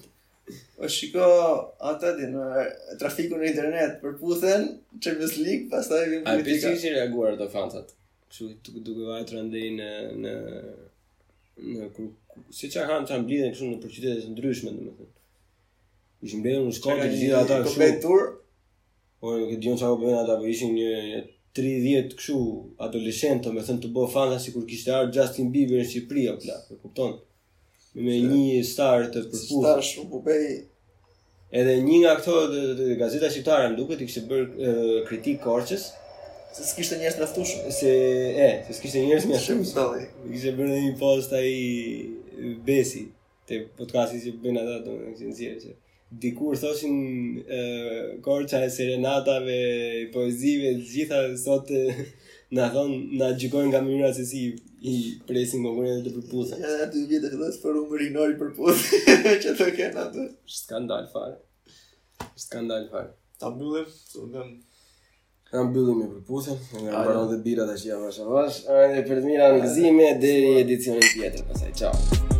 O 0.80 0.88
shiko, 0.90 1.24
ata 1.92 2.10
di 2.18 2.26
në 2.32 2.66
trafiku 2.98 3.38
në 3.38 3.50
internet, 3.52 3.98
përputhen 4.02 4.66
Champions 4.98 5.36
League, 5.38 5.68
pastaj 5.70 6.08
vjen 6.10 6.26
politika. 6.26 6.66
A 6.66 6.74
pse 6.74 6.82
ti 6.82 6.94
reaguar 6.96 7.36
ato 7.38 7.46
fansat? 7.52 7.94
Kështu 8.30 8.80
duke 8.86 9.06
vajtur 9.12 9.44
andej 9.44 9.70
në 9.78 9.92
në 10.24 10.34
në 11.60 11.86
grup 11.92 12.29
si 12.48 12.70
çka 12.70 12.86
kanë 12.88 13.08
ta 13.08 13.18
mblidhen 13.20 13.52
këtu 13.54 13.68
në 13.72 13.80
qytete 13.90 14.20
të 14.22 14.32
ndryshme 14.32 14.70
domethënë. 14.76 15.12
Ishin 16.24 16.42
mbledhur 16.42 16.64
në 16.68 16.74
Shkodër 16.78 17.10
të 17.12 17.18
gjitha 17.20 17.38
ata 17.44 17.58
këtu. 17.60 17.68
Komplet 17.72 18.00
tur. 18.04 18.24
Po 19.20 19.34
nuk 19.36 19.52
e 19.52 19.58
diun 19.60 19.76
çka 19.80 19.90
po 19.92 20.00
bën 20.02 20.18
ata, 20.22 20.38
po 20.40 20.46
ishin 20.48 20.74
një, 20.76 21.22
30 21.56 22.14
këtu 22.14 22.38
adoleshentë 22.86 23.48
domethënë 23.48 23.82
të 23.84 23.90
bëu 23.96 24.08
fanta 24.14 24.40
sikur 24.42 24.66
kishte 24.70 24.92
ardhur 24.94 25.16
Justin 25.18 25.48
Bieber 25.52 25.80
në 25.80 25.88
Shqipëri 25.90 26.26
apo 26.32 26.46
la, 26.48 26.58
e 26.70 26.76
kupton? 26.80 27.16
Me 27.98 28.18
një 28.30 28.60
star 28.64 29.08
të 29.08 29.24
përputhur. 29.28 29.64
Star 29.68 29.86
shumë 29.92 30.10
po 30.10 30.36
Edhe 31.60 31.72
një 31.82 31.96
nga 32.04 32.12
këto 32.14 32.34
gazeta 33.00 33.26
shqiptare 33.26 33.72
më 33.72 33.78
duket 33.80 34.04
i 34.04 34.06
kishte 34.06 34.20
bër 34.30 34.44
kritik 35.08 35.40
Korçës, 35.42 35.88
se 36.54 36.62
s'kishte 36.68 36.94
njerëz 37.00 37.16
të 37.18 37.26
ftuar, 37.26 37.48
se 37.74 37.90
e, 37.90 38.46
se 38.68 38.76
s'kishte 38.76 39.02
njerëz 39.02 39.26
më 39.26 39.40
Ishte 39.40 40.52
bërë 40.54 40.76
një 40.84 40.92
post 41.00 41.34
ai 41.34 41.50
besi 42.66 43.06
te 43.48 43.58
podcasti 43.76 44.20
që 44.24 44.32
bën 44.42 44.58
ata 44.62 44.76
domethënë 44.86 45.18
që 45.20 45.28
nxjerr 45.30 45.58
që 45.64 45.74
dikur 46.22 46.56
thoshin 46.58 46.96
ë 47.44 48.20
korça 48.26 48.58
e 48.66 48.70
serenatave 48.74 49.58
poezive 50.14 50.72
të 50.78 50.86
gjitha 50.92 51.20
sot 51.38 51.70
na 52.58 52.66
thon 52.74 52.92
na 53.20 53.28
xhikojnë 53.38 53.70
nga 53.70 53.82
mënyra 53.86 54.10
se 54.16 54.24
si 54.26 54.40
i 54.90 54.94
presin 55.28 55.62
konkurrentët 55.66 56.06
të 56.08 56.14
përputhen. 56.16 56.62
Ja, 56.64 56.72
aty 56.86 57.04
vjet 57.10 57.26
edhe 57.28 57.38
të 57.44 57.50
sforu 57.58 57.84
më 57.90 58.00
rinori 58.04 58.38
për 58.40 58.56
që 59.44 59.54
të 59.60 59.68
kenë 59.78 60.02
aty. 60.08 60.26
Skandal 60.58 61.06
fare. 61.12 61.36
Skandal 62.46 62.88
fare. 62.90 63.12
Ta 63.40 63.52
mbyllim, 63.54 63.86
të 64.12 64.26
ndëm 64.32 64.56
Kam 65.50 65.66
bëllu 65.74 65.92
me 65.98 66.04
përpuse, 66.12 66.52
nga 66.80 66.90
nga 66.92 67.00
nga 67.12 67.24
dhe 67.30 67.36
bira 67.46 67.64
dhe 67.70 67.74
qia 67.82 67.94
më 68.02 68.10
shabash, 68.16 68.56
nga 68.68 68.70
nga 68.70 68.86
nga 68.86 68.86
nga 68.86 69.02
nga 69.02 69.02
nga 69.02 69.02
nga 69.10 70.98
nga 71.22 71.62
nga 71.62 71.88
nga 71.88 72.39